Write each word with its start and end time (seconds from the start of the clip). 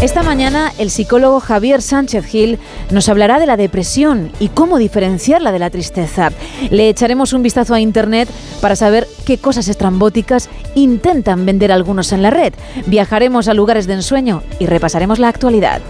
Esta 0.00 0.22
mañana 0.22 0.72
el 0.78 0.90
psicólogo 0.90 1.40
Javier 1.40 1.82
Sánchez 1.82 2.24
Gil 2.24 2.60
nos 2.92 3.08
hablará 3.08 3.40
de 3.40 3.46
la 3.46 3.56
depresión 3.56 4.30
y 4.38 4.48
cómo 4.48 4.78
diferenciarla 4.78 5.50
de 5.50 5.58
la 5.58 5.70
tristeza. 5.70 6.30
Le 6.70 6.88
echaremos 6.88 7.32
un 7.32 7.42
vistazo 7.42 7.74
a 7.74 7.80
Internet 7.80 8.28
para 8.60 8.76
saber 8.76 9.08
qué 9.26 9.38
cosas 9.38 9.66
estrambóticas 9.66 10.50
intentan 10.76 11.44
vender 11.44 11.72
algunos 11.72 12.12
en 12.12 12.22
la 12.22 12.30
red. 12.30 12.54
Viajaremos 12.86 13.48
a 13.48 13.54
lugares 13.54 13.88
de 13.88 13.94
ensueño 13.94 14.44
y 14.60 14.66
repasaremos 14.66 15.18
la 15.18 15.30
actualidad. 15.30 15.82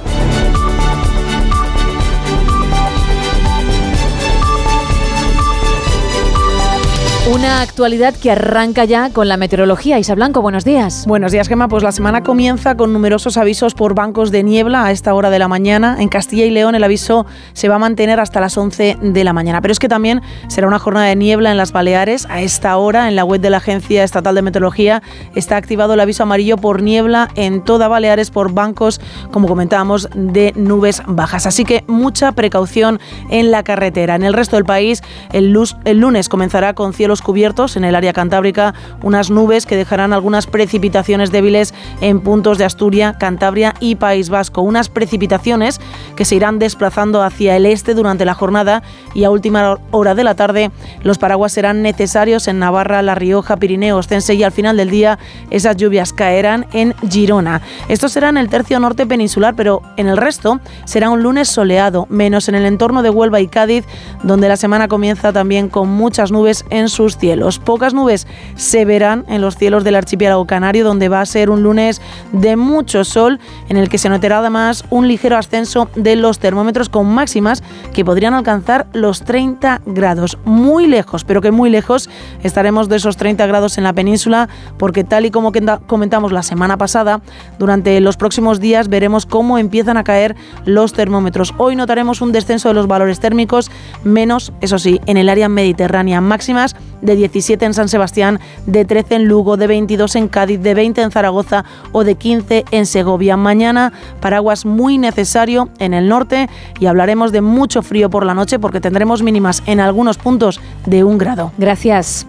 Una 7.31 7.61
actualidad 7.61 8.15
que 8.15 8.31
arranca 8.31 8.87
ya 8.87 9.11
con 9.11 9.29
la 9.29 9.37
meteorología. 9.37 9.99
Isa 9.99 10.15
Blanco, 10.15 10.41
buenos 10.41 10.65
días. 10.65 11.05
Buenos 11.07 11.31
días, 11.31 11.47
Gemma. 11.47 11.69
Pues 11.69 11.83
la 11.83 11.93
semana 11.93 12.23
comienza 12.23 12.75
con 12.75 12.95
numerosos 12.95 13.37
avisos 13.37 13.75
por 13.75 13.95
bancos 13.95 14.31
de 14.31 14.43
niebla 14.43 14.87
a 14.87 14.93
esta 14.93 15.13
hora 15.13 15.29
de 15.29 15.39
la 15.39 15.47
mañana. 15.47 15.99
En 16.01 16.09
Castilla 16.09 16.47
y 16.47 16.51
León 16.51 16.75
el 16.75 16.83
aviso 16.83 17.27
se 17.53 17.69
va 17.69 17.75
a 17.75 17.79
mantener 17.79 18.19
hasta 18.19 18.41
las 18.41 18.57
11 18.57 18.97
de 19.03 19.25
la 19.25 19.35
mañana. 19.35 19.61
Pero 19.61 19.73
es 19.73 19.79
que 19.79 19.89
también 19.89 20.23
será 20.49 20.69
una 20.69 20.79
jornada 20.79 21.05
de 21.05 21.17
niebla 21.17 21.51
en 21.51 21.59
las 21.59 21.71
Baleares. 21.71 22.27
A 22.31 22.41
esta 22.41 22.75
hora, 22.79 23.09
en 23.09 23.15
la 23.15 23.27
web 23.27 23.43
de 23.43 23.51
la 23.51 23.59
Agencia 23.59 24.05
Estatal 24.05 24.35
de 24.35 24.41
Meteorología, 24.41 25.03
está 25.35 25.59
activado 25.59 25.93
el 25.93 26.01
aviso 26.01 26.23
amarillo 26.23 26.57
por 26.57 26.81
niebla 26.81 27.29
en 27.35 27.63
toda 27.63 27.89
Baleares 27.89 28.31
por 28.31 28.55
bancos, 28.55 29.03
como 29.33 29.49
comentábamos, 29.49 30.09
de 30.15 30.55
nubes 30.57 31.03
bajas. 31.07 31.45
Así 31.45 31.67
que 31.67 31.85
mucha 31.89 32.33
precaución 32.33 33.01
en 33.29 33.51
la 33.51 33.65
carretera. 33.65 34.15
En 34.15 34.23
el 34.23 34.33
resto 34.33 34.57
del 34.57 34.65
país, 34.65 35.03
el, 35.35 35.55
el 35.85 35.99
lunes 35.99 36.31
comenzará 36.31 36.73
con 36.73 36.95
cielos 36.95 37.18
cubiertos 37.23 37.77
en 37.77 37.85
el 37.85 37.95
área 37.95 38.13
cantábrica, 38.13 38.75
unas 39.03 39.31
nubes 39.31 39.67
que 39.67 39.77
dejarán 39.77 40.13
algunas 40.13 40.47
precipitaciones 40.47 41.31
débiles 41.31 41.75
en 42.01 42.21
puntos 42.21 42.59
de 42.59 42.65
Asturias, 42.65 43.17
Cantabria 43.19 43.75
y 43.81 43.97
País 43.97 44.29
Vasco. 44.29 44.63
Unas 44.63 44.89
precipitaciones 44.89 45.81
que 46.17 46.25
se 46.25 46.37
irán 46.37 46.59
desplazando 46.59 47.23
hacia 47.23 47.57
el 47.57 47.67
este 47.67 47.95
durante 47.95 48.25
la 48.25 48.35
jornada 48.35 48.83
y 49.15 49.25
a 49.25 49.31
última 49.31 49.79
hora 49.91 50.15
de 50.15 50.25
la 50.25 50.35
tarde 50.35 50.71
los 51.03 51.19
paraguas 51.19 51.53
serán 51.53 51.83
necesarios 51.83 52.49
en 52.49 52.59
Navarra, 52.59 53.03
La 53.03 53.15
Rioja, 53.15 53.57
Pirineo, 53.57 53.97
Ostense 53.97 54.35
y 54.35 54.43
al 54.43 54.53
final 54.53 54.77
del 54.77 54.91
día 54.91 55.19
esas 55.51 55.77
lluvias 55.77 56.13
caerán 56.13 56.67
en 56.73 56.95
Girona. 57.09 57.63
Esto 57.89 58.09
será 58.09 58.29
en 58.29 58.37
el 58.37 58.49
tercio 58.49 58.79
norte 58.81 59.07
peninsular, 59.07 59.55
pero 59.55 59.83
en 59.97 60.09
el 60.09 60.17
resto 60.17 60.61
será 60.85 61.11
un 61.11 61.23
lunes 61.23 61.49
soleado, 61.49 62.07
menos 62.11 62.49
en 62.49 62.55
el 62.55 62.67
entorno 62.67 63.03
de 63.03 63.11
Huelva 63.11 63.41
y 63.41 63.49
Cádiz, 63.49 63.85
donde 64.23 64.49
la 64.49 64.57
semana 64.57 64.89
comienza 64.89 65.33
también 65.33 65.69
con 65.69 65.89
muchas 65.89 66.31
nubes 66.31 66.65
en 66.71 66.89
sus 66.89 67.08
cielos. 67.17 67.59
Pocas 67.59 67.95
nubes 67.95 68.27
se 68.57 68.85
verán 68.85 69.25
en 69.29 69.41
los 69.41 69.57
cielos 69.57 69.85
del 69.85 69.95
archipiélago 69.95 70.47
canario, 70.47 70.85
donde 70.85 71.09
va 71.09 71.21
a 71.21 71.27
ser 71.27 71.51
un 71.51 71.63
lunes 71.63 72.03
de 72.33 72.57
mucho 72.57 73.05
sol, 73.05 73.41
en 73.69 73.77
el 73.77 73.89
que 73.89 73.99
se 73.99 74.09
notará 74.09 74.39
además 74.39 74.85
un 74.91 75.09
ligero 75.09 75.37
ascenso 75.37 75.89
de 75.95 76.17
los 76.17 76.39
termómetros 76.39 76.89
con 76.89 77.07
máximas 77.07 77.63
que 77.95 78.05
podrían 78.05 78.35
alcanzar 78.35 78.87
los 78.93 79.23
30 79.23 79.83
grados. 79.87 80.39
Muy 80.45 80.87
lejos, 80.87 81.25
pero 81.25 81.41
que 81.41 81.51
muy 81.51 81.71
lejos 81.71 82.11
estaremos 82.43 82.89
de 82.89 82.97
esos 82.97 83.17
30 83.17 83.47
grados 83.47 83.79
en 83.79 83.85
la 83.85 83.93
península, 83.93 84.49
porque 84.77 85.05
tal 85.05 85.27
y 85.27 85.31
como 85.31 85.53
comentamos 85.87 86.33
la 86.33 86.43
semana 86.43 86.77
pasada, 86.77 87.21
durante 87.59 88.01
los 88.01 88.17
próximos 88.17 88.61
días 88.61 88.89
veremos 88.89 89.27
cómo 89.27 89.59
empiezan 89.59 89.97
a 89.97 90.05
caer 90.05 90.37
los 90.65 90.93
termómetros. 90.93 91.55
Hoy 91.59 91.77
notaremos 91.77 92.21
un 92.21 92.33
descenso 92.33 92.69
de 92.69 92.75
los 92.75 92.87
valores 92.87 93.21
térmicos, 93.21 93.71
menos, 94.05 94.53
eso 94.61 94.79
sí, 94.79 95.01
en 95.07 95.17
el 95.17 95.29
área 95.29 95.49
mediterránea, 95.49 96.21
máximas 96.21 96.77
de 97.03 97.17
17 97.17 97.65
en 97.65 97.75
San 97.75 97.89
Sebastián, 97.89 98.41
de 98.67 98.85
13 98.85 99.17
en 99.17 99.25
Lugo, 99.25 99.57
de 99.57 99.67
22 99.67 100.17
en 100.17 100.29
Cádiz, 100.29 100.61
de 100.61 100.75
20 100.75 101.03
en 101.03 101.11
Zaragoza 101.11 101.65
o 101.93 102.05
de 102.05 102.15
15 102.15 102.65
en 102.71 102.87
Segovia. 102.87 103.37
Mañana 103.37 103.93
paraguas 104.21 104.67
muy 104.67 104.99
necesario 104.99 105.69
en 105.79 105.95
el 105.95 106.09
norte 106.09 106.49
y 106.81 106.87
hablaremos 106.87 107.33
de 107.33 107.41
mucho 107.41 107.83
frío 107.83 108.11
por 108.11 108.25
la 108.25 108.35
noche 108.35 108.59
porque 108.59 108.81
tendremos 108.81 109.23
mínimas 109.23 109.63
en 109.67 109.81
algunos 109.81 110.19
puntos 110.19 110.61
de 110.87 111.05
un 111.05 111.19
grado. 111.19 111.53
Gracias. 111.59 112.27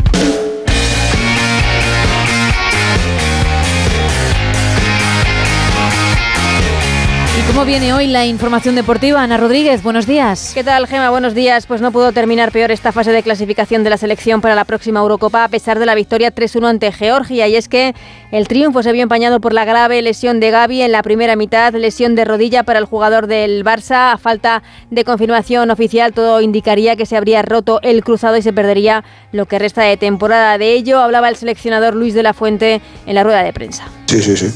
Viene 7.70 7.94
hoy 7.94 8.08
la 8.08 8.26
información 8.26 8.74
deportiva? 8.74 9.22
Ana 9.22 9.38
Rodríguez, 9.38 9.84
buenos 9.84 10.08
días. 10.08 10.54
¿Qué 10.56 10.64
tal, 10.64 10.88
Gema? 10.88 11.12
Buenos 11.12 11.36
días. 11.36 11.68
Pues 11.68 11.82
no 11.82 11.92
pudo 11.92 12.12
terminar 12.12 12.52
peor 12.52 12.72
esta 12.72 12.92
fase 12.92 13.12
de 13.12 13.22
clasificación 13.22 13.84
de 13.84 13.92
la 13.92 13.98
selección 13.98 14.42
para 14.42 14.56
la 14.56 14.66
próxima 14.66 15.02
Eurocopa 15.02 15.44
a 15.44 15.50
pesar 15.50 15.78
de 15.78 15.86
la 15.86 15.94
victoria 15.94 16.34
3-1 16.34 16.68
ante 16.68 16.92
Georgia. 16.92 17.48
Y 17.48 17.56
es 17.56 17.70
que 17.70 17.94
el 18.32 18.48
triunfo 18.48 18.82
se 18.82 18.92
vio 18.92 19.04
empañado 19.04 19.40
por 19.40 19.54
la 19.54 19.66
grave 19.66 20.02
lesión 20.02 20.40
de 20.40 20.50
Gaby 20.50 20.82
en 20.82 20.92
la 20.92 21.04
primera 21.04 21.36
mitad, 21.36 21.72
lesión 21.76 22.16
de 22.16 22.26
rodilla 22.26 22.64
para 22.64 22.80
el 22.80 22.86
jugador 22.86 23.28
del 23.28 23.64
Barça. 23.64 24.14
A 24.14 24.18
falta 24.18 24.64
de 24.90 25.04
confirmación 25.04 25.70
oficial, 25.70 26.12
todo 26.12 26.42
indicaría 26.42 26.96
que 26.96 27.06
se 27.06 27.18
habría 27.18 27.44
roto 27.44 27.82
el 27.84 28.04
cruzado 28.04 28.36
y 28.38 28.42
se 28.42 28.52
perdería 28.52 29.04
lo 29.32 29.46
que 29.46 29.60
resta 29.60 29.84
de 29.84 29.96
temporada. 29.96 30.58
De 30.58 30.74
ello 30.74 31.02
hablaba 31.02 31.30
el 31.30 31.36
seleccionador 31.36 31.94
Luis 31.94 32.16
de 32.16 32.24
la 32.24 32.34
Fuente 32.34 32.82
en 33.06 33.14
la 33.14 33.24
rueda 33.24 33.44
de 33.44 33.54
prensa. 33.54 33.84
Sí, 34.08 34.24
sí, 34.24 34.36
sí. 34.36 34.52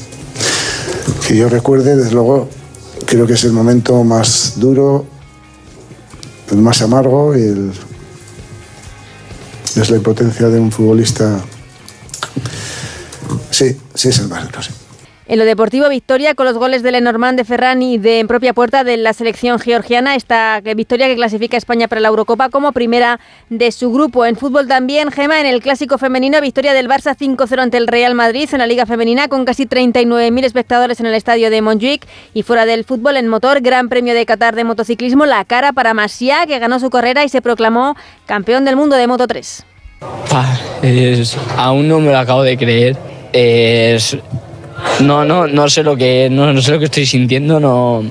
Que 1.28 1.36
yo 1.36 1.48
recuerde, 1.48 1.94
desde 1.94 2.12
luego, 2.12 2.48
creo 3.06 3.26
que 3.26 3.34
es 3.34 3.44
el 3.44 3.52
momento 3.52 4.02
más 4.04 4.54
duro, 4.56 5.06
el 6.50 6.58
más 6.58 6.82
amargo 6.82 7.36
y 7.36 7.72
es 9.80 9.90
la 9.90 9.96
impotencia 9.96 10.48
de 10.48 10.60
un 10.60 10.70
futbolista. 10.70 11.40
Sí, 13.50 13.76
sí 13.94 14.08
es 14.08 14.18
el 14.18 14.28
más 14.28 14.44
duro, 14.44 14.62
sí. 14.62 14.70
En 15.26 15.38
lo 15.38 15.46
deportivo, 15.46 15.88
victoria 15.88 16.34
con 16.34 16.44
los 16.44 16.58
goles 16.58 16.82
de 16.82 16.92
Lenormand, 16.92 17.38
de 17.38 17.46
Ferran 17.46 17.80
y 17.80 17.96
de 17.96 18.20
en 18.20 18.28
propia 18.28 18.52
puerta 18.52 18.84
de 18.84 18.98
la 18.98 19.14
selección 19.14 19.58
georgiana. 19.58 20.16
Esta 20.16 20.60
victoria 20.60 21.06
que 21.06 21.16
clasifica 21.16 21.56
a 21.56 21.58
España 21.58 21.88
para 21.88 22.02
la 22.02 22.08
Eurocopa 22.08 22.50
como 22.50 22.72
primera 22.72 23.18
de 23.48 23.72
su 23.72 23.90
grupo. 23.90 24.26
En 24.26 24.36
fútbol 24.36 24.68
también, 24.68 25.10
Gema, 25.10 25.40
en 25.40 25.46
el 25.46 25.62
clásico 25.62 25.96
femenino, 25.96 26.38
victoria 26.42 26.74
del 26.74 26.88
Barça 26.88 27.16
5-0 27.16 27.58
ante 27.58 27.78
el 27.78 27.86
Real 27.86 28.14
Madrid 28.14 28.50
en 28.52 28.58
la 28.58 28.66
Liga 28.66 28.84
Femenina 28.84 29.28
con 29.28 29.46
casi 29.46 29.64
39.000 29.64 30.44
espectadores 30.44 31.00
en 31.00 31.06
el 31.06 31.14
estadio 31.14 31.48
de 31.48 31.62
Montjuic. 31.62 32.06
Y 32.34 32.42
fuera 32.42 32.66
del 32.66 32.84
fútbol, 32.84 33.16
en 33.16 33.28
motor, 33.28 33.62
Gran 33.62 33.88
Premio 33.88 34.12
de 34.12 34.26
Qatar 34.26 34.54
de 34.54 34.64
motociclismo, 34.64 35.24
la 35.24 35.46
cara 35.46 35.72
para 35.72 35.94
Masia, 35.94 36.44
que 36.46 36.58
ganó 36.58 36.78
su 36.80 36.90
carrera 36.90 37.24
y 37.24 37.30
se 37.30 37.40
proclamó 37.40 37.96
campeón 38.26 38.66
del 38.66 38.76
mundo 38.76 38.94
de 38.96 39.06
Moto 39.06 39.26
3. 39.26 39.64
aún 41.56 41.88
no 41.88 41.98
me 42.00 42.12
lo 42.12 42.18
acabo 42.18 42.42
de 42.42 42.58
creer. 42.58 42.98
Es 43.32 44.18
no, 45.00 45.24
no, 45.24 45.46
no 45.46 45.68
sé 45.68 45.82
lo 45.82 45.96
que, 45.96 46.28
no, 46.30 46.60
sé 46.60 46.72
lo 46.72 46.78
que 46.78 46.86
estoy 46.86 47.06
sintiendo, 47.06 47.60
no, 47.60 48.02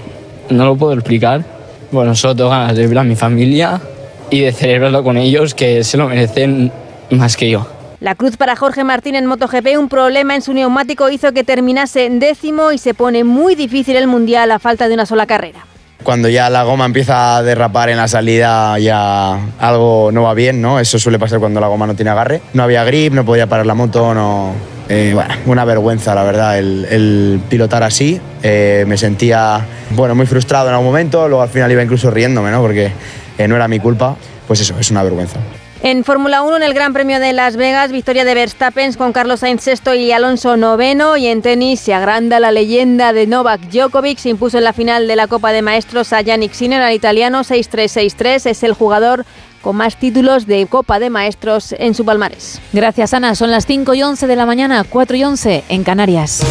no 0.49 0.65
lo 0.65 0.75
puedo 0.75 0.93
explicar. 0.93 1.43
Bueno, 1.91 2.15
solo 2.15 2.35
tengo 2.35 2.49
ganas 2.49 2.75
de 2.75 2.87
ver 2.87 2.97
a 2.97 3.03
mi 3.03 3.15
familia 3.15 3.81
y 4.29 4.41
de 4.41 4.51
celebrarlo 4.51 5.03
con 5.03 5.17
ellos, 5.17 5.53
que 5.53 5.83
se 5.83 5.97
lo 5.97 6.07
merecen 6.07 6.71
más 7.11 7.37
que 7.37 7.49
yo. 7.49 7.67
La 7.99 8.15
cruz 8.15 8.35
para 8.35 8.55
Jorge 8.55 8.83
Martín 8.83 9.15
en 9.15 9.25
MotoGP, 9.27 9.77
un 9.77 9.87
problema 9.87 10.35
en 10.35 10.41
su 10.41 10.53
neumático 10.53 11.09
hizo 11.09 11.31
que 11.31 11.43
terminase 11.43 12.05
en 12.05 12.19
décimo 12.19 12.71
y 12.71 12.77
se 12.77 12.93
pone 12.93 13.23
muy 13.23 13.55
difícil 13.55 13.95
el 13.95 14.07
Mundial 14.07 14.51
a 14.51 14.59
falta 14.59 14.87
de 14.87 14.93
una 14.93 15.05
sola 15.05 15.25
carrera. 15.25 15.65
Cuando 16.03 16.27
ya 16.27 16.49
la 16.49 16.63
goma 16.63 16.85
empieza 16.85 17.37
a 17.37 17.43
derrapar 17.43 17.87
en 17.87 17.95
la 17.95 18.09
salida, 18.09 18.77
ya 18.77 19.39
algo 19.57 20.11
no 20.11 20.23
va 20.23 20.33
bien, 20.33 20.61
¿no? 20.61 20.81
Eso 20.81 20.99
suele 20.99 21.17
pasar 21.17 21.39
cuando 21.39 21.61
la 21.61 21.67
goma 21.67 21.87
no 21.87 21.95
tiene 21.95 22.11
agarre. 22.11 22.41
No 22.53 22.63
había 22.63 22.83
grip, 22.83 23.13
no 23.13 23.23
podía 23.23 23.47
parar 23.47 23.65
la 23.65 23.73
moto, 23.73 24.13
no, 24.13 24.53
eh, 24.89 25.15
una 25.45 25.65
vergüenza, 25.65 26.13
la 26.15 26.23
verdad, 26.23 26.57
el, 26.57 27.41
pilotar 27.49 27.83
así. 27.83 28.19
Eh, 28.41 28.85
me 28.87 28.97
sentía 28.97 29.65
bueno, 29.91 30.15
muy 30.15 30.25
frustrado 30.25 30.67
en 30.67 30.73
algún 30.73 30.87
momento, 30.87 31.27
luego 31.27 31.41
al 31.41 31.49
final 31.49 31.71
iba 31.71 31.83
incluso 31.83 32.11
riéndome, 32.11 32.51
¿no? 32.51 32.61
porque 32.61 32.91
eh, 33.37 33.47
no 33.47 33.55
era 33.55 33.67
mi 33.67 33.79
culpa. 33.79 34.15
Pues 34.47 34.59
eso, 34.59 34.75
es 34.77 34.91
una 34.91 35.03
vergüenza. 35.03 35.39
En 35.81 36.05
Fórmula 36.05 36.43
1, 36.43 36.57
en 36.57 36.63
el 36.63 36.73
Gran 36.73 36.93
Premio 36.93 37.19
de 37.19 37.33
Las 37.33 37.57
Vegas, 37.57 37.91
victoria 37.91 38.23
de 38.23 38.33
Verstappen 38.33 38.93
con 38.93 39.11
Carlos 39.11 39.41
Sainz 39.41 39.63
sexto 39.63 39.93
y 39.93 40.13
Alonso 40.13 40.55
noveno. 40.55 41.17
Y 41.17 41.27
en 41.27 41.41
tenis 41.41 41.81
se 41.81 41.93
agranda 41.93 42.39
la 42.39 42.51
leyenda 42.51 43.11
de 43.11 43.27
Novak 43.27 43.59
Djokovic. 43.69 44.17
Se 44.17 44.29
impuso 44.29 44.57
en 44.57 44.63
la 44.63 44.71
final 44.71 45.09
de 45.09 45.17
la 45.17 45.27
Copa 45.27 45.51
de 45.51 45.61
Maestros 45.61 46.13
a 46.13 46.21
Yannick 46.21 46.53
Sinner, 46.53 46.81
al 46.81 46.93
italiano 46.93 47.41
6-3-6-3. 47.41 48.49
Es 48.49 48.63
el 48.63 48.71
jugador 48.71 49.25
con 49.63 49.77
más 49.77 49.95
títulos 49.97 50.45
de 50.45 50.67
Copa 50.67 50.99
de 50.99 51.09
Maestros 51.09 51.73
en 51.79 51.95
su 51.95 52.05
palmarés. 52.05 52.61
Gracias, 52.73 53.15
Ana. 53.15 53.33
Son 53.33 53.49
las 53.49 53.65
5 53.65 53.93
y 53.95 54.03
11 54.03 54.27
de 54.27 54.35
la 54.35 54.45
mañana, 54.45 54.83
4 54.87 55.17
y 55.17 55.23
11 55.23 55.63
en 55.69 55.83
Canarias. 55.83 56.43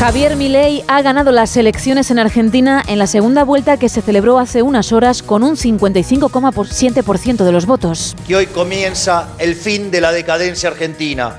Javier 0.00 0.36
Milei 0.36 0.84
ha 0.86 1.00
ganado 1.00 1.32
las 1.32 1.56
elecciones 1.56 2.10
en 2.10 2.18
Argentina 2.18 2.82
en 2.86 2.98
la 2.98 3.06
segunda 3.06 3.42
vuelta 3.42 3.78
que 3.78 3.88
se 3.88 4.02
celebró 4.02 4.38
hace 4.38 4.60
unas 4.60 4.92
horas 4.92 5.22
con 5.22 5.42
un 5.42 5.56
55,7% 5.56 7.42
de 7.42 7.52
los 7.52 7.64
votos. 7.64 8.14
Y 8.28 8.34
hoy 8.34 8.48
comienza 8.48 9.28
el 9.38 9.54
fin 9.54 9.90
de 9.90 10.02
la 10.02 10.12
decadencia 10.12 10.68
argentina. 10.68 11.38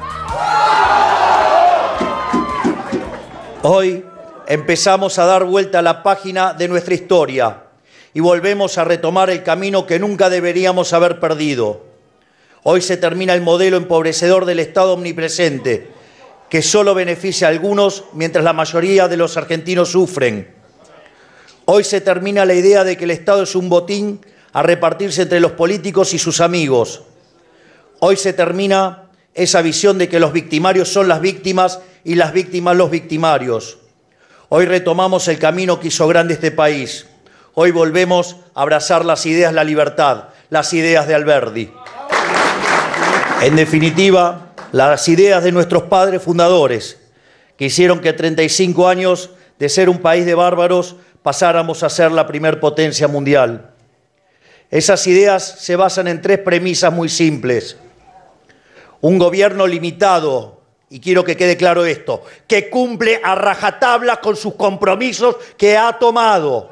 Hoy 3.67 4.05
empezamos 4.47 5.17
a 5.17 5.25
dar 5.25 5.43
vuelta 5.43 5.79
a 5.79 5.81
la 5.81 6.03
página 6.03 6.53
de 6.53 6.67
nuestra 6.67 6.93
historia 6.93 7.63
y 8.13 8.19
volvemos 8.19 8.77
a 8.77 8.83
retomar 8.83 9.31
el 9.31 9.41
camino 9.41 9.87
que 9.87 9.97
nunca 9.97 10.29
deberíamos 10.29 10.93
haber 10.93 11.19
perdido. 11.19 11.83
Hoy 12.61 12.81
se 12.81 12.95
termina 12.95 13.33
el 13.33 13.41
modelo 13.41 13.77
empobrecedor 13.77 14.45
del 14.45 14.59
Estado 14.59 14.93
omnipresente 14.93 15.87
que 16.47 16.61
solo 16.61 16.93
beneficia 16.93 17.47
a 17.47 17.49
algunos 17.49 18.03
mientras 18.13 18.45
la 18.45 18.53
mayoría 18.53 19.07
de 19.07 19.17
los 19.17 19.35
argentinos 19.35 19.89
sufren. 19.89 20.53
Hoy 21.65 21.83
se 21.83 22.01
termina 22.01 22.45
la 22.45 22.53
idea 22.53 22.83
de 22.83 22.97
que 22.97 23.05
el 23.05 23.09
Estado 23.09 23.41
es 23.41 23.55
un 23.55 23.67
botín 23.67 24.21
a 24.53 24.61
repartirse 24.61 25.23
entre 25.23 25.39
los 25.39 25.53
políticos 25.53 26.13
y 26.13 26.19
sus 26.19 26.39
amigos. 26.39 27.01
Hoy 27.99 28.15
se 28.15 28.31
termina 28.31 29.04
esa 29.35 29.61
visión 29.61 29.97
de 29.97 30.07
que 30.09 30.19
los 30.19 30.33
victimarios 30.33 30.91
son 30.91 31.09
las 31.09 31.21
víctimas 31.21 31.79
y 32.03 32.15
las 32.15 32.33
víctimas 32.33 32.75
los 32.75 32.89
victimarios. 32.89 33.77
Hoy 34.49 34.65
retomamos 34.65 35.27
el 35.27 35.37
camino 35.37 35.79
que 35.79 35.89
hizo 35.89 36.07
grande 36.07 36.35
este 36.35 36.51
país. 36.51 37.05
Hoy 37.53 37.71
volvemos 37.71 38.37
a 38.53 38.61
abrazar 38.61 39.03
las 39.03 39.25
ideas 39.25 39.51
de 39.51 39.55
la 39.55 39.63
libertad, 39.63 40.29
las 40.49 40.73
ideas 40.73 41.07
de 41.07 41.15
Alberdi. 41.15 41.71
En 43.41 43.55
definitiva, 43.57 44.53
las 44.71 45.07
ideas 45.09 45.43
de 45.43 45.51
nuestros 45.51 45.83
padres 45.83 46.21
fundadores, 46.21 46.97
que 47.57 47.65
hicieron 47.65 47.99
que 47.99 48.13
35 48.13 48.87
años 48.87 49.31
de 49.59 49.69
ser 49.69 49.89
un 49.89 49.99
país 49.99 50.25
de 50.25 50.35
bárbaros 50.35 50.95
pasáramos 51.23 51.83
a 51.83 51.89
ser 51.89 52.11
la 52.11 52.27
primer 52.27 52.59
potencia 52.59 53.07
mundial. 53.07 53.71
Esas 54.69 55.05
ideas 55.07 55.55
se 55.59 55.75
basan 55.75 56.07
en 56.07 56.21
tres 56.21 56.39
premisas 56.39 56.91
muy 56.91 57.09
simples. 57.09 57.77
Un 59.01 59.17
gobierno 59.17 59.67
limitado, 59.67 60.61
y 60.89 60.99
quiero 60.99 61.23
que 61.23 61.37
quede 61.37 61.57
claro 61.57 61.85
esto, 61.85 62.23
que 62.47 62.69
cumple 62.69 63.21
a 63.23 63.35
rajatabla 63.35 64.17
con 64.17 64.35
sus 64.35 64.55
compromisos 64.55 65.35
que 65.57 65.77
ha 65.77 65.93
tomado. 65.93 66.71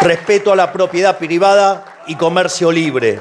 Respeto 0.00 0.52
a 0.52 0.56
la 0.56 0.72
propiedad 0.72 1.18
privada 1.18 2.02
y 2.06 2.16
comercio 2.16 2.72
libre. 2.72 3.20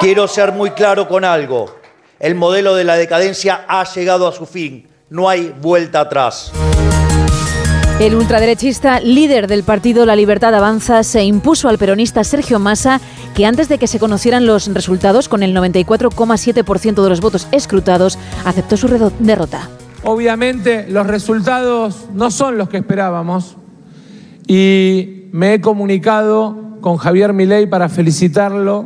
Quiero 0.00 0.26
ser 0.26 0.52
muy 0.52 0.70
claro 0.70 1.06
con 1.06 1.24
algo 1.24 1.82
el 2.22 2.36
modelo 2.36 2.76
de 2.76 2.84
la 2.84 2.94
decadencia 2.94 3.64
ha 3.66 3.82
llegado 3.82 4.28
a 4.28 4.32
su 4.32 4.46
fin. 4.46 4.88
No 5.10 5.28
hay 5.28 5.52
vuelta 5.60 5.98
atrás. 5.98 6.52
El 8.02 8.16
ultraderechista 8.16 8.98
líder 8.98 9.46
del 9.46 9.62
partido 9.62 10.04
La 10.06 10.16
Libertad 10.16 10.52
Avanza 10.56 11.04
se 11.04 11.22
impuso 11.22 11.68
al 11.68 11.78
peronista 11.78 12.24
Sergio 12.24 12.58
Massa, 12.58 13.00
que 13.32 13.46
antes 13.46 13.68
de 13.68 13.78
que 13.78 13.86
se 13.86 14.00
conocieran 14.00 14.44
los 14.44 14.66
resultados, 14.74 15.28
con 15.28 15.44
el 15.44 15.54
94,7% 15.54 17.00
de 17.00 17.08
los 17.08 17.20
votos 17.20 17.46
escrutados, 17.52 18.18
aceptó 18.44 18.76
su 18.76 18.88
derrota. 19.20 19.70
Obviamente 20.02 20.88
los 20.88 21.06
resultados 21.06 22.06
no 22.12 22.32
son 22.32 22.58
los 22.58 22.68
que 22.68 22.78
esperábamos 22.78 23.56
y 24.48 25.28
me 25.30 25.54
he 25.54 25.60
comunicado 25.60 26.78
con 26.80 26.96
Javier 26.96 27.32
Milei 27.32 27.68
para 27.68 27.88
felicitarlo 27.88 28.84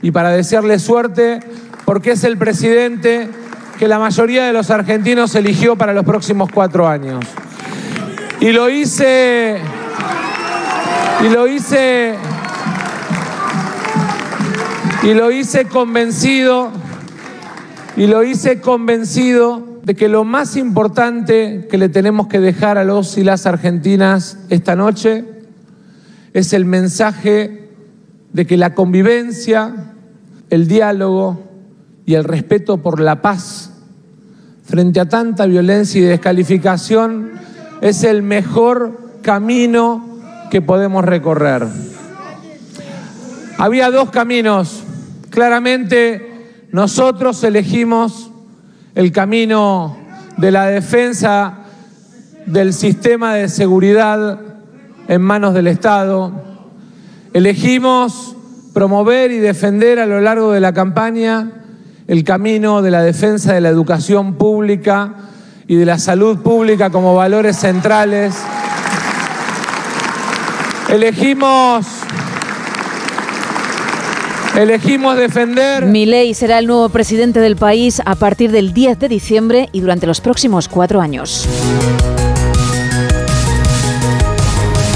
y 0.00 0.12
para 0.12 0.30
desearle 0.30 0.78
suerte 0.78 1.40
porque 1.84 2.12
es 2.12 2.24
el 2.24 2.38
presidente 2.38 3.28
que 3.78 3.86
la 3.86 3.98
mayoría 3.98 4.46
de 4.46 4.54
los 4.54 4.70
argentinos 4.70 5.34
eligió 5.34 5.76
para 5.76 5.92
los 5.92 6.06
próximos 6.06 6.48
cuatro 6.50 6.88
años. 6.88 7.22
Y 8.40 8.52
lo 8.52 8.68
hice, 8.68 9.58
y 11.24 11.28
lo 11.28 11.46
hice, 11.48 12.14
y 15.02 15.14
lo 15.14 15.30
hice 15.30 15.64
convencido, 15.66 16.70
y 17.96 18.06
lo 18.06 18.22
hice 18.22 18.60
convencido 18.60 19.80
de 19.82 19.94
que 19.94 20.08
lo 20.08 20.24
más 20.24 20.56
importante 20.56 21.66
que 21.70 21.78
le 21.78 21.88
tenemos 21.88 22.26
que 22.26 22.40
dejar 22.40 22.76
a 22.76 22.84
los 22.84 23.16
y 23.16 23.24
las 23.24 23.46
argentinas 23.46 24.38
esta 24.50 24.76
noche 24.76 25.24
es 26.34 26.52
el 26.52 26.64
mensaje 26.64 27.70
de 28.32 28.46
que 28.46 28.56
la 28.56 28.74
convivencia, 28.74 29.94
el 30.50 30.68
diálogo, 30.68 31.46
y 32.06 32.14
el 32.14 32.24
respeto 32.24 32.78
por 32.78 33.00
la 33.00 33.20
paz 33.20 33.72
frente 34.64 35.00
a 35.00 35.08
tanta 35.08 35.44
violencia 35.46 36.00
y 36.00 36.04
descalificación 36.04 37.32
es 37.80 38.04
el 38.04 38.22
mejor 38.22 38.98
camino 39.22 40.04
que 40.50 40.62
podemos 40.62 41.04
recorrer. 41.04 41.66
Había 43.58 43.90
dos 43.90 44.10
caminos. 44.10 44.82
Claramente 45.30 46.66
nosotros 46.72 47.42
elegimos 47.44 48.30
el 48.94 49.12
camino 49.12 49.96
de 50.36 50.50
la 50.50 50.66
defensa 50.66 51.58
del 52.46 52.72
sistema 52.72 53.34
de 53.34 53.48
seguridad 53.48 54.40
en 55.08 55.22
manos 55.22 55.54
del 55.54 55.66
Estado. 55.66 56.32
Elegimos 57.32 58.36
promover 58.72 59.30
y 59.30 59.38
defender 59.38 59.98
a 59.98 60.06
lo 60.06 60.20
largo 60.20 60.52
de 60.52 60.60
la 60.60 60.72
campaña 60.72 61.50
el 62.06 62.24
camino 62.24 62.82
de 62.82 62.90
la 62.90 63.02
defensa 63.02 63.52
de 63.52 63.60
la 63.60 63.68
educación 63.68 64.34
pública 64.34 65.14
y 65.68 65.76
de 65.76 65.86
la 65.86 65.98
salud 65.98 66.38
pública 66.38 66.90
como 66.90 67.14
valores 67.14 67.56
centrales. 67.56 68.34
Elegimos 70.88 71.86
Elegimos 74.56 75.18
defender. 75.18 75.84
Milei 75.84 76.32
será 76.32 76.58
el 76.58 76.66
nuevo 76.66 76.88
presidente 76.88 77.40
del 77.40 77.56
país 77.56 78.00
a 78.06 78.14
partir 78.14 78.50
del 78.50 78.72
10 78.72 78.98
de 79.00 79.08
diciembre 79.08 79.68
y 79.72 79.80
durante 79.80 80.06
los 80.06 80.22
próximos 80.22 80.66
cuatro 80.66 81.02
años. 81.02 81.46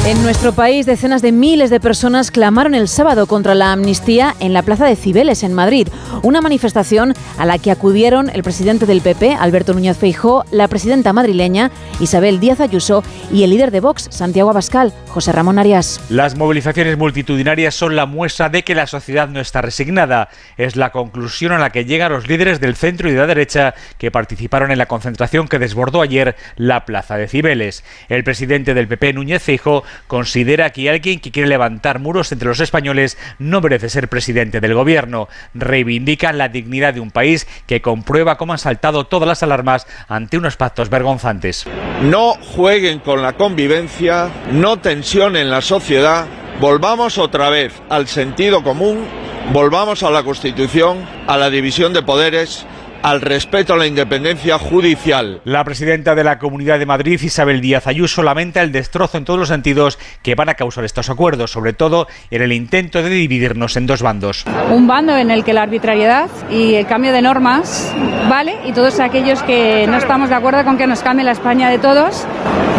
En 0.07 0.23
nuestro 0.23 0.53
país, 0.53 0.87
decenas 0.87 1.21
de 1.21 1.31
miles 1.31 1.69
de 1.69 1.79
personas 1.79 2.31
clamaron 2.31 2.75
el 2.75 2.89
sábado 2.89 3.27
contra 3.27 3.55
la 3.55 3.71
amnistía 3.71 4.35
en 4.41 4.55
la 4.55 4.63
Plaza 4.63 4.87
de 4.87 4.97
Cibeles, 4.97 5.43
en 5.43 5.53
Madrid. 5.53 5.89
Una 6.23 6.41
manifestación 6.41 7.15
a 7.37 7.45
la 7.45 7.59
que 7.59 7.71
acudieron 7.71 8.31
el 8.31 8.43
presidente 8.43 8.87
del 8.87 9.03
PP, 9.03 9.35
Alberto 9.35 9.75
Núñez 9.75 9.99
Feijó, 9.99 10.45
la 10.51 10.69
presidenta 10.69 11.13
madrileña, 11.13 11.71
Isabel 12.01 12.41
Díaz 12.41 12.61
Ayuso, 12.61 13.05
y 13.31 13.43
el 13.43 13.51
líder 13.51 13.71
de 13.71 13.81
Vox, 13.81 14.09
Santiago 14.11 14.49
Abascal, 14.49 14.95
José 15.11 15.33
Ramón 15.33 15.59
Arias. 15.59 16.01
Las 16.09 16.37
movilizaciones 16.37 16.97
multitudinarias 16.97 17.75
son 17.75 17.97
la 17.97 18.07
muestra 18.07 18.49
de 18.49 18.63
que 18.63 18.77
la 18.77 18.87
sociedad 18.87 19.29
no 19.29 19.41
está 19.41 19.61
resignada. 19.61 20.29
Es 20.57 20.77
la 20.77 20.93
conclusión 20.93 21.51
a 21.51 21.59
la 21.59 21.71
que 21.71 21.85
llegan 21.85 22.13
los 22.13 22.29
líderes 22.29 22.61
del 22.61 22.77
centro 22.77 23.09
y 23.09 23.13
de 23.13 23.19
la 23.19 23.27
derecha 23.27 23.75
que 23.99 24.13
participaron 24.13 24.71
en 24.71 24.79
la 24.79 24.87
concentración 24.87 25.49
que 25.49 25.59
desbordó 25.59 26.01
ayer 26.01 26.37
la 26.55 26.85
Plaza 26.85 27.17
de 27.17 27.27
Cibeles. 27.27 27.83
El 28.09 28.23
presidente 28.23 28.73
del 28.73 28.87
PP, 28.87 29.15
Núñez 29.15 29.43
Feijó, 29.43 29.83
considera 30.07 30.71
que 30.71 30.89
alguien 30.89 31.19
que 31.19 31.33
quiere 31.33 31.49
levantar 31.49 31.99
muros 31.99 32.31
entre 32.31 32.49
los 32.49 32.61
españoles 32.61 33.19
no 33.41 33.61
merece 33.61 33.89
ser 33.89 34.09
presidente 34.09 34.61
del 34.61 34.75
gobierno. 34.75 35.29
Reivindica 35.55 36.33
la 36.33 36.49
dignidad 36.49 36.95
de 36.95 37.01
un 37.01 37.11
país 37.11 37.49
que 37.67 37.83
comprueba 37.83 38.39
cómo 38.39 38.53
han 38.53 38.59
saltado 38.59 39.07
todas 39.07 39.27
las 39.27 39.43
alarmas 39.43 39.89
ante 40.07 40.39
unos 40.39 40.57
pactos 40.57 40.89
vergonzantes. 40.89 41.67
No 42.03 42.35
jueguen 42.35 43.01
con 43.01 43.23
la 43.23 43.33
convivencia, 43.33 44.31
no 44.53 44.79
tensionen 45.01 45.49
la 45.49 45.63
sociedad, 45.63 46.27
volvamos 46.61 47.17
otra 47.17 47.49
vez 47.49 47.73
al 47.89 48.07
sentido 48.07 48.63
común, 48.63 49.07
volvamos 49.51 50.03
a 50.03 50.11
la 50.11 50.23
Constitución, 50.23 50.99
a 51.27 51.39
la 51.39 51.49
división 51.49 51.95
de 51.95 52.03
poderes 52.03 52.67
al 53.03 53.21
respeto 53.21 53.75
a 53.75 53.77
la 53.77 53.87
independencia 53.87 54.59
judicial. 54.59 55.41
La 55.45 55.65
presidenta 55.65 56.15
de 56.15 56.25
la 56.25 56.39
Comunidad 56.39 56.79
de 56.79 56.87
Madrid, 56.87 57.21
Isabel 57.23 57.61
Díaz 57.61 57.87
Ayuso, 57.87 58.23
lamenta 58.23 58.63
el 58.63 58.73
destrozo 58.73 59.19
en 59.19 59.25
todos 59.25 59.39
los 59.39 59.49
sentidos 59.49 59.99
que 60.23 60.35
van 60.35 60.49
a 60.49 60.55
causar 60.55 60.85
estos 60.85 61.11
acuerdos, 61.11 61.51
sobre 61.51 61.73
todo 61.73 62.07
en 62.31 62.43
el 62.43 62.53
intento 62.53 63.03
de 63.03 63.11
dividirnos 63.11 63.77
en 63.77 63.87
dos 63.87 64.03
bandos. 64.03 64.45
Un 64.71 64.87
bando 64.87 65.17
en 65.17 65.31
el 65.31 65.45
que 65.45 65.53
la 65.53 65.63
arbitrariedad 65.63 66.29
y 66.51 66.75
el 66.75 66.87
cambio 66.87 67.13
de 67.13 67.23
normas 67.23 67.93
vale 68.29 68.57
y 68.65 68.73
todos 68.73 69.01
aquellos 69.01 69.43
que 69.43 69.87
no 69.89 69.97
estamos 69.97 70.29
de 70.29 70.35
acuerdo 70.35 70.65
con 70.65 70.77
que 70.77 70.87
nos 70.87 71.01
cambie 71.01 71.25
la 71.25 71.33
España 71.33 71.71
de 71.71 71.79
todos, 71.79 72.27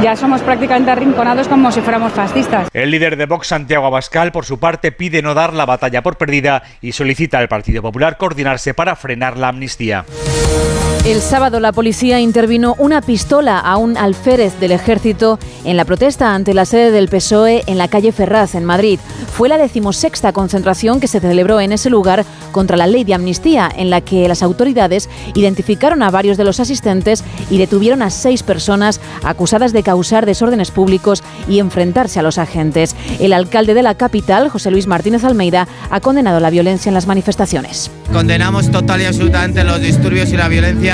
ya 0.01 0.15
somos 0.15 0.41
prácticamente 0.41 0.91
arrinconados 0.91 1.47
como 1.47 1.71
si 1.71 1.81
fuéramos 1.81 2.11
fascistas. 2.13 2.69
El 2.73 2.91
líder 2.91 3.17
de 3.17 3.25
Vox, 3.25 3.47
Santiago 3.47 3.85
Abascal, 3.85 4.31
por 4.31 4.45
su 4.45 4.59
parte, 4.59 4.91
pide 4.91 5.21
no 5.21 5.33
dar 5.33 5.53
la 5.53 5.65
batalla 5.65 6.01
por 6.01 6.17
perdida 6.17 6.63
y 6.81 6.91
solicita 6.91 7.37
al 7.37 7.47
Partido 7.47 7.81
Popular 7.81 8.17
coordinarse 8.17 8.73
para 8.73 8.95
frenar 8.95 9.37
la 9.37 9.49
amnistía. 9.49 10.05
Música 10.11 10.80
El 11.03 11.19
sábado 11.19 11.59
la 11.59 11.71
policía 11.71 12.19
intervino 12.19 12.75
una 12.77 13.01
pistola 13.01 13.57
a 13.57 13.77
un 13.77 13.97
alférez 13.97 14.59
del 14.59 14.71
ejército 14.71 15.39
en 15.63 15.75
la 15.75 15.83
protesta 15.83 16.35
ante 16.35 16.53
la 16.53 16.65
sede 16.65 16.91
del 16.91 17.09
PSOE 17.09 17.63
en 17.65 17.79
la 17.79 17.87
calle 17.87 18.11
Ferraz, 18.11 18.53
en 18.53 18.65
Madrid. 18.65 18.99
Fue 19.33 19.49
la 19.49 19.57
decimosexta 19.57 20.31
concentración 20.31 20.99
que 20.99 21.07
se 21.07 21.19
celebró 21.19 21.59
en 21.59 21.71
ese 21.71 21.89
lugar 21.89 22.23
contra 22.51 22.77
la 22.77 22.85
ley 22.85 23.03
de 23.03 23.15
amnistía, 23.15 23.71
en 23.75 23.89
la 23.89 24.01
que 24.01 24.27
las 24.27 24.43
autoridades 24.43 25.09
identificaron 25.33 26.03
a 26.03 26.11
varios 26.11 26.37
de 26.37 26.43
los 26.43 26.59
asistentes 26.59 27.23
y 27.49 27.57
detuvieron 27.57 28.03
a 28.03 28.11
seis 28.11 28.43
personas 28.43 29.01
acusadas 29.23 29.73
de 29.73 29.81
causar 29.81 30.27
desórdenes 30.27 30.69
públicos 30.69 31.23
y 31.49 31.57
enfrentarse 31.57 32.19
a 32.19 32.23
los 32.23 32.37
agentes. 32.37 32.95
El 33.19 33.33
alcalde 33.33 33.73
de 33.73 33.81
la 33.81 33.95
capital, 33.95 34.49
José 34.49 34.69
Luis 34.69 34.85
Martínez 34.85 35.23
Almeida, 35.23 35.67
ha 35.89 35.99
condenado 35.99 36.39
la 36.39 36.51
violencia 36.51 36.91
en 36.91 36.93
las 36.93 37.07
manifestaciones. 37.07 37.89
Condenamos 38.13 38.69
total 38.69 39.01
y 39.01 39.05
absolutamente 39.05 39.63
los 39.63 39.81
disturbios 39.81 40.31
y 40.33 40.37
la 40.37 40.49
violencia 40.49 40.90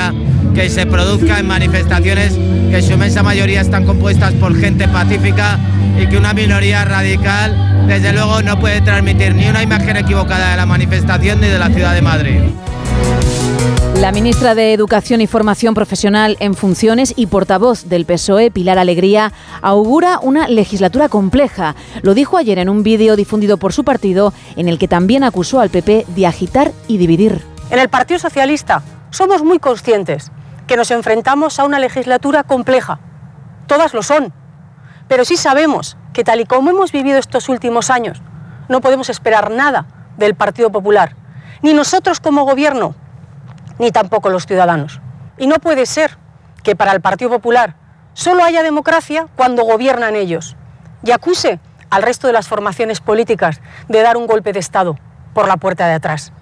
que 0.54 0.70
se 0.70 0.86
produzca 0.86 1.38
en 1.38 1.46
manifestaciones 1.46 2.32
que 2.32 2.76
en 2.76 2.82
su 2.82 2.92
inmensa 2.92 3.22
mayoría 3.22 3.60
están 3.60 3.84
compuestas 3.84 4.32
por 4.34 4.58
gente 4.58 4.88
pacífica 4.88 5.58
y 6.00 6.06
que 6.06 6.16
una 6.16 6.32
minoría 6.34 6.84
radical 6.84 7.86
desde 7.86 8.12
luego 8.12 8.42
no 8.42 8.58
puede 8.58 8.80
transmitir 8.80 9.34
ni 9.34 9.48
una 9.48 9.62
imagen 9.62 9.96
equivocada 9.96 10.50
de 10.50 10.56
la 10.56 10.66
manifestación 10.66 11.40
ni 11.40 11.48
de 11.48 11.58
la 11.58 11.68
ciudad 11.68 11.94
de 11.94 12.02
Madrid. 12.02 12.40
La 13.96 14.12
ministra 14.12 14.54
de 14.54 14.72
Educación 14.72 15.20
y 15.20 15.26
Formación 15.26 15.74
Profesional 15.74 16.36
en 16.38 16.54
funciones 16.54 17.14
y 17.16 17.26
portavoz 17.26 17.88
del 17.88 18.04
PSOE, 18.04 18.52
Pilar 18.52 18.78
Alegría, 18.78 19.32
augura 19.60 20.20
una 20.22 20.46
legislatura 20.46 21.08
compleja. 21.08 21.74
Lo 22.02 22.14
dijo 22.14 22.36
ayer 22.36 22.58
en 22.58 22.68
un 22.68 22.84
vídeo 22.84 23.16
difundido 23.16 23.56
por 23.56 23.72
su 23.72 23.82
partido, 23.82 24.32
en 24.56 24.68
el 24.68 24.78
que 24.78 24.86
también 24.86 25.24
acusó 25.24 25.60
al 25.60 25.70
PP 25.70 26.06
de 26.14 26.26
agitar 26.26 26.72
y 26.86 26.98
dividir. 26.98 27.42
En 27.70 27.80
el 27.80 27.88
Partido 27.88 28.20
Socialista 28.20 28.82
somos 29.10 29.42
muy 29.42 29.58
conscientes 29.58 30.30
que 30.66 30.76
nos 30.76 30.90
enfrentamos 30.90 31.58
a 31.58 31.64
una 31.64 31.78
legislatura 31.78 32.44
compleja. 32.44 33.00
Todas 33.66 33.94
lo 33.94 34.02
son. 34.02 34.32
Pero 35.08 35.24
sí 35.24 35.36
sabemos 35.36 35.96
que 36.12 36.24
tal 36.24 36.40
y 36.40 36.44
como 36.44 36.70
hemos 36.70 36.92
vivido 36.92 37.18
estos 37.18 37.48
últimos 37.48 37.90
años, 37.90 38.22
no 38.68 38.80
podemos 38.80 39.08
esperar 39.08 39.50
nada 39.50 39.86
del 40.18 40.34
Partido 40.34 40.70
Popular, 40.70 41.16
ni 41.62 41.72
nosotros 41.72 42.20
como 42.20 42.44
gobierno, 42.44 42.94
ni 43.78 43.90
tampoco 43.90 44.28
los 44.28 44.46
ciudadanos. 44.46 45.00
Y 45.38 45.46
no 45.46 45.56
puede 45.56 45.86
ser 45.86 46.18
que 46.62 46.76
para 46.76 46.92
el 46.92 47.00
Partido 47.00 47.30
Popular 47.30 47.76
solo 48.12 48.44
haya 48.44 48.62
democracia 48.62 49.28
cuando 49.36 49.64
gobiernan 49.64 50.16
ellos 50.16 50.56
y 51.02 51.12
acuse 51.12 51.60
al 51.88 52.02
resto 52.02 52.26
de 52.26 52.32
las 52.34 52.48
formaciones 52.48 53.00
políticas 53.00 53.60
de 53.88 54.02
dar 54.02 54.16
un 54.16 54.26
golpe 54.26 54.52
de 54.52 54.58
Estado 54.58 54.98
por 55.32 55.48
la 55.48 55.56
puerta 55.56 55.86
de 55.86 55.94
atrás. 55.94 56.32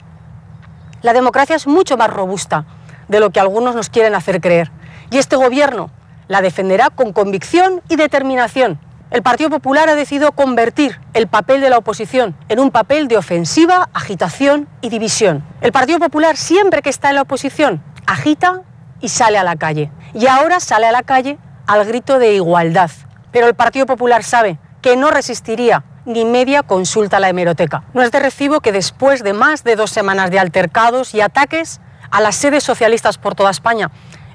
La 1.03 1.13
democracia 1.13 1.57
es 1.57 1.67
mucho 1.67 1.97
más 1.97 2.11
robusta 2.11 2.65
de 3.09 3.21
lo 3.21 3.31
que 3.31 3.41
algunos 3.41 3.75
nos 3.75 3.91
quieren 3.91 4.15
hacer 4.15 4.41
creer. 4.41 4.71
Y 5.11 5.19
este 5.19 5.37
gobierno 5.37 5.91
la 6.29 6.43
defenderá 6.43 6.91
con 6.91 7.13
convicción 7.13 7.83
y 7.89 7.97
determinación. 7.97 8.81
El 9.11 9.23
Partido 9.23 9.51
Popular 9.51 9.89
ha 9.89 9.95
decidido 9.95 10.33
convertir 10.33 11.01
el 11.15 11.29
papel 11.29 11.61
de 11.61 11.71
la 11.71 11.79
oposición 11.79 12.37
en 12.49 12.59
un 12.59 12.73
papel 12.73 13.07
de 13.07 13.17
ofensiva, 13.17 13.89
agitación 13.95 14.69
y 14.81 14.89
división. 14.89 15.45
El 15.61 15.71
Partido 15.71 16.01
Popular 16.01 16.37
siempre 16.37 16.83
que 16.83 16.91
está 16.91 17.11
en 17.11 17.15
la 17.15 17.23
oposición 17.23 17.83
agita 18.07 18.63
y 19.01 19.09
sale 19.09 19.39
a 19.39 19.45
la 19.45 19.57
calle. 19.57 19.91
Y 20.15 20.27
ahora 20.27 20.61
sale 20.61 20.87
a 20.87 20.93
la 20.93 21.03
calle 21.03 21.39
al 21.67 21.85
grito 21.85 22.19
de 22.19 22.35
igualdad. 22.35 22.91
Pero 23.31 23.47
el 23.47 23.55
Partido 23.55 23.87
Popular 23.87 24.25
sabe 24.25 24.59
que 24.83 24.97
no 24.97 25.11
resistiría 25.11 25.85
ni 26.07 26.25
media 26.25 26.63
consulta 26.63 27.19
a 27.19 27.21
la 27.21 27.29
hemeroteca. 27.29 27.83
No 27.93 28.03
es 28.03 28.11
de 28.13 28.21
recibo 28.21 28.61
que 28.61 28.73
después 28.73 29.23
de 29.23 29.33
más 29.33 29.65
de 29.65 29.77
dos 29.77 29.91
semanas 29.91 30.31
de 30.31 30.39
altercados 30.39 31.15
y 31.15 31.21
ataques 31.21 31.81
a 32.11 32.21
las 32.21 32.37
sedes 32.37 32.65
socialistas 32.65 33.19
por 33.19 33.35
toda 33.35 33.51
España, 33.51 33.91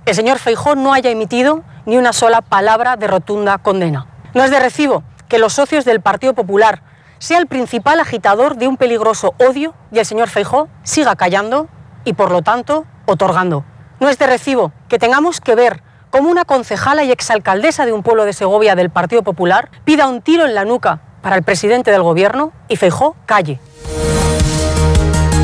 el 0.05 0.13
señor 0.13 0.37
Feijó 0.37 0.75
no 0.75 0.93
haya 0.93 1.09
emitido 1.09 1.63
ni 1.85 1.97
una 1.97 2.13
sola 2.13 2.41
palabra 2.41 2.97
de 2.97 3.07
rotunda 3.07 3.57
condena. 3.57 4.07
No 4.33 4.43
es 4.43 4.51
de 4.51 4.59
recibo 4.59 5.03
que 5.29 5.39
los 5.39 5.53
socios 5.53 5.85
del 5.85 6.01
Partido 6.01 6.33
Popular 6.33 6.83
sea 7.19 7.37
el 7.37 7.47
principal 7.47 7.99
agitador 7.99 8.57
de 8.57 8.67
un 8.67 8.77
peligroso 8.77 9.33
odio 9.39 9.73
y 9.91 9.99
el 9.99 10.05
señor 10.05 10.27
Feijó 10.27 10.67
siga 10.83 11.15
callando 11.15 11.69
y 12.03 12.13
por 12.13 12.31
lo 12.31 12.41
tanto 12.41 12.85
otorgando. 13.05 13.63
No 13.99 14.09
es 14.09 14.17
de 14.17 14.27
recibo 14.27 14.73
que 14.89 14.99
tengamos 14.99 15.39
que 15.39 15.55
ver 15.55 15.83
cómo 16.11 16.29
una 16.29 16.45
concejala 16.45 17.03
y 17.03 17.11
exalcaldesa 17.11 17.85
de 17.85 17.93
un 17.93 18.03
pueblo 18.03 18.25
de 18.25 18.33
Segovia 18.33 18.75
del 18.75 18.91
Partido 18.91 19.23
Popular 19.23 19.71
pida 19.85 20.07
un 20.07 20.21
tiro 20.21 20.45
en 20.45 20.53
la 20.53 20.65
nuca 20.65 21.01
para 21.23 21.35
el 21.35 21.43
presidente 21.43 21.89
del 21.89 22.03
gobierno 22.03 22.51
y 22.67 22.75
Feijó 22.75 23.15
calle. 23.25 23.59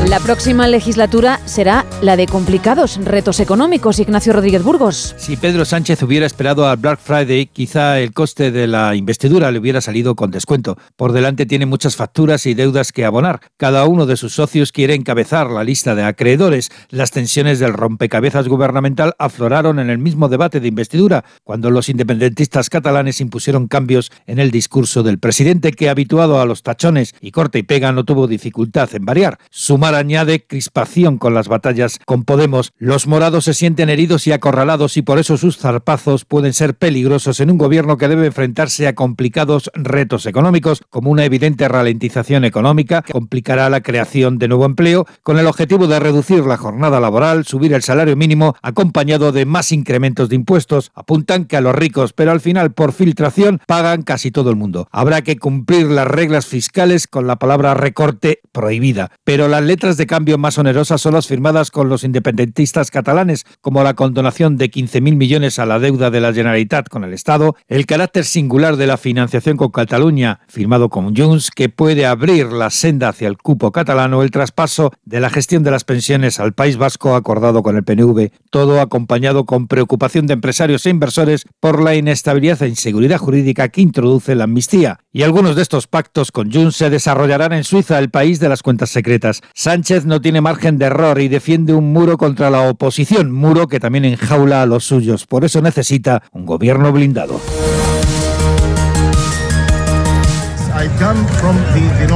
La 0.08 0.20
próxima 0.20 0.66
legislatura 0.68 1.38
será 1.44 1.84
la 2.00 2.16
de 2.16 2.24
complicados 2.24 2.98
retos 3.04 3.40
económicos. 3.40 3.98
Ignacio 3.98 4.32
Rodríguez 4.32 4.62
Burgos. 4.62 5.14
Si 5.18 5.36
Pedro 5.36 5.66
Sánchez 5.66 6.02
hubiera 6.02 6.24
esperado 6.24 6.66
al 6.66 6.78
Black 6.78 6.98
Friday, 6.98 7.44
quizá 7.44 8.00
el 8.00 8.14
coste 8.14 8.50
de 8.50 8.66
la 8.66 8.94
investidura 8.94 9.50
le 9.50 9.58
hubiera 9.58 9.82
salido 9.82 10.14
con 10.14 10.30
descuento. 10.30 10.78
Por 10.96 11.12
delante 11.12 11.44
tiene 11.44 11.66
muchas 11.66 11.94
facturas 11.94 12.46
y 12.46 12.54
deudas 12.54 12.90
que 12.90 13.04
abonar. 13.04 13.40
Cada 13.58 13.84
uno 13.84 14.06
de 14.06 14.16
sus 14.16 14.32
socios 14.32 14.72
quiere 14.72 14.94
encabezar 14.94 15.50
la 15.50 15.62
lista 15.62 15.94
de 15.94 16.04
acreedores. 16.04 16.70
Las 16.88 17.10
tensiones 17.10 17.58
del 17.58 17.74
rompecabezas 17.74 18.48
gubernamental 18.48 19.12
afloraron 19.18 19.78
en 19.78 19.90
el 19.90 19.98
mismo 19.98 20.30
debate 20.30 20.60
de 20.60 20.68
investidura, 20.68 21.26
cuando 21.44 21.70
los 21.70 21.90
independentistas 21.90 22.70
catalanes 22.70 23.20
impusieron 23.20 23.68
cambios 23.68 24.10
en 24.26 24.38
el 24.38 24.52
discurso 24.52 25.02
del 25.02 25.18
presidente, 25.18 25.72
que 25.72 25.90
habituado 25.90 26.40
a 26.40 26.46
los 26.46 26.62
tachones 26.62 27.14
y 27.20 27.30
corte 27.30 27.58
y 27.58 27.62
pega 27.62 27.92
no 27.92 28.04
tuvo 28.04 28.26
dificultad 28.26 28.88
en 28.94 29.04
variar. 29.04 29.38
Sumar 29.50 29.97
añade 29.98 30.44
crispación 30.46 31.18
con 31.18 31.34
las 31.34 31.48
batallas 31.48 31.98
con 32.06 32.24
Podemos. 32.24 32.72
Los 32.78 33.06
morados 33.06 33.44
se 33.44 33.54
sienten 33.54 33.90
heridos 33.90 34.26
y 34.26 34.32
acorralados 34.32 34.96
y 34.96 35.02
por 35.02 35.18
eso 35.18 35.36
sus 35.36 35.58
zarpazos 35.58 36.24
pueden 36.24 36.52
ser 36.52 36.74
peligrosos 36.74 37.40
en 37.40 37.50
un 37.50 37.58
gobierno 37.58 37.96
que 37.96 38.08
debe 38.08 38.26
enfrentarse 38.26 38.86
a 38.86 38.94
complicados 38.94 39.70
retos 39.74 40.26
económicos, 40.26 40.82
como 40.90 41.10
una 41.10 41.24
evidente 41.24 41.68
ralentización 41.68 42.44
económica 42.44 43.02
que 43.02 43.12
complicará 43.12 43.68
la 43.70 43.82
creación 43.82 44.38
de 44.38 44.48
nuevo 44.48 44.64
empleo, 44.64 45.06
con 45.22 45.38
el 45.38 45.46
objetivo 45.46 45.86
de 45.86 46.00
reducir 46.00 46.44
la 46.44 46.56
jornada 46.56 47.00
laboral, 47.00 47.44
subir 47.44 47.72
el 47.72 47.82
salario 47.82 48.16
mínimo, 48.16 48.56
acompañado 48.62 49.32
de 49.32 49.46
más 49.46 49.72
incrementos 49.72 50.28
de 50.28 50.36
impuestos. 50.36 50.90
Apuntan 50.94 51.44
que 51.44 51.56
a 51.56 51.60
los 51.60 51.74
ricos, 51.74 52.12
pero 52.12 52.30
al 52.30 52.40
final 52.40 52.72
por 52.72 52.92
filtración 52.92 53.60
pagan 53.66 54.02
casi 54.02 54.30
todo 54.30 54.50
el 54.50 54.56
mundo. 54.56 54.88
Habrá 54.90 55.22
que 55.22 55.38
cumplir 55.38 55.86
las 55.86 56.06
reglas 56.06 56.46
fiscales 56.46 57.06
con 57.06 57.26
la 57.26 57.36
palabra 57.36 57.74
recorte 57.74 58.40
prohibida, 58.52 59.10
pero 59.24 59.48
las 59.48 59.62
letras 59.62 59.77
de 59.78 60.06
cambio 60.08 60.38
más 60.38 60.58
onerosas 60.58 61.00
son 61.00 61.14
las 61.14 61.28
firmadas 61.28 61.70
con 61.70 61.88
los 61.88 62.02
independentistas 62.02 62.90
catalanes, 62.90 63.46
como 63.60 63.84
la 63.84 63.94
condonación 63.94 64.56
de 64.56 64.72
15.000 64.72 65.14
millones 65.14 65.60
a 65.60 65.66
la 65.66 65.78
deuda 65.78 66.10
de 66.10 66.20
la 66.20 66.32
Generalitat 66.32 66.88
con 66.88 67.04
el 67.04 67.12
Estado, 67.12 67.54
el 67.68 67.86
carácter 67.86 68.24
singular 68.24 68.76
de 68.76 68.88
la 68.88 68.96
financiación 68.96 69.56
con 69.56 69.70
Cataluña, 69.70 70.40
firmado 70.48 70.88
con 70.88 71.14
Junts, 71.14 71.52
que 71.52 71.68
puede 71.68 72.06
abrir 72.06 72.46
la 72.46 72.70
senda 72.70 73.10
hacia 73.10 73.28
el 73.28 73.38
cupo 73.38 73.70
catalano, 73.70 74.22
el 74.24 74.32
traspaso 74.32 74.92
de 75.04 75.20
la 75.20 75.30
gestión 75.30 75.62
de 75.62 75.70
las 75.70 75.84
pensiones 75.84 76.40
al 76.40 76.54
País 76.54 76.76
Vasco 76.76 77.14
acordado 77.14 77.62
con 77.62 77.76
el 77.76 77.84
PNV, 77.84 78.32
todo 78.50 78.80
acompañado 78.80 79.44
con 79.44 79.68
preocupación 79.68 80.26
de 80.26 80.34
empresarios 80.34 80.86
e 80.86 80.90
inversores 80.90 81.46
por 81.60 81.80
la 81.80 81.94
inestabilidad 81.94 82.60
e 82.64 82.68
inseguridad 82.68 83.18
jurídica 83.18 83.68
que 83.68 83.80
introduce 83.80 84.34
la 84.34 84.44
amnistía. 84.44 84.98
Y 85.12 85.22
algunos 85.22 85.54
de 85.54 85.62
estos 85.62 85.86
pactos 85.86 86.32
con 86.32 86.50
Junts 86.52 86.76
se 86.76 86.90
desarrollarán 86.90 87.52
en 87.52 87.62
Suiza, 87.62 88.00
el 88.00 88.10
país 88.10 88.40
de 88.40 88.48
las 88.48 88.62
cuentas 88.62 88.90
secretas. 88.90 89.40
Sánchez 89.68 90.06
no 90.06 90.22
tiene 90.22 90.40
margen 90.40 90.78
de 90.78 90.86
error 90.86 91.20
y 91.20 91.28
defiende 91.28 91.74
un 91.74 91.92
muro 91.92 92.16
contra 92.16 92.48
la 92.48 92.70
oposición, 92.70 93.30
muro 93.30 93.68
que 93.68 93.78
también 93.78 94.06
enjaula 94.06 94.62
a 94.62 94.66
los 94.66 94.84
suyos. 94.84 95.26
Por 95.26 95.44
eso 95.44 95.60
necesita 95.60 96.22
un 96.32 96.46
gobierno 96.46 96.90
blindado. 96.90 97.38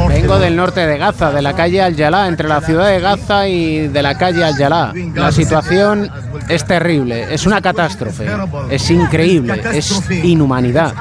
Vengo 0.09 0.39
del 0.39 0.57
norte 0.57 0.87
de 0.87 0.99
Gaza, 0.99 1.33
de 1.33 1.43
la 1.43 1.55
calle 1.55 1.83
Al-Yalá, 1.83 2.29
entre 2.29 2.49
la 2.49 2.61
ciudad 2.61 2.89
de 2.89 3.01
Gaza 3.01 3.49
y 3.49 3.89
de 3.89 4.03
la 4.03 4.17
calle 4.17 4.45
Al-Yalá. 4.45 4.93
La 5.15 5.33
situación 5.33 6.11
es 6.49 6.65
terrible, 6.65 7.33
es 7.35 7.47
una 7.47 7.61
catástrofe, 7.61 8.27
es 8.71 8.91
increíble, 8.91 9.63
es 9.73 10.03
inhumanidad. 10.23 10.95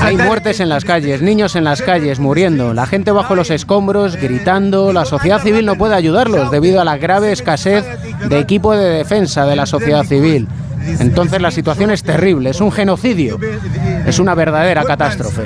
Hay 0.00 0.16
muertes 0.16 0.60
en 0.60 0.68
las 0.68 0.84
calles, 0.84 1.22
niños 1.22 1.56
en 1.56 1.64
las 1.64 1.82
calles 1.82 2.20
muriendo, 2.20 2.72
la 2.72 2.86
gente 2.86 3.10
bajo 3.10 3.34
los 3.34 3.50
escombros 3.50 4.16
gritando, 4.16 4.92
la 4.92 5.04
sociedad 5.04 5.42
civil 5.42 5.66
no 5.66 5.76
puede 5.76 5.94
ayudarlos 5.94 6.50
debido 6.50 6.80
a 6.80 6.84
la 6.84 6.98
grave 6.98 7.32
escasez 7.32 7.84
de 8.28 8.38
equipo 8.38 8.76
de 8.76 8.90
defensa 8.90 9.44
de 9.46 9.56
la 9.56 9.66
sociedad 9.66 10.04
civil. 10.04 10.48
Entonces 10.98 11.40
la 11.40 11.50
situación 11.50 11.90
es 11.90 12.02
terrible, 12.02 12.50
es 12.50 12.60
un 12.60 12.72
genocidio, 12.72 13.38
es 14.06 14.18
una 14.18 14.34
verdadera 14.34 14.84
catástrofe. 14.84 15.42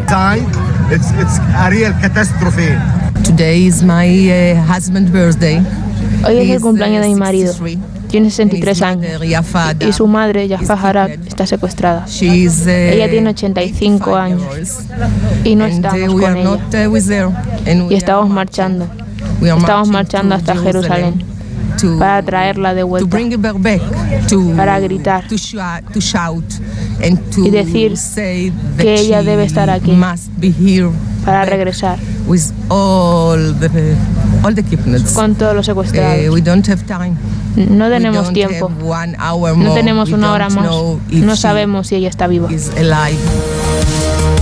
Today 3.25 3.67
is 3.67 3.83
my 3.83 4.31
uh, 4.31 4.63
husband's 4.63 5.11
birthday. 5.11 5.61
Hoy 6.27 6.39
es 6.39 6.51
el 6.51 6.61
cumpleaños 6.61 7.03
de 7.03 7.09
mi 7.09 7.15
marido. 7.15 7.55
Tiene 8.09 8.31
63 8.31 8.83
años 8.83 9.23
y 9.81 9.93
su 9.93 10.07
madre, 10.07 10.49
Jaffa 10.49 10.75
Harab, 10.75 11.11
está 11.27 11.47
secuestrada. 11.47 12.07
Ella 12.21 13.11
tiene 13.11 13.31
85 13.31 14.17
años 14.17 14.43
y 15.43 15.57
no 15.57 15.67
estamos 15.67 16.21
con 16.21 16.37
ella. 16.37 16.59
Y 17.91 17.95
estamos 17.95 18.31
marchando. 18.31 18.87
Estamos 19.43 19.89
marchando 19.89 20.35
hasta 20.35 20.57
Jerusalén. 20.57 21.34
Para 21.99 22.23
traerla 22.23 22.75
de 22.75 22.83
vuelta, 22.83 23.09
para 24.57 24.81
gritar. 24.81 25.25
y 27.45 27.51
decir 27.51 27.95
que 28.79 28.95
ella 28.95 29.23
debe 29.23 29.45
estar 29.45 29.69
aquí 29.71 29.91
para 31.25 31.45
regresar. 31.45 31.99
con 35.15 35.35
todos 35.35 35.55
los 35.55 35.67
secuestrados. 35.67 36.17
No 37.57 37.89
tenemos 37.89 38.33
tiempo, 38.33 38.71
no 39.57 39.75
tenemos 39.75 40.11
una 40.13 40.33
hora 40.33 40.49
más, 40.49 40.65
no 41.11 41.37
sabemos 41.37 41.87
si 41.89 41.95
ella 41.97 42.09
está 42.09 42.27
viva. 42.27 42.49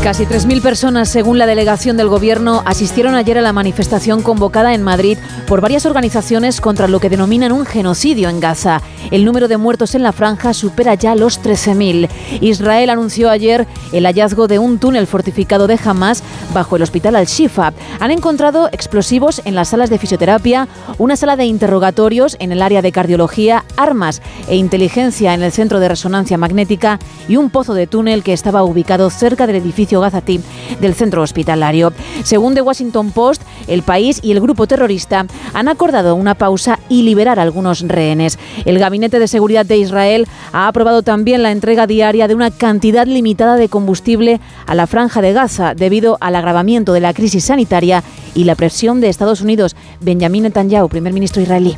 Casi 0.03 0.27
3.000 0.27 0.61
personas, 0.63 1.09
según 1.09 1.39
la 1.39 1.47
delegación 1.47 1.97
del 1.97 2.09
Gobierno, 2.09 2.65
asistieron 2.67 3.15
ayer 3.15 3.39
a 3.39 3.41
la 3.41 3.53
manifestación 3.53 4.21
convocada 4.21 4.75
en 4.75 4.83
Madrid 4.83 5.17
por 5.47 5.61
varias 5.61 5.87
organizaciones 5.87 6.61
contra 6.61 6.89
lo 6.89 6.99
que 6.99 7.09
denominan 7.09 7.53
un 7.53 7.65
genocidio 7.65 8.29
en 8.29 8.41
Gaza. 8.41 8.83
El 9.13 9.25
número 9.25 9.47
de 9.47 9.59
muertos 9.59 9.95
en 9.95 10.03
la 10.03 10.11
franja 10.11 10.55
supera 10.55 10.95
ya 10.95 11.15
los 11.15 11.41
13.000. 11.41 12.09
Israel 12.41 12.91
anunció 12.91 13.31
ayer 13.31 13.69
el 13.93 14.05
hallazgo 14.05 14.49
de 14.49 14.59
un 14.59 14.81
túnel 14.81 15.07
fortificado 15.07 15.69
de 15.69 15.79
Hamas 15.85 16.25
bajo 16.53 16.75
el 16.75 16.83
hospital 16.83 17.15
Al-Shifa. 17.15 17.73
Han 18.01 18.11
encontrado 18.11 18.71
explosivos 18.73 19.41
en 19.45 19.55
las 19.55 19.69
salas 19.69 19.89
de 19.89 19.99
fisioterapia, 19.99 20.67
una 20.99 21.15
sala 21.15 21.37
de 21.37 21.45
interrogatorios 21.45 22.37
en 22.41 22.51
el 22.51 22.63
área 22.63 22.83
de 22.83 22.91
cardiología, 22.91 23.65
armas 23.77 24.21
e 24.49 24.57
inteligencia 24.57 25.33
en 25.33 25.45
el 25.45 25.53
centro 25.53 25.79
de 25.79 25.89
resonancia 25.89 26.39
magnética 26.39 26.99
y 27.29 27.37
un 27.37 27.51
pozo 27.51 27.75
de 27.75 27.87
túnel 27.87 28.25
que 28.25 28.33
estaba 28.33 28.65
ubicado 28.65 29.09
cerca 29.09 29.47
del 29.47 29.57
edificio 29.57 29.92
Gazatí 30.01 30.41
del 30.81 30.95
centro 30.95 31.23
hospitalario. 31.23 31.93
Según 32.25 32.55
The 32.55 32.63
Washington 32.63 33.13
Post, 33.13 33.43
el 33.67 33.83
país 33.83 34.21
y 34.23 34.33
el 34.33 34.41
grupo 34.41 34.67
terrorista 34.67 35.27
han 35.55 35.69
acordado 35.69 36.15
una 36.15 36.35
pausa 36.35 36.79
y 36.89 37.03
liberar 37.03 37.39
a 37.39 37.43
algunos 37.43 37.81
rehenes. 37.81 38.39
El 38.65 38.79
Gabinete 38.79 39.19
de 39.19 39.29
Seguridad 39.29 39.67
de 39.67 39.77
Israel 39.77 40.27
ha 40.53 40.69
aprobado 40.69 41.03
también 41.03 41.43
la 41.43 41.53
entrega 41.53 41.87
diaria 41.87 42.29
de 42.29 42.35
una 42.35 42.51
cantidad 42.51 43.07
limitada 43.07 43.57
de 43.57 43.69
combustible 43.69 44.41
a 44.67 44.75
la 44.75 44.87
franja 44.87 45.23
de 45.23 45.33
Gaza 45.33 45.75
debido 45.75 46.19
al 46.21 46.37
agravamiento 46.37 46.93
de 46.93 47.01
la 47.01 47.15
crisis 47.15 47.45
sanitaria 47.45 48.03
y 48.35 48.45
la 48.45 48.55
presión 48.55 49.01
de 49.01 49.09
Estados 49.09 49.41
Unidos. 49.41 49.77
Benjamin 50.01 50.45
Netanyahu, 50.45 50.89
primer 50.89 51.13
ministro 51.13 51.43
israelí. 51.43 51.77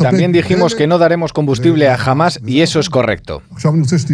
También 0.00 0.32
dijimos 0.32 0.74
que 0.74 0.86
no 0.86 0.98
daremos 0.98 1.32
combustible 1.32 1.88
a 1.88 1.94
Hamas 1.94 2.38
y 2.46 2.60
eso 2.60 2.78
es 2.78 2.90
correcto. 2.90 3.42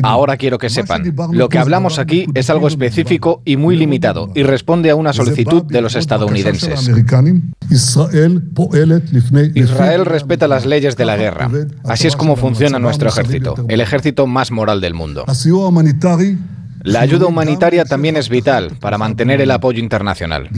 Ahora 0.05 0.37
quiero 0.37 0.59
que 0.59 0.71
sepan, 0.71 1.15
lo 1.33 1.49
que 1.49 1.59
hablamos 1.59 1.99
aquí 1.99 2.27
es 2.35 2.49
algo 2.49 2.69
específico 2.69 3.43
y 3.45 3.57
muy 3.57 3.77
limitado 3.77 4.31
y 4.35 4.45
responde 4.45 4.91
a 4.91 4.95
una 4.97 5.13
solicitud 5.13 5.65
de 5.65 5.81
los 5.81 5.97
estadounidenses. 5.97 6.89
Israel 9.55 10.05
respeta 10.07 10.47
las 10.47 10.65
leyes 10.65 10.97
de 10.97 11.05
la 11.05 11.17
guerra. 11.17 11.51
Así 11.85 12.07
es 12.07 12.15
como 12.15 12.37
funciona 12.37 12.79
nuestro 12.79 13.09
ejército, 13.09 13.67
el 13.69 13.81
ejército 13.81 14.27
más 14.29 14.51
moral 14.53 14.81
del 14.81 14.95
mundo. 14.95 15.25
La 16.85 17.01
ayuda 17.01 17.25
humanitaria 17.27 17.87
también 17.87 18.19
es 18.19 18.29
vital 18.29 18.73
para 18.79 18.99
mantener 18.99 19.41
el 19.41 19.51
apoyo 19.51 19.81
internacional. 19.81 20.51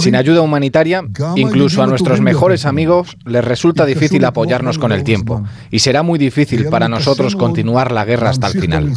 Sin 0.00 0.16
ayuda 0.16 0.40
humanitaria, 0.40 1.04
incluso 1.36 1.80
a 1.80 1.86
nuestros 1.86 2.20
mejores 2.20 2.66
amigos 2.66 3.16
les 3.24 3.44
resulta 3.44 3.86
difícil 3.86 4.24
apoyarnos 4.24 4.78
con 4.78 4.90
el 4.90 5.04
tiempo. 5.04 5.44
y 5.70 5.78
será 5.78 6.02
muy 6.02 6.18
difícil 6.18 6.66
para 6.66 6.88
nosotros 6.88 7.36
continuar 7.36 7.92
la 7.92 8.04
guerra 8.04 8.30
hasta 8.30 8.48
el 8.48 8.60
final. 8.60 8.92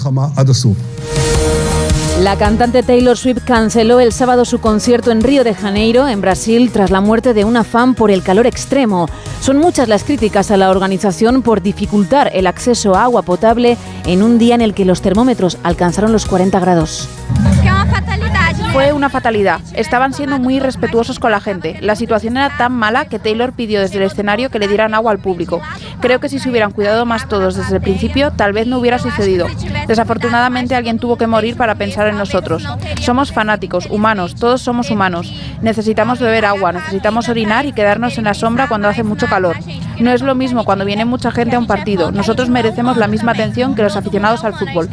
La 2.22 2.38
cantante 2.38 2.84
Taylor 2.84 3.18
Swift 3.18 3.40
canceló 3.46 4.00
el 4.00 4.12
sábado 4.12 4.46
su 4.46 4.62
concierto 4.62 5.10
en 5.10 5.24
Río 5.24 5.44
de 5.44 5.56
Janeiro, 5.56 6.08
en 6.08 6.22
Brasil, 6.22 6.70
tras 6.72 6.92
la 6.92 7.01
muerte 7.01 7.34
de 7.34 7.46
una 7.46 7.63
fan 7.63 7.96
por 7.96 8.12
el 8.12 8.22
calor 8.22 8.46
extremo. 8.46 9.10
Son 9.40 9.58
muchas 9.58 9.88
las 9.88 10.04
críticas 10.04 10.51
a 10.51 10.58
la 10.58 10.70
organización 10.70 11.42
por 11.42 11.63
dificultar 11.63 12.30
el 12.36 12.46
acceso 12.46 12.94
a 12.94 13.06
agua 13.06 13.24
potable 13.24 13.75
en 14.06 14.22
un 14.22 14.38
día 14.38 14.54
en 14.54 14.62
el 14.62 14.75
que 14.75 14.86
los 14.86 15.01
termómetros 15.01 15.58
alcanzaron 15.63 16.12
los 16.12 16.28
40 16.28 16.60
grados. 16.60 17.10
Fue 18.74 18.93
una 18.93 19.10
fatalidad. 19.10 19.60
Estaban 19.74 20.13
siendo 20.13 20.39
muy 20.39 20.60
respetuosos 20.60 21.19
con 21.19 21.31
la 21.31 21.41
gente. 21.41 21.77
La 21.81 21.98
situación 21.98 22.38
era 22.38 22.55
tan 22.57 22.71
mala 22.71 23.05
que 23.05 23.19
Taylor 23.19 23.51
pidió 23.51 23.81
desde 23.81 23.98
el 23.98 24.03
escenario 24.03 24.50
que 24.50 24.60
le 24.60 24.69
dieran 24.69 24.93
agua 24.93 25.12
al 25.12 25.19
público. 25.19 25.62
Creo 25.99 26.21
que 26.21 26.30
si 26.30 26.39
se 26.39 26.49
hubieran 26.49 26.71
cuidado 26.71 27.06
más 27.06 27.27
todos 27.27 27.56
desde 27.56 27.75
el 27.75 27.82
principio, 27.82 28.32
tal 28.32 28.54
vez 28.54 28.67
no 28.67 28.80
hubiera 28.80 28.97
sucedido. 28.97 29.47
Desafortunadamente 29.88 30.75
alguien 30.75 30.99
tuvo 30.99 31.17
que 31.17 31.27
morir 31.27 31.58
para 31.58 31.75
pensar 31.75 32.08
en 32.08 32.17
nosotros. 32.17 32.65
Somos 33.01 33.34
fanáticos, 33.34 33.88
humanos, 33.89 34.36
todos 34.36 34.62
somos 34.62 34.89
humanos. 34.89 35.34
Necesitamos 35.62 36.19
beber 36.19 36.45
agua, 36.45 36.71
necesitamos 36.71 37.27
orinar 37.27 37.65
y 37.65 37.73
quedarnos 37.73 38.17
en 38.17 38.23
la 38.23 38.34
sombra 38.34 38.69
cuando 38.69 38.88
hace 38.88 39.04
mucho 39.04 39.27
calor. 39.27 39.58
No 40.02 40.12
es 40.12 40.22
lo 40.22 40.34
mismo 40.36 40.66
cuando 40.66 40.84
viene 40.84 41.06
mucha 41.06 41.32
gente 41.32 41.56
a 41.56 41.60
un 41.60 41.68
partido. 41.68 42.12
Nosotros 42.12 42.50
merecemos 42.50 42.98
la 42.98 43.08
misma 43.08 43.34
atención 43.34 43.76
que 43.76 43.84
los 43.84 43.96
aficionados 43.96 44.44
al 44.44 44.56
fútbol. 44.56 44.90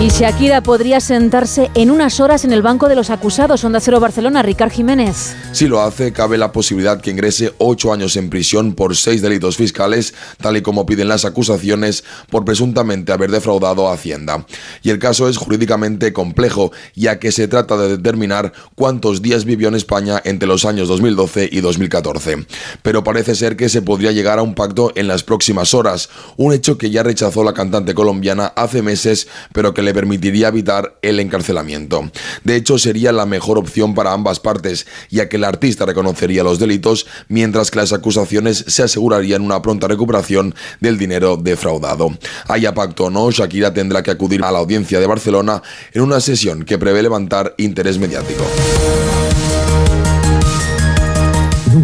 Y 0.00 0.08
Shakira 0.08 0.62
podría 0.62 0.98
sentarse 0.98 1.70
en 1.74 1.90
unas 1.90 2.20
horas 2.20 2.46
en 2.46 2.54
el 2.54 2.62
banco 2.62 2.88
de 2.88 2.94
los 2.94 3.10
acusados. 3.10 3.64
Onda 3.64 3.80
Cero 3.80 4.00
Barcelona, 4.00 4.40
Ricard 4.40 4.72
Jiménez. 4.72 5.36
Si 5.52 5.66
lo 5.66 5.82
hace, 5.82 6.10
cabe 6.10 6.38
la 6.38 6.52
posibilidad 6.52 7.02
que 7.02 7.10
ingrese 7.10 7.52
ocho 7.58 7.92
años 7.92 8.16
en 8.16 8.30
prisión 8.30 8.72
por 8.72 8.96
seis 8.96 9.20
delitos 9.20 9.58
fiscales, 9.58 10.14
tal 10.40 10.56
y 10.56 10.62
como 10.62 10.86
piden 10.86 11.08
las 11.08 11.26
acusaciones 11.26 12.02
por 12.30 12.46
presuntamente 12.46 13.12
haber 13.12 13.30
defraudado 13.30 13.88
a 13.88 13.92
Hacienda. 13.92 14.46
Y 14.82 14.88
el 14.88 14.98
caso 14.98 15.28
es 15.28 15.36
jurídicamente 15.36 16.14
complejo, 16.14 16.72
ya 16.94 17.18
que 17.18 17.30
se 17.30 17.46
trata 17.46 17.76
de 17.76 17.98
determinar 17.98 18.54
cuántos 18.74 19.20
días 19.20 19.44
vivió 19.44 19.68
en 19.68 19.74
España 19.74 20.22
entre 20.24 20.48
los 20.48 20.64
años 20.64 20.88
2012 20.88 21.50
y 21.52 21.60
2014. 21.60 22.46
Pero 22.80 23.04
parece 23.04 23.34
ser 23.34 23.54
que 23.54 23.68
se 23.68 23.82
podría 23.82 24.12
llegar 24.12 24.38
a 24.38 24.42
un 24.42 24.54
pacto 24.54 24.92
en 24.94 25.08
las 25.08 25.24
próximas 25.24 25.74
horas, 25.74 26.08
un 26.38 26.54
hecho 26.54 26.78
que 26.78 26.88
ya 26.88 27.02
rechazó 27.02 27.44
la 27.44 27.52
cantante 27.52 27.92
colombiana 27.92 28.46
hace 28.56 28.80
meses, 28.80 29.28
pero 29.52 29.74
que 29.74 29.82
le 29.82 29.89
permitiría 29.94 30.48
evitar 30.48 30.98
el 31.02 31.20
encarcelamiento. 31.20 32.10
De 32.44 32.56
hecho, 32.56 32.78
sería 32.78 33.12
la 33.12 33.26
mejor 33.26 33.58
opción 33.58 33.94
para 33.94 34.12
ambas 34.12 34.40
partes, 34.40 34.86
ya 35.10 35.28
que 35.28 35.36
el 35.36 35.44
artista 35.44 35.86
reconocería 35.86 36.44
los 36.44 36.58
delitos, 36.58 37.06
mientras 37.28 37.70
que 37.70 37.78
las 37.78 37.92
acusaciones 37.92 38.64
se 38.66 38.82
asegurarían 38.82 39.42
una 39.42 39.62
pronta 39.62 39.88
recuperación 39.88 40.54
del 40.80 40.98
dinero 40.98 41.36
defraudado. 41.36 42.16
Haya 42.48 42.74
pacto 42.74 43.04
o 43.04 43.10
no, 43.10 43.30
Shakira 43.30 43.72
tendrá 43.72 44.02
que 44.02 44.10
acudir 44.10 44.42
a 44.44 44.52
la 44.52 44.58
audiencia 44.58 45.00
de 45.00 45.06
Barcelona 45.06 45.62
en 45.92 46.02
una 46.02 46.20
sesión 46.20 46.64
que 46.64 46.78
prevé 46.78 47.02
levantar 47.02 47.54
interés 47.58 47.98
mediático. 47.98 48.44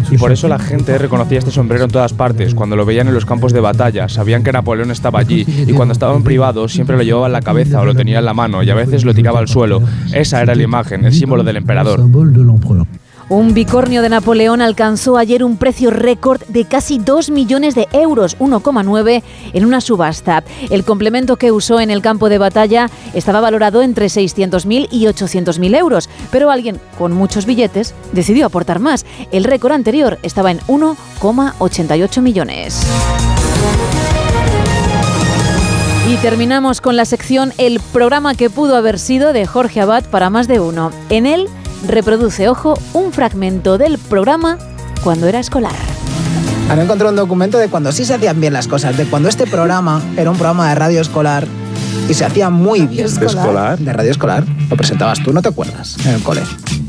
Y 0.09 0.17
por 0.17 0.31
eso 0.31 0.47
la 0.47 0.59
gente 0.59 0.97
reconocía 0.97 1.39
este 1.39 1.51
sombrero 1.51 1.85
en 1.85 1.91
todas 1.91 2.13
partes. 2.13 2.53
Cuando 2.55 2.75
lo 2.75 2.85
veían 2.85 3.07
en 3.07 3.13
los 3.13 3.25
campos 3.25 3.53
de 3.53 3.59
batalla, 3.59 4.09
sabían 4.09 4.43
que 4.43 4.51
Napoleón 4.51 4.91
estaba 4.91 5.19
allí. 5.19 5.45
Y 5.67 5.73
cuando 5.73 5.93
estaba 5.93 6.15
en 6.15 6.23
privado, 6.23 6.67
siempre 6.67 6.97
lo 6.97 7.03
llevaba 7.03 7.27
en 7.27 7.33
la 7.33 7.41
cabeza 7.41 7.81
o 7.81 7.85
lo 7.85 7.95
tenía 7.95 8.19
en 8.19 8.25
la 8.25 8.33
mano 8.33 8.63
y 8.63 8.69
a 8.69 8.75
veces 8.75 9.03
lo 9.05 9.13
tiraba 9.13 9.39
al 9.39 9.47
suelo. 9.47 9.81
Esa 10.13 10.41
era 10.41 10.55
la 10.55 10.63
imagen, 10.63 11.05
el 11.05 11.13
símbolo 11.13 11.43
del 11.43 11.57
emperador. 11.57 11.99
Un 13.29 13.53
bicornio 13.53 14.01
de 14.01 14.07
Napoleón 14.07 14.61
alcanzó 14.61 15.17
ayer 15.17 15.43
un 15.43 15.57
precio 15.57 15.89
récord 15.89 16.41
de 16.47 16.63
casi 16.63 16.97
2 16.97 17.29
millones 17.29 17.75
de 17.75 17.89
euros, 17.91 18.37
1,9 18.39 19.21
en 19.51 19.65
una 19.65 19.81
subasta. 19.81 20.45
El 20.69 20.85
complemento 20.85 21.35
que 21.35 21.51
usó 21.51 21.81
en 21.81 21.91
el 21.91 22.01
campo 22.01 22.29
de 22.29 22.37
batalla 22.37 22.89
estaba 23.13 23.41
valorado 23.41 23.81
entre 23.81 24.05
600.000 24.05 24.87
y 24.91 25.05
800.000 25.07 25.77
euros, 25.77 26.09
pero 26.31 26.51
alguien 26.51 26.79
con 26.97 27.11
muchos 27.11 27.45
billetes 27.45 27.93
decidió 28.13 28.45
aportar 28.45 28.79
más. 28.79 29.05
El 29.33 29.43
récord 29.43 29.73
anterior 29.73 30.19
estaba 30.23 30.51
en 30.51 30.59
1,88 30.61 32.21
millones. 32.21 32.87
Y 36.09 36.15
terminamos 36.17 36.79
con 36.79 36.95
la 36.95 37.03
sección 37.03 37.51
El 37.57 37.81
programa 37.91 38.35
que 38.35 38.49
pudo 38.49 38.77
haber 38.77 38.97
sido 38.97 39.33
de 39.33 39.45
Jorge 39.45 39.81
Abad 39.81 40.05
para 40.05 40.29
más 40.29 40.47
de 40.47 40.61
uno. 40.61 40.91
En 41.09 41.25
él 41.25 41.49
reproduce, 41.85 42.47
ojo, 42.49 42.77
un 42.93 43.11
fragmento 43.11 43.77
del 43.77 43.97
programa 43.97 44.57
cuando 45.03 45.27
era 45.27 45.39
escolar. 45.39 45.75
Han 46.69 46.79
encontrado 46.79 47.11
un 47.11 47.15
documento 47.15 47.57
de 47.57 47.69
cuando 47.69 47.91
sí 47.91 48.03
se 48.03 48.13
hacían 48.15 48.41
bien 48.41 48.53
las 48.53 48.67
cosas, 48.67 48.97
de 48.97 49.05
cuando 49.05 49.29
este 49.29 49.47
programa 49.47 50.01
era 50.17 50.29
un 50.29 50.37
programa 50.37 50.69
de 50.69 50.75
radio 50.75 51.01
escolar 51.01 51.47
y 52.09 52.13
se 52.13 52.25
hacía 52.25 52.49
muy 52.49 52.81
bien. 52.87 53.07
¿De 53.13 53.25
escolar? 53.25 53.77
De 53.79 53.93
radio 53.93 54.11
escolar. 54.11 54.43
Lo 54.69 54.75
presentabas 54.75 55.23
tú, 55.23 55.31
¿no 55.31 55.41
te 55.41 55.49
acuerdas? 55.49 55.97
En 56.05 56.15
el 56.15 56.23
cole. 56.23 56.41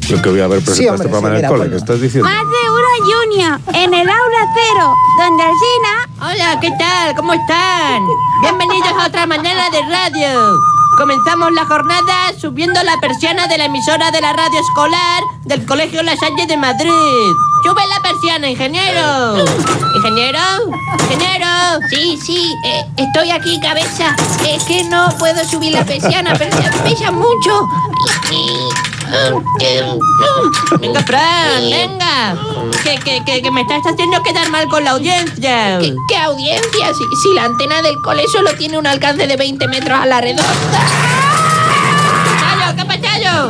Yo 0.09 0.21
que 0.23 0.31
voy 0.31 0.41
a 0.41 0.45
haber 0.45 0.63
presentado 0.63 0.95
hombre, 0.95 1.07
este 1.07 1.09
programa 1.09 1.29
sí, 1.29 1.39
en 1.39 1.45
el 1.45 1.49
cole, 1.49 1.59
bueno. 1.59 1.71
¿qué 1.71 1.77
estás 1.77 2.01
diciendo? 2.01 2.29
Más 2.29 2.43
de 2.43 2.71
una 2.71 2.89
Junior 2.99 3.61
en 3.75 3.95
el 3.95 4.09
aula 4.09 4.55
cero, 4.55 4.95
donde 5.19 5.43
Alcina. 5.45 6.33
Hola, 6.33 6.61
¿qué 6.61 6.71
tal? 6.79 7.15
¿Cómo 7.15 7.35
están? 7.35 8.03
Bienvenidos 8.43 8.93
a 8.99 9.07
otra 9.07 9.27
mañana 9.27 9.71
de 9.71 9.81
radio. 9.83 10.78
Comenzamos 10.99 11.53
la 11.53 11.65
jornada 11.65 12.33
subiendo 12.41 12.83
la 12.83 12.99
persiana 13.01 13.47
de 13.47 13.57
la 13.57 13.67
emisora 13.67 14.11
de 14.11 14.21
la 14.21 14.33
radio 14.33 14.59
escolar 14.59 15.23
del 15.45 15.65
Colegio 15.65 16.03
La 16.03 16.17
Salle 16.17 16.45
de 16.49 16.57
Madrid. 16.57 16.91
¡Sube 17.63 17.81
la 17.89 18.03
persiana, 18.03 18.51
ingeniero! 18.51 19.39
¿Ingeniero? 19.95 20.41
¿Ingeniero? 21.05 21.47
Sí, 21.89 22.19
sí, 22.27 22.53
eh, 22.65 22.85
estoy 22.97 23.31
aquí, 23.31 23.61
cabeza. 23.61 24.17
Es 24.45 24.65
que 24.65 24.83
no 24.85 25.09
puedo 25.21 25.45
subir 25.45 25.73
la 25.73 25.85
persiana, 25.85 26.35
pero 26.37 26.51
se 26.57 26.69
pesa 26.83 27.13
mucho. 27.13 27.69
Venga, 30.81 31.03
Fran, 31.03 31.71
venga. 31.71 32.37
Que, 32.83 32.99
que, 32.99 33.25
que, 33.25 33.43
que 33.43 33.51
me 33.51 33.63
estás 33.63 33.83
haciendo 33.87 34.23
quedar 34.23 34.49
mal 34.51 34.69
con 34.69 34.85
la 34.85 34.93
audiencia. 34.93 35.79
¿Qué, 35.79 35.95
qué 36.09 36.17
audiencia? 36.17 36.95
Si, 36.95 37.05
si 37.23 37.35
la 37.35 37.45
antena 37.45 37.83
del 37.83 37.97
cole 38.03 38.25
solo 38.29 38.55
tiene 38.55 38.79
un 38.79 38.87
alcance 38.87 39.27
de 39.27 39.37
20 39.37 39.69
metros 39.69 39.99
a 39.99 40.07
la 40.07 40.21
redonda. 40.21 41.09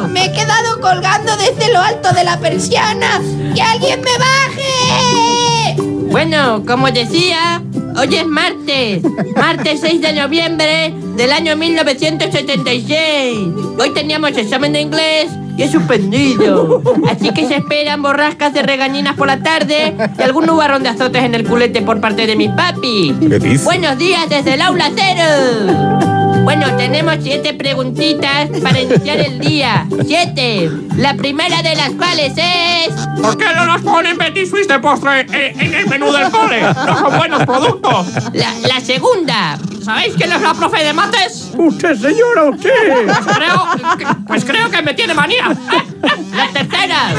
Me 0.09 0.25
he 0.27 0.33
quedado 0.33 0.81
colgando 0.81 1.37
desde 1.37 1.73
lo 1.73 1.81
alto 1.81 2.13
de 2.13 2.25
la 2.25 2.39
persiana. 2.39 3.21
¡Que 3.55 3.63
alguien 3.63 4.01
me 4.01 4.19
baje! 4.19 5.77
Bueno, 6.11 6.65
como 6.67 6.91
decía, 6.91 7.63
hoy 7.99 8.15
es 8.15 8.27
martes. 8.27 9.03
Martes 9.37 9.81
6 9.81 10.01
de 10.01 10.13
noviembre 10.13 10.95
del 11.17 11.33
año 11.33 11.57
1976. 11.57 13.39
Hoy 13.79 13.91
teníamos 13.95 14.37
examen 14.37 14.73
de 14.73 14.81
inglés 14.81 15.29
y 15.57 15.63
he 15.63 15.69
suspendido. 15.71 16.83
Así 17.09 17.31
que 17.33 17.47
se 17.47 17.57
esperan 17.57 18.03
borrascas 18.03 18.53
de 18.55 18.63
regañinas 18.63 19.17
por 19.17 19.27
la 19.27 19.43
tarde 19.43 19.95
y 20.19 20.23
algún 20.23 20.47
nubarrón 20.47 20.83
de 20.83 20.91
azotes 20.91 21.25
en 21.25 21.35
el 21.35 21.47
culete 21.47 21.83
por 21.83 22.01
parte 22.01 22.27
de 22.27 22.37
mis 22.37 22.51
papis. 22.51 23.15
Buenos 23.65 23.99
días 23.99 24.29
desde 24.29 24.55
el 24.55 24.63
aula 24.63 24.91
cero. 24.95 26.28
Bueno, 26.49 26.75
tenemos 26.79 27.17
siete 27.21 27.53
preguntitas 27.53 28.49
para 28.63 28.81
iniciar 28.81 29.19
el 29.19 29.39
día. 29.39 29.87
Siete. 30.07 30.71
La 30.97 31.13
primera 31.13 31.61
de 31.61 31.77
las 31.77 31.91
cuales 31.91 32.33
es... 32.39 32.89
¿Por 33.21 33.37
qué 33.37 33.45
no 33.55 33.67
nos 33.67 33.83
ponen 33.83 34.17
Suisse 34.49 34.67
de 34.67 34.79
postre 34.79 35.27
en, 35.31 35.61
en 35.61 35.75
el 35.75 35.87
menú 35.89 36.11
del 36.11 36.31
cole? 36.31 36.63
No 36.63 36.99
son 37.01 37.19
buenos 37.19 37.45
productos. 37.45 38.07
La, 38.33 38.55
la 38.67 38.81
segunda. 38.81 39.59
¿Sabéis 39.83 40.15
quién 40.17 40.33
es 40.33 40.41
la 40.41 40.55
profe 40.55 40.85
de 40.85 40.93
mates? 40.93 41.51
Usted, 41.57 41.95
señora, 41.97 42.45
usted. 42.45 42.71
Pues 43.05 43.37
creo, 43.37 43.97
que, 43.99 44.07
pues 44.27 44.45
creo 44.45 44.71
que 44.71 44.83
me 44.83 44.95
tiene 44.95 45.13
manía. 45.13 45.49
La 46.35 46.49
tercera. 46.53 47.11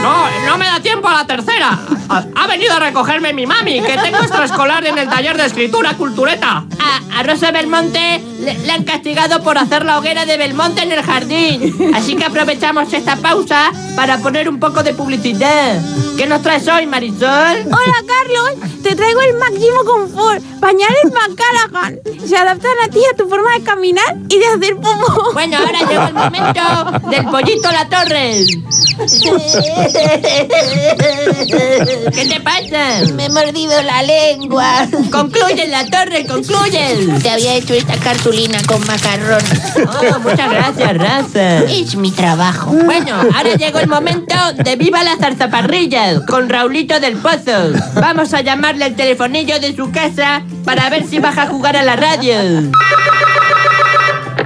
No, 0.00 0.46
no 0.46 0.58
me 0.58 0.64
da 0.64 0.80
tiempo 0.80 0.93
a 1.14 1.22
la 1.22 1.26
tercera. 1.26 1.78
Ha, 2.08 2.24
ha 2.34 2.46
venido 2.46 2.74
a 2.74 2.80
recogerme 2.80 3.32
mi 3.32 3.46
mami, 3.46 3.80
que 3.80 3.96
tengo 3.98 4.18
extraescolar 4.18 4.84
en 4.86 4.98
el 4.98 5.08
taller 5.08 5.36
de 5.36 5.46
escritura 5.46 5.94
cultureta. 5.94 6.64
A, 6.78 7.18
a 7.18 7.22
Rosa 7.22 7.50
Belmonte 7.50 8.20
le, 8.40 8.58
le 8.58 8.72
han 8.72 8.84
castigado 8.84 9.42
por 9.42 9.58
hacer 9.58 9.84
la 9.84 9.98
hoguera 9.98 10.26
de 10.26 10.36
Belmonte 10.36 10.82
en 10.82 10.92
el 10.92 11.02
jardín. 11.02 11.92
Así 11.94 12.16
que 12.16 12.24
aprovechamos 12.24 12.92
esta 12.92 13.16
pausa 13.16 13.72
para 13.96 14.18
poner 14.18 14.48
un 14.48 14.60
poco 14.60 14.82
de 14.82 14.94
publicidad. 14.94 15.80
¿Qué 16.16 16.26
nos 16.26 16.42
traes 16.42 16.66
hoy, 16.68 16.86
Marisol? 16.86 17.64
Hola, 17.66 18.04
Carlos. 18.06 18.70
Te 18.82 18.94
traigo 18.94 19.20
el 19.22 19.34
máximo 19.38 19.84
confort. 19.84 20.42
Pañales 20.60 21.04
McCallaghan. 21.12 21.98
Se 22.26 22.36
adaptan 22.36 22.72
a 22.84 22.88
ti, 22.88 23.00
a 23.12 23.16
tu 23.16 23.28
forma 23.28 23.52
de 23.54 23.62
caminar 23.62 24.16
y 24.28 24.38
de 24.38 24.46
hacer 24.46 24.76
popo. 24.76 25.32
Bueno, 25.32 25.58
ahora 25.58 25.80
llegó 25.80 26.06
el 26.06 26.14
momento 26.14 27.08
del 27.10 27.24
pollito 27.26 27.70
La 27.72 27.88
Torre. 27.88 28.34
¿Qué 32.14 32.26
te 32.26 32.40
pasa? 32.40 33.12
Me 33.14 33.26
he 33.26 33.28
mordido 33.30 33.80
la 33.82 34.02
lengua. 34.02 34.88
Concluye 35.10 35.66
La 35.68 35.86
Torre, 35.86 36.26
concluye. 36.26 37.18
Te 37.22 37.30
había 37.30 37.54
hecho 37.54 37.74
esta 37.74 37.96
cartulina 37.96 38.58
con 38.66 38.84
macarrón. 38.86 39.42
Oh, 39.86 40.18
muchas 40.20 40.50
gracias, 40.50 40.96
Raza. 40.96 41.64
Es 41.64 41.96
mi 41.96 42.10
trabajo. 42.10 42.72
Bueno, 42.72 43.14
ahora 43.34 43.54
llegó 43.56 43.78
el 43.78 43.88
momento 43.88 44.34
de 44.56 44.76
Viva 44.76 45.02
la 45.04 45.16
Zarzaparrilla 45.16 46.24
con 46.26 46.48
Raulito 46.48 47.00
del 47.00 47.16
Pozo. 47.16 47.72
Vamos 47.94 48.32
a 48.34 48.40
llamarle 48.40 48.86
el 48.86 48.96
telefonillo 48.96 49.58
de 49.60 49.74
su 49.74 49.90
casa 49.90 50.42
para 50.64 50.88
ver 50.90 51.06
si 51.06 51.18
baja 51.18 51.42
a 51.42 51.46
jugar 51.46 51.76
a 51.76 51.82
la 51.82 51.96
radio. 51.96 52.34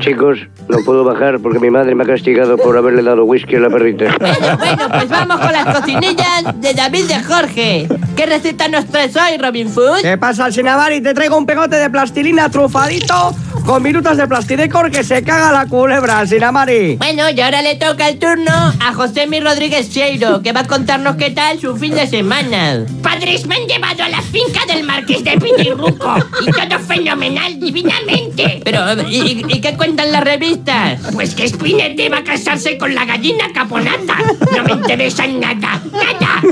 Chicos, 0.00 0.38
no 0.68 0.78
puedo 0.84 1.04
bajar 1.04 1.40
porque 1.40 1.58
mi 1.58 1.70
madre 1.70 1.94
me 1.94 2.04
ha 2.04 2.06
castigado 2.06 2.56
por 2.56 2.76
haberle 2.76 3.02
dado 3.02 3.24
whisky 3.24 3.56
a 3.56 3.60
la 3.60 3.70
perrita. 3.70 4.14
Bueno, 4.18 4.56
bueno, 4.58 4.88
pues 4.90 5.08
vamos 5.08 5.40
con 5.40 5.52
las 5.52 5.76
cocinillas 5.76 6.60
de 6.60 6.74
David 6.74 7.04
de 7.04 7.22
Jorge. 7.22 7.88
¿Qué 8.18 8.26
receta 8.26 8.66
nos 8.66 8.86
traes 8.86 9.14
hoy, 9.14 9.38
Robin 9.38 9.70
Food? 9.70 10.02
¿Qué 10.02 10.18
pasa, 10.18 10.50
Sinabari? 10.50 11.00
Te 11.00 11.14
traigo 11.14 11.38
un 11.38 11.46
pegote 11.46 11.76
de 11.76 11.88
plastilina 11.88 12.50
trufadito 12.50 13.32
con 13.64 13.80
minutos 13.80 14.16
de 14.16 14.26
plastidecor 14.26 14.90
que 14.90 15.04
se 15.04 15.22
caga 15.22 15.52
la 15.52 15.66
culebra, 15.66 16.26
Sinamari. 16.26 16.96
Bueno, 16.96 17.30
y 17.30 17.40
ahora 17.40 17.62
le 17.62 17.76
toca 17.76 18.08
el 18.08 18.18
turno 18.18 18.50
a 18.50 18.92
José 18.92 19.28
Mi 19.28 19.38
Rodríguez 19.38 19.90
Cheiro, 19.90 20.42
que 20.42 20.52
va 20.52 20.60
a 20.60 20.66
contarnos 20.66 21.14
qué 21.14 21.30
tal 21.30 21.60
su 21.60 21.76
fin 21.76 21.94
de 21.94 22.08
semana. 22.08 22.86
Padres 23.02 23.46
me 23.46 23.54
han 23.54 23.66
llevado 23.68 24.02
a 24.02 24.08
la 24.08 24.20
finca 24.22 24.66
del 24.66 24.82
marqués 24.84 25.22
de 25.22 25.38
Pitirruco 25.38 26.16
y 26.40 26.50
todo 26.50 26.78
fenomenal 26.80 27.60
divinamente. 27.60 28.62
Pero, 28.64 29.00
¿y, 29.08 29.44
y 29.48 29.60
qué 29.60 29.76
cuentan 29.76 30.10
las 30.10 30.24
revistas? 30.24 31.00
Pues 31.12 31.36
que 31.36 31.46
Spinette 31.46 32.10
va 32.12 32.18
a 32.18 32.24
casarse 32.24 32.78
con 32.78 32.92
la 32.94 33.04
gallina 33.04 33.44
caponata. 33.54 34.16
No 34.56 34.64
me 34.64 34.72
interesa 34.72 35.24
nada, 35.26 35.80
nada. 35.92 36.42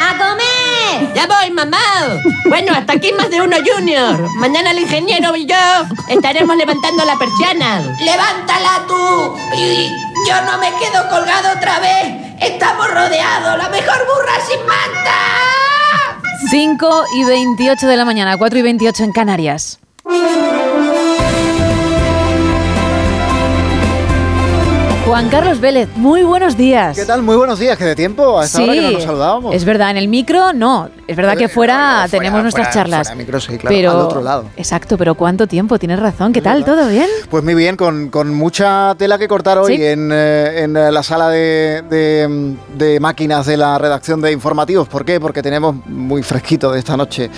¡A 0.00 0.21
comer! 0.22 1.14
¡Ya 1.14 1.26
voy, 1.26 1.50
mamá! 1.50 1.78
Bueno, 2.48 2.72
hasta 2.72 2.94
aquí 2.94 3.12
más 3.12 3.30
de 3.30 3.40
uno 3.40 3.56
junior. 3.64 4.28
Mañana 4.36 4.70
el 4.70 4.80
ingeniero 4.80 5.34
y 5.36 5.46
yo 5.46 5.56
estaremos 6.08 6.56
levantando 6.56 7.04
la 7.04 7.16
persiana. 7.18 7.80
¡Levántala 8.00 8.84
tú! 8.86 9.36
Y 9.56 9.88
yo 10.28 10.42
no 10.42 10.58
me 10.58 10.70
quedo 10.78 11.08
colgado 11.08 11.52
otra 11.56 11.80
vez. 11.80 12.36
Estamos 12.40 12.90
rodeados. 12.90 13.58
La 13.58 13.68
mejor 13.68 14.06
burra 14.06 14.34
sin 14.48 14.60
manta. 14.66 15.12
5 16.50 17.04
y 17.14 17.24
28 17.24 17.86
de 17.86 17.96
la 17.96 18.04
mañana, 18.04 18.36
4 18.36 18.58
y 18.58 18.62
28 18.62 19.04
en 19.04 19.12
Canarias. 19.12 19.78
Juan 25.12 25.28
Carlos 25.28 25.60
Vélez, 25.60 25.90
muy 25.94 26.22
buenos 26.22 26.56
días. 26.56 26.96
¿Qué 26.96 27.04
tal? 27.04 27.20
Muy 27.22 27.36
buenos 27.36 27.58
días, 27.58 27.76
que 27.76 27.84
de 27.84 27.94
tiempo 27.94 28.40
a 28.40 28.46
esta 28.46 28.56
Sí, 28.56 28.64
hora 28.64 28.72
que 28.72 28.80
no 28.80 28.90
nos 28.92 29.02
saludábamos. 29.02 29.54
es 29.54 29.66
verdad, 29.66 29.90
en 29.90 29.98
el 29.98 30.08
micro 30.08 30.54
no. 30.54 30.88
Es 31.06 31.14
verdad 31.16 31.36
que 31.36 31.50
fuera 31.50 32.06
fuera, 32.06 32.08
tenemos 32.08 32.40
nuestras 32.40 32.68
fuera, 32.68 32.72
charlas. 32.82 33.08
fuera 33.08 33.18
micro, 33.18 33.38
sí, 33.38 33.58
claro, 33.58 33.76
pero, 33.76 33.90
al 33.90 33.96
otro 33.98 34.22
lado. 34.22 34.44
Exacto, 34.56 34.96
pero 34.96 35.14
¿cuánto 35.14 35.46
tiempo? 35.46 35.78
Tienes 35.78 36.00
razón. 36.00 36.32
¿Qué 36.32 36.40
tal? 36.40 36.64
¿Todo 36.64 36.88
bien? 36.88 37.06
Pues 37.28 37.44
muy 37.44 37.54
bien, 37.54 37.76
con, 37.76 38.08
con 38.08 38.34
mucha 38.34 38.94
tela 38.96 39.18
que 39.18 39.28
cortar 39.28 39.58
hoy 39.58 39.76
Sí. 39.76 39.84
en, 39.84 40.08
eh, 40.14 40.62
en, 40.62 40.74
eh, 40.78 40.90
la 40.90 41.02
sala 41.02 41.28
de, 41.28 41.82
de, 41.90 42.56
de 42.78 42.98
máquinas 42.98 43.44
de 43.44 43.58
la 43.58 43.76
redacción 43.76 44.22
de 44.22 44.32
informativos. 44.32 44.88
¿Por 44.88 45.04
qué? 45.04 45.20
Porque 45.20 45.42
tenemos 45.42 45.76
muy 45.88 46.22
fresquito 46.22 46.72
de 46.72 46.78
esta 46.78 46.96
noche 46.96 47.28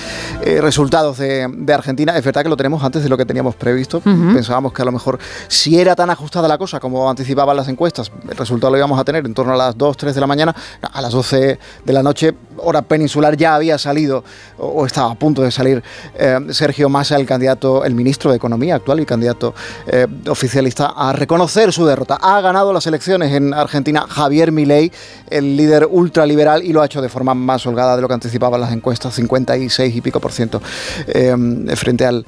eh, 0.43 0.61
resultados 0.61 1.19
de, 1.19 1.49
de 1.53 1.75
Argentina. 1.75 2.17
Es 2.17 2.25
verdad 2.25 2.45
que 2.45 2.49
lo 2.51 2.57
tenemos 2.57 2.85
antes 2.85 3.03
de 3.03 3.09
lo 3.09 3.17
que 3.17 3.27
teníamos 3.27 3.57
previsto. 3.57 4.01
Pensábamos 4.01 4.73
que 4.73 4.83
a 4.83 4.85
lo 4.85 4.93
mejor, 4.93 5.19
si 5.49 5.77
era 5.81 5.97
tan 5.97 6.09
ajustada 6.11 6.47
la 6.47 6.57
cosa 6.57 6.79
como 6.79 7.11
anticipaban 7.11 7.63
las 7.64 7.70
encuestas, 7.70 8.12
el 8.29 8.37
resultado 8.37 8.70
lo 8.70 8.77
íbamos 8.79 8.98
a 8.98 9.05
tener 9.05 9.24
en 9.24 9.33
torno 9.33 9.55
a 9.55 9.57
las 9.57 9.77
2, 9.77 9.96
3 9.96 10.14
de 10.14 10.20
la 10.20 10.27
mañana. 10.27 10.55
A 10.92 11.00
las 11.00 11.12
12 11.12 11.59
de 11.85 11.92
la 11.92 12.03
noche, 12.03 12.35
hora 12.59 12.83
peninsular, 12.83 13.37
ya 13.37 13.55
había 13.55 13.79
salido 13.79 14.22
o, 14.59 14.85
estaba 14.85 15.11
a 15.11 15.14
punto 15.14 15.42
de 15.42 15.50
salir 15.50 15.83
eh, 16.16 16.38
Sergio 16.50 16.88
Massa, 16.88 17.16
el 17.16 17.27
candidato, 17.27 17.85
el 17.85 17.94
ministro 17.94 18.31
de 18.31 18.37
Economía 18.37 18.74
actual 18.77 19.00
y 19.00 19.07
candidato 19.07 19.55
eh, 19.87 20.07
oficialista, 20.29 20.92
a 20.94 21.12
reconocer 21.12 21.72
su 21.72 21.87
derrota. 21.87 22.18
Ha 22.20 22.40
ganado 22.40 22.72
las 22.72 22.87
elecciones 22.87 23.33
en 23.33 23.55
Argentina 23.55 24.07
Javier 24.09 24.53
Milei, 24.53 24.92
el 25.31 25.57
líder 25.57 25.88
ultraliberal, 25.90 26.62
y 26.62 26.72
lo 26.72 26.83
ha 26.83 26.87
hecho 26.87 27.00
de 27.00 27.09
forma 27.09 27.35
más 27.35 27.66
holgada 27.66 27.96
de 27.96 28.03
lo 28.03 28.09
que 28.09 28.14
anticipaban 28.14 28.61
las 28.61 28.72
encuestas, 28.72 29.14
56 29.14 29.96
y 29.96 30.00
pico 30.03 30.20
por 30.20 30.33
ciento, 30.33 30.61
eh, 31.07 31.35
frente 31.77 32.05
al 32.05 32.27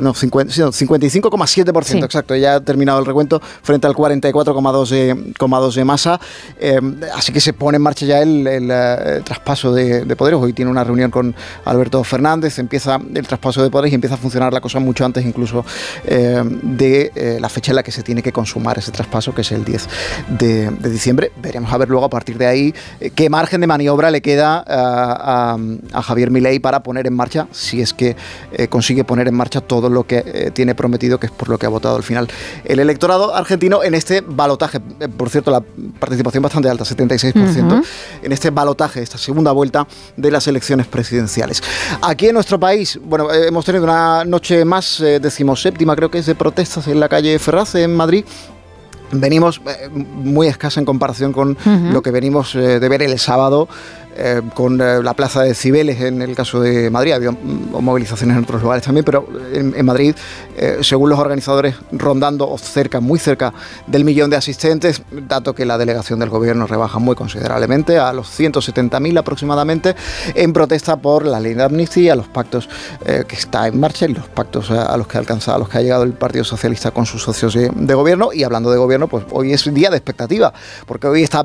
no, 0.00 0.14
50 0.14 0.52
sí, 0.52 0.60
no, 0.60 0.68
55,7 0.68 1.72
por 1.72 1.84
ciento, 1.84 2.04
Sí. 2.04 2.06
exacto. 2.06 2.34
Ya 2.34 2.56
ha 2.56 2.60
terminado 2.60 2.98
el 2.98 3.06
recuento 3.06 3.40
frente 3.62 3.86
al 3.86 3.94
44,2 4.04 4.88
de, 4.88 5.34
2 5.38 5.74
de 5.74 5.84
Massa. 5.84 6.20
Eh, 6.60 6.80
así 7.14 7.32
que 7.32 7.40
se 7.40 7.52
pone 7.52 7.76
en 7.76 7.82
marcha 7.82 8.06
ya 8.06 8.20
el, 8.20 8.46
eh, 8.46 9.20
traspaso 9.24 9.72
de, 9.72 10.04
de 10.04 10.16
poderes. 10.16 10.40
Hoy 10.40 10.52
tiene 10.52 10.70
una 10.70 10.84
reunión 10.84 11.10
con 11.10 11.34
Alberto 11.64 12.02
Fernández, 12.04 12.58
empieza 12.58 12.98
el 13.14 13.26
traspaso 13.26 13.62
de 13.62 13.70
poderes 13.70 13.92
y 13.92 13.94
empieza 13.94 14.16
a 14.16 14.18
funcionar 14.18 14.52
la 14.52 14.60
cosa 14.60 14.78
mucho 14.78 15.04
antes 15.04 15.24
incluso 15.24 15.64
eh, 16.04 16.42
de 16.44 17.38
la 17.40 17.48
fecha 17.48 17.72
en 17.72 17.76
la 17.76 17.82
que 17.82 17.92
se 17.92 18.02
tiene 18.02 18.22
que 18.22 18.32
consumar 18.32 18.78
ese 18.78 18.90
traspaso, 18.90 19.34
que 19.34 19.40
es 19.42 19.52
el 19.52 19.64
10 19.64 19.88
de, 20.28 20.70
diciembre. 20.90 21.32
Veremos 21.40 21.72
a 21.72 21.78
ver 21.78 21.88
luego 21.88 22.04
a 22.04 22.10
partir 22.10 22.38
de 22.38 22.46
ahí 22.46 22.74
qué 23.14 23.30
margen 23.30 23.60
de 23.60 23.66
maniobra 23.66 24.10
le 24.10 24.20
queda 24.20 24.64
a, 24.66 25.56
Javier 26.02 26.30
Milei 26.30 26.58
para 26.58 26.82
poner 26.82 27.06
en 27.06 27.14
marcha, 27.14 27.46
si 27.50 27.80
es 27.80 27.94
que 27.94 28.16
consigue 28.68 29.04
poner 29.04 29.28
en 29.28 29.34
marcha 29.34 29.60
todo 29.60 29.88
lo 29.88 30.06
que 30.06 30.50
tiene 30.54 30.74
prometido, 30.74 31.18
que 31.18 31.26
es 31.26 31.32
por 31.32 31.48
lo 31.48 31.58
que 31.58 31.66
ha 31.66 31.70
votado 31.70 31.96
al 31.96 32.02
final 32.02 32.28
el 32.64 32.78
electorado 32.80 33.34
argentino 33.34 33.82
en 33.82 33.93
este 33.94 34.20
balotaje. 34.20 34.78
Eh, 35.00 35.08
por 35.08 35.30
cierto, 35.30 35.50
la 35.50 35.60
participación 35.98 36.42
bastante 36.42 36.68
alta, 36.68 36.84
76%, 36.84 37.66
Ujú. 37.66 37.82
en 38.22 38.32
este 38.32 38.50
balotaje, 38.50 39.02
esta 39.02 39.18
segunda 39.18 39.52
vuelta 39.52 39.86
de 40.16 40.30
las 40.30 40.46
elecciones 40.46 40.86
presidenciales. 40.86 41.62
Aquí 42.02 42.28
en 42.28 42.34
nuestro 42.34 42.58
país, 42.58 42.98
bueno, 43.04 43.32
eh, 43.32 43.48
hemos 43.48 43.64
tenido 43.64 43.84
una 43.84 44.24
noche 44.24 44.64
más, 44.64 45.00
eh, 45.00 45.20
decimoséptima 45.20 45.94
creo 45.96 46.10
que 46.10 46.18
es, 46.18 46.26
de 46.26 46.34
protestas 46.34 46.86
en 46.88 47.00
la 47.00 47.08
calle 47.08 47.38
Ferraz, 47.38 47.74
en 47.74 47.94
Madrid. 47.94 48.24
Venimos 49.12 49.60
eh, 49.66 49.88
muy 49.90 50.48
escasa 50.48 50.80
en 50.80 50.86
comparación 50.86 51.32
con 51.32 51.56
lo 51.92 52.02
que 52.02 52.10
venimos 52.10 52.54
de 52.54 52.88
ver 52.88 53.02
el 53.02 53.16
sábado 53.18 53.68
eh, 54.16 54.42
con 54.54 54.80
eh, 54.80 55.02
la 55.02 55.14
plaza 55.14 55.42
de 55.42 55.54
Cibeles 55.54 56.00
en 56.00 56.22
el 56.22 56.36
caso 56.36 56.60
de 56.60 56.88
Madrid. 56.90 57.12
Ha 57.12 57.16
habido 57.16 57.32
mm, 57.32 57.82
movilizaciones 57.82 58.36
en 58.36 58.44
otros 58.44 58.62
lugares 58.62 58.84
también, 58.84 59.04
pero 59.04 59.26
en, 59.52 59.84
Madrid, 59.84 60.14
eh, 60.56 60.78
según 60.82 61.10
los 61.10 61.18
organizadores, 61.18 61.74
rondando 61.90 62.48
o 62.48 62.56
cerca, 62.56 63.00
muy 63.00 63.18
cerca 63.18 63.52
del 63.86 64.04
millón 64.04 64.30
de 64.30 64.36
asistentes, 64.36 65.02
dato 65.10 65.54
que 65.54 65.64
la 65.64 65.78
delegación 65.78 66.20
del 66.20 66.28
gobierno 66.28 66.66
rebaja 66.66 66.98
muy 66.98 67.16
considerablemente 67.16 67.98
a 67.98 68.12
los 68.12 68.28
170.000 68.38 69.18
aproximadamente, 69.18 69.96
en 70.34 70.52
protesta 70.52 70.96
por 70.96 71.26
la 71.26 71.40
ley 71.40 71.54
de 71.54 71.64
amnistía, 71.64 72.14
los 72.14 72.28
pactos 72.28 72.68
que 73.04 73.36
está 73.36 73.66
en 73.66 73.78
marcha 73.78 74.06
y 74.06 74.14
los 74.14 74.28
pactos 74.28 74.70
a, 74.70 74.86
a 74.86 74.96
los 74.96 75.06
que 75.06 75.16
ha 75.16 75.20
alcanzado, 75.20 75.56
a 75.56 75.58
los 75.58 75.68
que 75.68 75.78
ha 75.78 75.82
llegado 75.82 76.04
el 76.04 76.12
Partido 76.12 76.44
Socialista 76.44 76.90
con 76.90 77.06
sus 77.06 77.22
socios 77.22 77.54
de 77.54 77.94
gobierno. 77.94 78.32
Y 78.32 78.44
hablando 78.44 78.70
de 78.70 78.78
gobierno, 78.78 79.08
pues 79.08 79.24
hoy 79.30 79.52
es 79.52 79.72
día 79.72 79.90
de 79.90 79.96
expectativa, 79.96 80.52
porque 80.86 81.06
hoy 81.06 81.22
está 81.22 81.44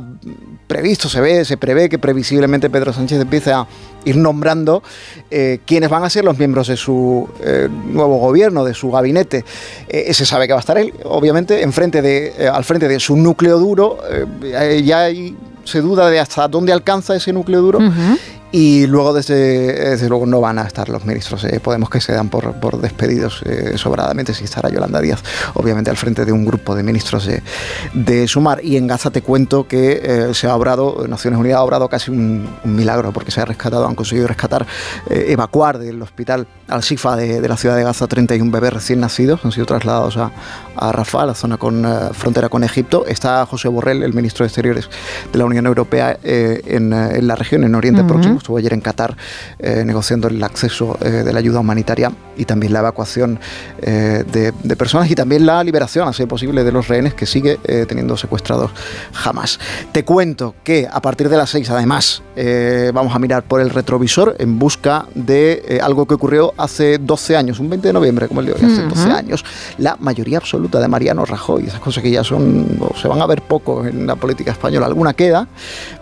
previsto, 0.68 1.10
se 1.10 1.22
ve, 1.22 1.46
se 1.46 1.58
prevé 1.58 1.90
que 1.90 2.00
previsiblemente 2.00 2.59
Pedro 2.68 2.92
Sánchez 2.92 3.22
empiece 3.22 3.54
a 3.54 3.68
ir 4.06 4.18
nombrando 4.18 4.82
eh, 5.30 5.60
quiénes 5.66 5.90
van 5.90 6.04
a 6.04 6.10
ser 6.10 6.26
los 6.26 6.38
miembros 6.38 6.68
de 6.68 6.78
su 6.78 7.30
eh, 7.44 7.70
nuevo 7.70 8.18
gobierno, 8.18 8.64
de 8.64 8.74
su 8.74 8.92
gabinete. 8.92 9.46
Eh, 9.88 10.14
se 10.14 10.26
sabe 10.26 10.48
que 10.48 10.54
va 10.54 10.60
a 10.60 10.62
estar 10.62 10.78
él, 10.78 10.94
obviamente, 11.04 11.64
al 11.64 11.74
frente 11.74 12.02
de 12.02 13.00
su 13.00 13.16
núcleo 13.16 13.60
duro. 13.60 14.00
Ya 14.84 15.08
se 15.64 15.82
duda 15.82 16.10
de 16.10 16.20
hasta 16.20 16.48
dónde 16.48 16.74
alcanza 16.74 17.16
ese 17.16 17.32
núcleo 17.32 17.62
duro. 17.62 17.80
Y 18.52 18.88
luego, 18.88 19.14
desde, 19.14 19.92
desde 19.92 20.10
luego, 20.10 20.26
no 20.26 20.42
van 20.42 20.58
a 20.58 20.64
estar 20.64 20.90
los 20.90 21.06
ministros 21.06 21.44
de 21.44 21.60
Podemos 21.60 21.90
que 21.90 22.02
se 22.02 22.14
dan 22.14 22.30
por, 22.30 22.54
por 22.54 22.82
despedidos 22.82 23.44
eh, 23.46 23.74
sobradamente. 23.78 24.34
Si 24.34 24.44
estará 24.44 24.70
Yolanda 24.70 25.00
Díaz, 25.02 25.24
obviamente, 25.54 25.92
al 25.92 25.98
frente 25.98 26.26
de 26.26 26.32
un 26.32 26.46
grupo 26.46 26.74
de 26.74 26.82
ministros 26.82 27.28
de, 27.28 27.44
de 27.94 28.28
Sumar. 28.28 28.64
Y 28.64 28.78
en 28.78 28.88
Gaza 28.88 29.12
te 29.12 29.22
cuento 29.22 29.68
que 29.68 30.02
eh, 30.04 30.34
se 30.34 30.48
ha 30.48 30.56
obrado, 30.56 31.06
Naciones 31.08 31.40
Unidas 31.40 31.60
ha 31.60 31.64
obrado 31.64 31.88
casi 31.90 32.10
un, 32.10 32.50
un 32.64 32.76
milagro, 32.76 33.12
porque 33.12 33.30
se 33.30 33.40
ha 33.40 33.46
rescatado, 33.46 33.86
han 33.86 33.94
conseguido 33.94 34.28
rescatar, 34.28 34.66
eh, 35.10 35.26
evacuar 35.30 35.78
del 35.78 36.02
hospital 36.02 36.48
Al-Shifa 36.68 37.16
de, 37.16 37.42
de 37.42 37.48
la 37.48 37.58
ciudad 37.58 37.76
de 37.76 37.84
Gaza 37.84 38.08
31 38.08 38.52
bebés 38.52 38.74
recién 38.74 39.00
nacidos. 39.00 39.42
Han 39.46 39.52
sido 39.52 39.68
trasladados 39.68 40.18
a, 40.18 40.32
a 40.76 40.92
Rafah, 40.92 41.28
la 41.28 41.36
zona 41.36 41.58
con 41.58 41.86
frontera 42.14 42.50
con 42.50 42.64
Egipto. 42.64 43.06
Está 43.06 43.46
José 43.46 43.68
Borrell, 43.68 44.02
el 44.02 44.14
ministro 44.14 44.44
de 44.44 44.48
Exteriores 44.48 44.90
de 45.32 45.38
la 45.38 45.46
Unión 45.46 45.68
Europea, 45.68 46.18
en, 46.24 46.94
en 46.94 47.28
la 47.28 47.36
región, 47.36 47.64
en 47.64 47.76
Oriente. 47.76 48.04
Próximo. 48.04 48.39
Estuvo 48.40 48.58
ayer 48.58 48.74
en 48.74 48.82
Qatar 48.82 49.16
eh, 49.60 49.84
negociando 49.86 50.28
el 50.28 50.44
acceso 50.44 50.98
eh, 51.02 51.10
de 51.10 51.32
la 51.32 51.40
ayuda 51.40 51.60
humanitaria 51.60 52.12
y 52.38 52.46
también 52.46 52.74
la 52.74 52.80
evacuación 52.80 53.40
eh, 53.82 54.24
de, 54.32 54.54
de 54.64 54.76
personas 54.76 55.12
y 55.12 55.16
también 55.16 55.46
la 55.46 55.64
liberación, 55.64 56.08
a 56.08 56.14
ser 56.14 56.28
posible, 56.28 56.64
de 56.64 56.72
los 56.72 56.88
rehenes 56.88 57.14
que 57.14 57.26
sigue 57.26 57.58
teniendo 57.88 58.16
secuestrados 58.18 58.72
jamás. 59.14 59.60
Te 59.92 60.06
cuento 60.06 60.56
que 60.64 60.88
a 60.92 61.02
partir 61.02 61.30
de 61.30 61.38
las 61.38 61.50
6, 61.50 61.70
además, 61.70 62.24
vamos 62.94 63.14
a 63.14 63.20
mirar 63.20 63.44
por 63.44 63.60
el 63.62 63.70
retrovisor 63.70 64.36
en 64.40 64.58
busca 64.58 65.06
de 65.16 65.80
algo 65.84 66.08
que 66.08 66.14
ocurrió 66.14 66.54
hace 66.58 66.98
12 66.98 67.36
años, 67.36 67.60
un 67.60 67.70
20 67.70 67.90
de 67.90 67.94
noviembre, 67.94 68.28
como 68.28 68.40
el 68.40 68.48
de 68.48 68.54
hoy, 68.54 68.60
hace 68.64 68.86
Ujú. 68.86 68.96
12 68.96 69.12
años. 69.12 69.46
La 69.78 69.98
mayoría 70.00 70.38
absoluta 70.38 70.80
de 70.80 70.88
Mariano 70.88 71.26
Rajoy, 71.26 71.66
esas 71.66 71.80
cosas 71.80 72.02
que 72.02 72.12
ya 72.12 72.24
son, 72.24 72.80
o 72.80 72.96
se 72.98 73.08
van 73.08 73.22
a 73.22 73.26
ver 73.26 73.42
poco 73.42 73.86
en 73.86 74.08
la 74.08 74.16
política 74.16 74.52
española. 74.52 74.86
Alguna 74.86 75.14
queda, 75.14 75.48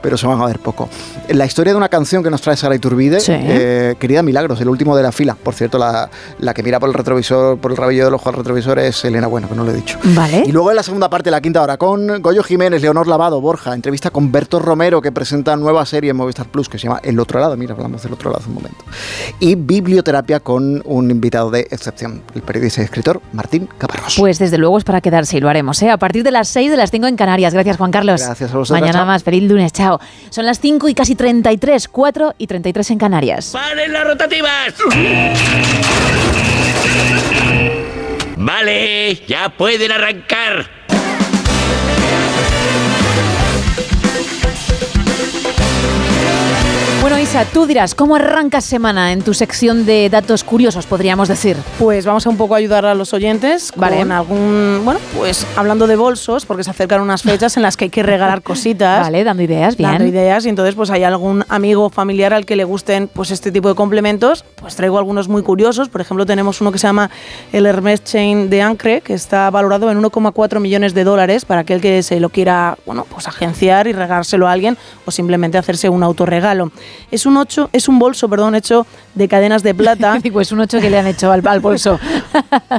pero 0.02 0.18
se 0.18 0.28
van 0.28 0.40
a 0.42 0.46
ver 0.46 0.60
poco. 0.60 0.90
La 1.30 1.46
historia 1.46 1.74
de 1.74 1.78
una 1.78 1.90
canción 1.90 2.24
que 2.24 2.27
nos 2.30 2.42
trae 2.42 2.56
Sara 2.58 2.76
Iturbide, 2.76 3.20
Sí. 3.20 3.34
eh, 3.36 3.96
Querida 4.00 4.24
Milagros, 4.24 4.60
el 4.62 4.70
último 4.70 4.96
de 4.96 5.04
la 5.04 5.12
fila. 5.12 5.36
Por 5.42 5.54
cierto, 5.54 5.78
la, 5.78 6.10
la 6.40 6.54
que 6.54 6.64
mira 6.64 6.80
por 6.80 6.90
el 6.90 6.94
retrovisor, 6.96 7.58
por 7.58 7.72
el 7.72 7.78
rabillo 7.78 8.06
del 8.06 8.14
ojo 8.14 8.30
al 8.30 8.36
retrovisor 8.36 8.80
es 8.80 9.04
Elena 9.06 9.28
Bueno, 9.28 9.48
que 9.50 9.56
no 9.56 9.64
lo 9.64 9.72
he 9.72 9.76
dicho. 9.76 9.98
Vale. 10.04 10.44
Y 10.46 10.52
luego 10.52 10.70
en 10.70 10.76
la 10.76 10.84
segunda 10.84 11.10
parte, 11.10 11.32
la 11.32 11.42
quinta 11.42 11.62
hora, 11.62 11.78
con 11.78 12.22
Goyo 12.22 12.44
Jiménez, 12.44 12.82
Leonor 12.82 13.08
Lavado, 13.08 13.42
Borja, 13.42 13.74
entrevista 13.74 14.10
con 14.10 14.32
Berto 14.32 14.60
Romero, 14.60 15.02
que 15.02 15.12
presenta 15.12 15.56
nueva 15.56 15.86
serie 15.86 16.12
en 16.12 16.18
Movistar 16.18 16.48
Plus, 16.48 16.70
que 16.70 16.78
se 16.78 16.88
llama 16.88 17.00
El 17.04 17.20
Otro 17.20 17.40
Lado. 17.40 17.56
Mira, 17.58 17.74
hablamos 17.74 18.04
del 18.04 18.14
otro 18.14 18.30
lado 18.30 18.40
hace 18.40 18.50
un 18.50 18.56
momento. 18.56 18.84
Y 19.40 19.56
biblioterapia 19.56 20.40
con 20.40 20.82
un 20.86 21.12
invitado 21.12 21.52
de 21.52 21.62
excepción, 21.72 22.22
el 22.36 22.42
periodista 22.42 22.82
y 22.82 22.86
escritor 22.86 23.22
Martín 23.34 23.68
Caparrós. 23.78 24.16
Pues 24.18 24.40
desde 24.40 24.58
luego 24.58 24.78
es 24.78 24.84
para 24.84 25.02
quedarse 25.02 25.38
y 25.38 25.40
lo 25.40 25.50
haremos, 25.50 25.82
¿eh? 25.82 25.90
A 25.90 25.98
partir 25.98 26.24
de 26.24 26.32
las 26.32 26.48
6 26.50 26.72
de 26.72 26.78
las 26.78 26.92
5 26.92 27.08
en 27.08 27.16
Canarias. 27.16 27.54
Gracias, 27.54 27.78
Juan 27.78 27.92
Carlos. 27.92 28.22
Gracias 28.24 28.54
a 28.54 28.58
vosotras, 28.58 28.82
Mañana 28.82 29.00
chao. 29.00 29.06
más. 29.08 29.24
Feliz 29.24 29.44
lunes, 29.44 29.72
chao. 29.74 30.00
Son 30.30 30.46
las 30.46 30.60
5 30.60 30.90
y 30.90 30.94
casi 30.94 31.16
33, 31.16 31.88
4 31.88 32.17
y 32.38 32.48
33 32.48 32.92
en 32.92 32.98
Canarias. 32.98 33.50
¡Paren 33.54 33.94
las 33.94 34.04
rotativas! 34.04 34.74
Vale, 38.36 39.16
ya 39.28 39.50
pueden 39.50 39.92
arrancar. 39.92 40.77
Bueno, 47.02 47.20
Isa, 47.20 47.46
tú 47.46 47.68
dirás, 47.68 47.94
¿cómo 47.94 48.16
arrancas 48.16 48.66
semana 48.66 49.12
en 49.14 49.22
tu 49.22 49.34
sección 49.34 49.86
de 49.86 50.10
datos 50.10 50.44
curiosos, 50.44 50.88
podríamos 50.88 51.28
decir? 51.28 51.56
Pues 51.78 52.06
vamos 52.06 52.26
a 52.26 52.30
un 52.30 52.38
poco 52.38 52.56
ayudar 52.56 52.86
a 52.86 52.96
los 52.96 53.14
oyentes 53.14 53.72
Vale. 53.76 54.00
con 54.00 54.12
algún, 54.12 54.82
bueno, 54.84 55.00
pues 55.16 55.46
hablando 55.56 55.86
de 55.86 55.96
bolsos, 55.96 56.46
porque 56.46 56.64
se 56.64 56.72
acercan 56.72 57.00
unas 57.00 57.22
fechas 57.22 57.56
en 57.56 57.64
las 57.64 57.78
que 57.78 57.86
hay 57.86 57.90
que 57.92 58.02
regalar 58.02 58.42
cositas. 58.42 59.02
Vale, 59.04 59.24
dando 59.24 59.44
ideas, 59.44 59.78
bien. 59.78 59.92
Dando 59.92 60.06
ideas 60.08 60.46
y 60.48 60.50
entonces 60.50 60.74
pues 60.74 60.90
hay 60.90 61.04
algún 61.04 61.46
amigo 61.50 61.86
o 61.86 61.90
familiar 61.90 62.34
al 62.34 62.46
que 62.46 62.56
le 62.56 62.64
gusten 62.64 63.08
pues 63.08 63.30
este 63.30 63.52
tipo 63.52 63.70
de 63.70 63.76
complementos, 63.76 64.44
pues 64.56 64.76
traigo 64.76 64.98
algunos 64.98 65.28
muy 65.30 65.44
curiosos, 65.44 65.90
por 65.90 66.02
ejemplo 66.02 66.26
tenemos 66.26 66.62
uno 66.62 66.72
que 66.72 66.80
se 66.80 66.88
llama 66.88 67.12
el 67.54 67.68
Hermes 67.68 68.04
Chain 68.04 68.50
de 68.50 68.64
Ancre, 68.64 69.02
que 69.02 69.14
está 69.14 69.50
valorado 69.52 69.92
en 69.92 70.02
1,4 70.02 70.60
millones 70.60 70.96
de 70.96 71.04
dólares 71.04 71.46
para 71.46 71.62
aquel 71.62 71.80
que 71.80 72.02
se 72.02 72.20
lo 72.20 72.30
quiera, 72.30 72.78
bueno, 72.88 73.06
pues 73.08 73.28
agenciar 73.28 73.88
y 73.88 73.94
regárselo 73.94 74.48
a 74.48 74.52
alguien 74.52 74.78
o 75.06 75.12
simplemente 75.12 75.60
hacerse 75.60 75.90
un 75.90 76.02
autorregalo. 76.02 76.72
Es 77.12 77.26
un 77.26 77.38
ocho, 77.38 77.70
es 77.74 77.88
un 77.88 78.00
bolso, 78.00 78.30
perdón, 78.30 78.56
hecho 78.56 78.86
de 79.16 79.28
cadenas 79.28 79.64
de 79.64 79.74
plata. 79.74 80.18
Digo, 80.24 80.42
es 80.42 80.52
un 80.52 80.60
8 80.60 80.80
que 80.80 80.90
le 80.90 80.98
han 80.98 81.08
hecho 81.08 81.32
al, 81.32 81.46
al 81.48 81.60
bolso. 81.60 82.00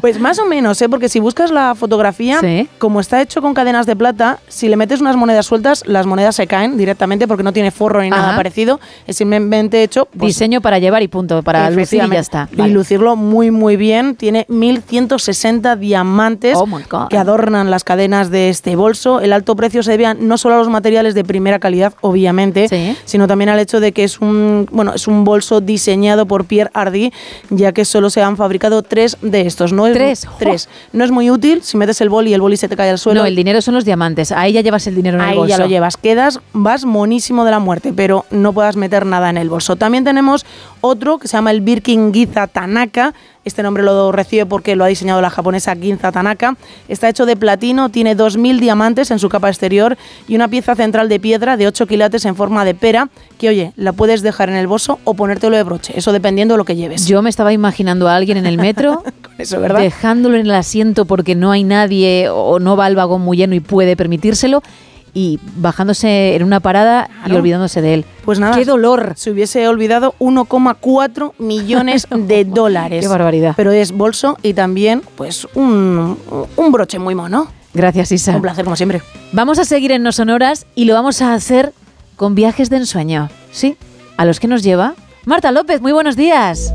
Pues 0.00 0.20
más 0.20 0.38
o 0.38 0.46
menos, 0.46 0.81
¿eh? 0.83 0.88
porque 0.88 1.09
si 1.09 1.18
buscas 1.18 1.50
la 1.50 1.74
fotografía, 1.74 2.40
como 2.78 3.00
está 3.00 3.20
hecho 3.20 3.42
con 3.42 3.54
cadenas 3.54 3.87
de 3.87 3.96
plata, 3.96 4.38
si 4.48 4.68
le 4.68 4.76
metes 4.76 5.00
unas 5.00 5.16
monedas 5.16 5.46
sueltas, 5.46 5.83
las 5.87 6.07
monedas 6.07 6.37
se 6.37 6.46
caen 6.46 6.76
directamente 6.76 7.26
porque 7.26 7.42
no 7.42 7.52
tiene 7.52 7.70
forro 7.70 8.00
ni 8.02 8.11
nada 8.11 8.37
parecido. 8.37 8.81
Es 9.07 9.16
simplemente 9.16 9.83
hecho. 9.83 10.07
pues, 10.16 10.35
Diseño 10.35 10.61
para 10.61 10.78
llevar 10.78 11.02
y 11.02 11.09
punto, 11.09 11.42
para 11.42 11.68
lucir 11.70 12.02
y 12.04 12.11
ya 12.11 12.20
está. 12.20 12.48
Y 12.52 12.57
Vale. 12.57 12.72
lucirlo 12.72 13.16
muy, 13.16 13.50
muy 13.50 13.76
bien. 13.76 14.14
Tiene 14.14 14.46
1160 14.48 15.76
diamantes 15.76 16.57
Oh 16.57 16.66
que 17.09 17.18
adornan 17.18 17.70
las 17.70 17.85
cadenas 17.85 18.31
de 18.31 18.48
este 18.48 18.76
bolso. 18.76 19.20
El 19.20 19.33
alto 19.33 19.57
precio 19.57 19.83
se 19.83 19.92
debe 19.92 20.14
no 20.14 20.38
solo 20.38 20.57
a 20.57 20.59
los 20.59 20.68
materiales 20.68 21.14
de 21.14 21.24
primera 21.24 21.59
calidad, 21.59 21.94
obviamente, 22.00 22.96
sino 23.04 23.26
también 23.26 23.48
al 23.48 23.59
hecho 23.59 23.81
de 23.81 23.92
que 23.92 23.97
es 24.04 24.20
un, 24.20 24.66
bueno, 24.70 24.92
es 24.94 25.06
un 25.08 25.24
bolso 25.24 25.61
diseñado 25.61 26.26
por 26.26 26.44
Pierre 26.44 26.70
Hardy, 26.74 27.12
ya 27.50 27.72
que 27.72 27.84
solo 27.84 28.11
se 28.11 28.22
han 28.22 28.37
fabricado 28.37 28.82
tres 28.82 29.16
de 29.22 29.42
estos. 29.42 29.72
No 29.72 29.87
es, 29.87 29.94
¿Tres? 29.94 30.26
Tres. 30.38 30.68
No 30.92 31.04
es 31.04 31.11
muy 31.11 31.30
útil 31.30 31.62
si 31.62 31.76
metes 31.76 32.00
el 32.00 32.08
boli 32.08 32.30
y 32.30 32.34
el 32.34 32.40
boli 32.40 32.56
se 32.56 32.68
te 32.68 32.76
cae 32.76 32.90
al 32.90 32.98
suelo. 32.98 33.20
No, 33.20 33.26
el 33.26 33.37
dinero 33.37 33.61
son 33.62 33.74
los 33.74 33.84
diamantes. 33.84 34.32
Ahí 34.32 34.52
ya 34.52 34.61
llevas 34.61 34.87
el 34.87 34.94
dinero 34.94 35.16
en 35.18 35.22
el 35.24 35.30
Ahí 35.30 35.37
bolso. 35.37 35.48
ya 35.48 35.58
lo 35.58 35.66
llevas. 35.66 35.96
Quedas, 35.96 36.40
vas 36.52 36.84
monísimo 36.84 37.44
de 37.44 37.50
la 37.50 37.58
muerte, 37.58 37.92
pero 37.94 38.24
no 38.30 38.52
puedas 38.52 38.76
meter 38.76 39.06
nada 39.06 39.30
en 39.30 39.37
el 39.37 39.48
bolso. 39.50 39.76
También 39.76 40.04
tenemos 40.04 40.44
otro 40.80 41.18
que 41.18 41.28
se 41.28 41.37
llama 41.37 41.50
el 41.50 41.61
Birkin 41.61 42.12
Giza 42.12 42.46
Tanaka. 42.46 43.14
Este 43.44 43.62
nombre 43.62 43.83
lo 43.83 44.12
recibe 44.12 44.46
porque 44.46 44.77
lo 44.77 44.85
ha 44.85 44.88
diseñado 44.88 45.20
la 45.20 45.31
japonesa 45.31 45.74
Ginza 45.74 46.12
Tanaka. 46.12 46.57
Está 46.88 47.09
hecho 47.09 47.27
de 47.27 47.37
platino, 47.37 47.88
tiene 47.88 48.16
2.000 48.16 48.59
diamantes 48.59 49.11
en 49.11 49.18
su 49.18 49.29
capa 49.29 49.48
exterior 49.48 49.96
y 50.27 50.35
una 50.35 50.48
pieza 50.48 50.74
central 50.74 51.09
de 51.09 51.20
piedra 51.20 51.57
de 51.57 51.66
8 51.66 51.87
quilates 51.87 52.24
en 52.24 52.37
forma 52.37 52.64
de 52.64 52.74
pera 52.74 53.09
que, 53.38 53.48
oye, 53.48 53.72
la 53.77 53.92
puedes 53.92 54.22
dejar 54.22 54.48
en 54.48 54.57
el 54.57 54.66
bolso 54.66 54.98
o 55.05 55.14
ponértelo 55.14 55.57
de 55.57 55.62
broche. 55.62 55.94
Eso 55.96 56.12
dependiendo 56.12 56.55
de 56.55 56.59
lo 56.59 56.64
que 56.64 56.77
lleves. 56.77 57.07
Yo 57.07 57.22
me 57.22 57.31
estaba 57.31 57.53
imaginando 57.53 58.09
a 58.09 58.16
alguien 58.16 58.37
en 58.38 58.46
el 58.46 58.59
metro 58.59 59.03
eso, 59.38 59.61
¿verdad? 59.61 59.81
dejándolo 59.81 60.37
en 60.37 60.46
el 60.46 60.55
asiento 60.55 61.05
porque 61.05 61.35
no 61.35 61.53
hay 61.53 61.64
nadie 61.64 62.29
o 62.31 62.59
no 62.59 62.77
va 62.77 62.87
al 62.87 62.96
vagón 62.96 63.22
muy 63.22 63.37
lleno 63.37 63.55
y 63.55 63.61
puede 63.61 63.96
permitírselo 63.96 64.62
y 65.14 65.38
bajándose 65.57 66.37
en 66.37 66.42
una 66.42 66.61
parada 66.61 67.09
y 67.27 67.33
olvidándose 67.33 67.81
de 67.81 67.94
él. 67.94 68.05
Pues 68.25 68.38
nada. 68.38 68.57
¡Qué 68.57 68.64
dolor! 68.64 69.12
Se 69.16 69.31
hubiese 69.31 69.66
olvidado 69.68 70.14
1,4 70.18 71.33
millones 71.38 72.07
de 72.11 72.44
dólares. 72.44 73.03
¡Qué 73.03 73.09
barbaridad! 73.09 73.55
Pero 73.57 73.73
es 73.73 73.92
bolso 73.92 74.37
y 74.42 74.55
también, 74.55 75.03
pues, 75.16 75.47
un, 75.55 76.18
un 76.57 76.73
broche 76.73 76.99
muy 76.99 77.14
mono. 77.14 77.49
Gracias, 77.75 78.12
Isa. 78.12 78.35
Un 78.37 78.42
placer, 78.42 78.64
como 78.64 78.77
siempre. 78.77 79.03
Vamos 79.33 79.59
a 79.59 79.64
seguir 79.64 79.92
en 79.92 80.03
No 80.03 80.12
Sonoras 80.12 80.66
y 80.75 80.85
lo 80.85 80.94
vamos 80.94 81.23
a 81.23 81.35
hacer 81.35 81.73
con 82.16 82.35
viajes 82.35 82.71
de 82.71 82.79
ensueño. 82.79 83.29
¿Sí? 83.53 83.77
¿A 84.16 84.25
los 84.25 84.40
que 84.40 84.49
nos 84.49 84.62
lleva? 84.62 84.94
Marta 85.27 85.53
López, 85.53 85.81
muy 85.81 85.92
buenos 85.92 86.16
días. 86.16 86.73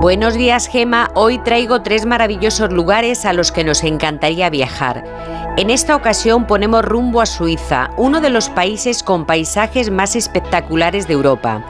Buenos 0.00 0.32
días, 0.32 0.66
Gema. 0.66 1.10
Hoy 1.14 1.36
traigo 1.40 1.82
tres 1.82 2.06
maravillosos 2.06 2.72
lugares 2.72 3.26
a 3.26 3.34
los 3.34 3.52
que 3.52 3.64
nos 3.64 3.84
encantaría 3.84 4.48
viajar. 4.48 5.04
En 5.58 5.68
esta 5.68 5.94
ocasión 5.94 6.46
ponemos 6.46 6.82
rumbo 6.82 7.20
a 7.20 7.26
Suiza, 7.26 7.90
uno 7.98 8.22
de 8.22 8.30
los 8.30 8.48
países 8.48 9.02
con 9.02 9.26
paisajes 9.26 9.90
más 9.90 10.16
espectaculares 10.16 11.06
de 11.06 11.12
Europa. 11.12 11.66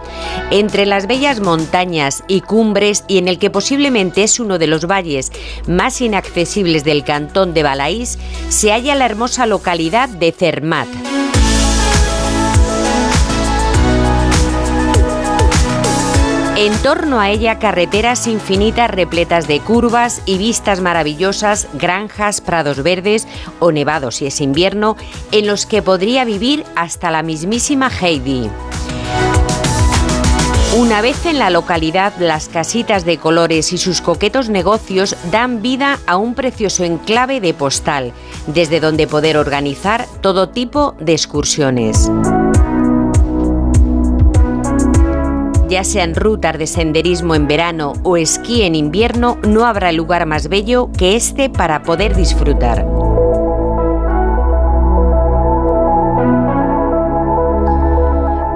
Entre 0.53 0.87
las 0.87 1.09
bellas 1.09 1.41
montañas 1.41 2.23
y 2.29 2.43
cumbres 2.43 3.05
y 3.09 3.19
en 3.19 3.27
el 3.27 3.41
que 3.41 3.51
posiblemente 3.51 4.23
es 4.23 4.39
uno 4.39 4.59
de 4.59 4.69
los 4.69 4.87
valles 4.87 5.33
más 5.67 6.01
inaccesibles 6.01 6.85
del 6.85 7.03
cantón 7.03 7.53
de 7.53 7.65
Balaís, 7.65 8.17
se 8.49 8.71
halla 8.71 8.95
la 8.95 9.07
hermosa 9.07 9.47
localidad 9.47 10.09
de 10.09 10.31
Zermatt. 10.31 10.87
En 16.61 16.75
torno 16.83 17.21
a 17.21 17.31
ella 17.31 17.59
carreteras 17.59 18.27
infinitas 18.27 18.91
repletas 18.91 19.49
de 19.49 19.61
curvas 19.61 20.21
y 20.27 20.37
vistas 20.37 20.83
maravillosas, 20.83 21.69
granjas, 21.73 22.43
prados 22.43 22.83
verdes 22.83 23.27
o 23.61 23.73
nevados 23.73 24.17
si 24.17 24.27
es 24.27 24.43
invierno, 24.43 24.99
en 25.33 25.47
los 25.47 25.65
que 25.65 25.81
podría 25.81 26.27
vivir 26.27 26.67
hasta 26.77 27.11
la 27.11 27.23
mismísima 27.23 27.89
Heidi. 27.89 28.51
Una 30.77 31.01
vez 31.01 31.25
en 31.25 31.39
la 31.39 31.49
localidad, 31.49 32.13
las 32.19 32.51
casitas 32.51 33.07
de 33.07 33.17
colores 33.17 33.73
y 33.73 33.79
sus 33.79 34.03
coquetos 34.03 34.51
negocios 34.51 35.17
dan 35.31 35.63
vida 35.63 35.99
a 36.07 36.19
un 36.19 36.35
precioso 36.35 36.85
enclave 36.85 37.41
de 37.41 37.55
postal, 37.55 38.13
desde 38.47 38.81
donde 38.81 39.07
poder 39.07 39.39
organizar 39.39 40.07
todo 40.21 40.51
tipo 40.51 40.95
de 41.01 41.13
excursiones. 41.13 42.11
Ya 45.71 45.85
sean 45.85 46.17
rutas 46.17 46.59
de 46.59 46.67
senderismo 46.67 47.37
en 47.37 47.47
verano 47.47 47.93
o 48.03 48.17
esquí 48.17 48.63
en 48.63 48.75
invierno, 48.75 49.39
no 49.47 49.67
habrá 49.67 49.93
lugar 49.93 50.27
más 50.27 50.49
bello 50.49 50.91
que 50.99 51.15
este 51.15 51.49
para 51.49 51.85
poder 51.85 52.17
disfrutar. 52.17 52.85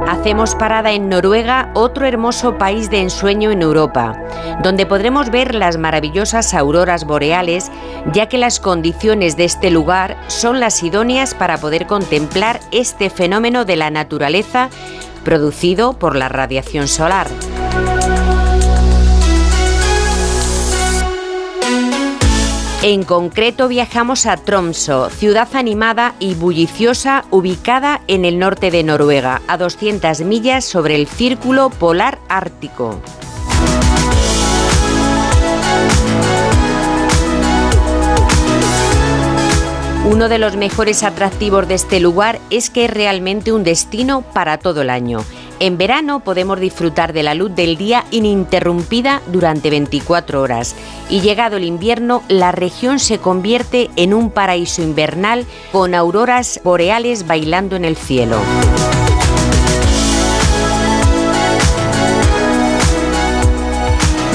Hacemos 0.09 0.57
parada 0.57 0.91
en 0.91 1.09
Noruega, 1.09 1.71
otro 1.75 2.05
hermoso 2.05 2.59
país 2.59 2.91
de 2.91 3.03
ensueño 3.03 3.53
en 3.53 3.63
Europa, 3.63 4.21
donde 4.65 4.85
podremos 4.85 5.31
ver 5.31 5.55
las 5.55 5.79
maravillosas 5.79 6.53
auroras 6.53 7.05
boreales, 7.05 7.71
ya 8.13 8.27
que 8.27 8.39
las 8.39 8.59
condiciones 8.59 9.37
de 9.37 9.45
este 9.45 9.71
lugar 9.71 10.17
son 10.27 10.59
las 10.59 10.83
idóneas 10.83 11.33
para 11.35 11.59
poder 11.59 11.87
contemplar 11.87 12.59
este 12.73 13.09
fenómeno 13.09 13.65
de 13.65 13.77
la 13.77 13.91
naturaleza 13.91 14.69
producido 15.25 15.95
por 15.95 16.15
la 16.15 16.29
radiación 16.29 16.87
solar. 16.87 17.27
En 22.83 23.03
concreto 23.03 23.67
viajamos 23.67 24.27
a 24.27 24.37
Tromso, 24.37 25.09
ciudad 25.09 25.49
animada 25.55 26.15
y 26.21 26.35
bulliciosa 26.35 27.25
ubicada 27.31 28.03
en 28.09 28.27
el 28.27 28.39
norte 28.39 28.71
de 28.71 28.83
Noruega, 28.83 29.41
a 29.49 29.57
200 29.57 30.21
millas 30.21 30.67
sobre 30.67 30.95
el 30.95 31.07
círculo 31.07 31.71
polar 31.71 32.19
ártico. 32.29 33.01
Uno 40.07 40.29
de 40.29 40.37
los 40.39 40.55
mejores 40.59 41.03
atractivos 41.03 41.67
de 41.67 41.75
este 41.77 41.99
lugar 41.99 42.39
es 42.51 42.69
que 42.69 42.85
es 42.85 42.91
realmente 42.91 43.53
un 43.53 43.65
destino 43.65 44.21
para 44.21 44.59
todo 44.59 44.83
el 44.83 44.91
año. 44.91 45.25
En 45.61 45.79
verano 45.79 46.21
podemos 46.21 46.61
disfrutar 46.61 47.15
de 47.15 47.23
la 47.23 47.35
luz 47.35 47.55
del 47.55 47.79
día 47.79 48.05
ininterrumpida 48.11 49.23
durante 49.29 49.71
24 49.71 50.43
horas 50.43 50.77
y 51.09 51.23
llegado 51.23 51.57
el 51.57 51.65
invierno 51.65 52.23
la 52.29 52.53
región 52.53 52.99
se 52.99 53.17
convierte 53.17 53.89
en 53.97 54.13
un 54.13 54.31
paraíso 54.31 54.83
invernal 54.83 55.47
con 55.73 55.95
auroras 55.95 56.61
boreales 56.63 57.27
bailando 57.27 57.75
en 57.75 57.87
el 57.87 57.97
cielo. 57.97 58.37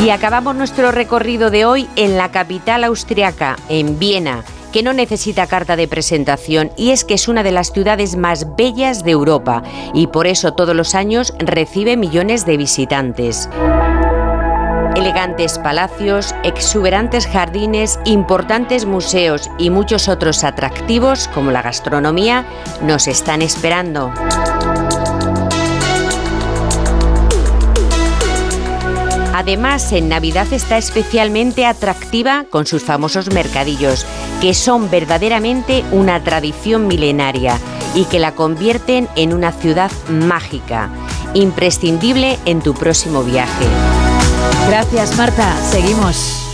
Y 0.03 0.09
acabamos 0.09 0.55
nuestro 0.55 0.91
recorrido 0.91 1.51
de 1.51 1.65
hoy 1.65 1.87
en 1.95 2.17
la 2.17 2.31
capital 2.31 2.85
austriaca, 2.85 3.55
en 3.69 3.99
Viena 3.99 4.43
que 4.71 4.83
no 4.83 4.93
necesita 4.93 5.47
carta 5.47 5.75
de 5.75 5.87
presentación 5.87 6.71
y 6.77 6.91
es 6.91 7.03
que 7.03 7.15
es 7.15 7.27
una 7.27 7.43
de 7.43 7.51
las 7.51 7.71
ciudades 7.71 8.15
más 8.15 8.55
bellas 8.55 9.03
de 9.03 9.11
Europa 9.11 9.63
y 9.93 10.07
por 10.07 10.27
eso 10.27 10.53
todos 10.53 10.75
los 10.75 10.95
años 10.95 11.33
recibe 11.39 11.97
millones 11.97 12.45
de 12.45 12.57
visitantes. 12.57 13.49
Elegantes 14.95 15.59
palacios, 15.59 16.35
exuberantes 16.43 17.27
jardines, 17.27 17.99
importantes 18.05 18.85
museos 18.85 19.49
y 19.57 19.69
muchos 19.69 20.09
otros 20.09 20.43
atractivos 20.43 21.27
como 21.29 21.51
la 21.51 21.61
gastronomía 21.61 22.45
nos 22.81 23.07
están 23.07 23.41
esperando. 23.41 24.11
Además, 29.39 29.93
en 29.93 30.09
Navidad 30.09 30.51
está 30.51 30.77
especialmente 30.77 31.65
atractiva 31.65 32.43
con 32.49 32.65
sus 32.65 32.83
famosos 32.83 33.31
mercadillos, 33.33 34.05
que 34.41 34.53
son 34.53 34.91
verdaderamente 34.91 35.85
una 35.93 36.21
tradición 36.21 36.87
milenaria 36.87 37.57
y 37.95 38.03
que 38.03 38.19
la 38.19 38.35
convierten 38.35 39.07
en 39.15 39.33
una 39.33 39.53
ciudad 39.53 39.91
mágica, 40.09 40.89
imprescindible 41.35 42.37
en 42.43 42.59
tu 42.61 42.73
próximo 42.73 43.23
viaje. 43.23 43.65
Gracias, 44.67 45.15
Marta. 45.15 45.55
Seguimos. 45.71 46.48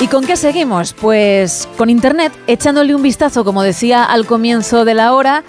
¿Y 0.00 0.06
con 0.06 0.24
qué 0.24 0.36
seguimos? 0.36 0.92
Pues 0.92 1.68
con 1.76 1.90
Internet, 1.90 2.32
echándole 2.46 2.94
un 2.94 3.02
vistazo, 3.02 3.44
como 3.44 3.64
decía 3.64 4.04
al 4.04 4.26
comienzo 4.26 4.84
de 4.84 4.94
la 4.94 5.12
hora, 5.12 5.42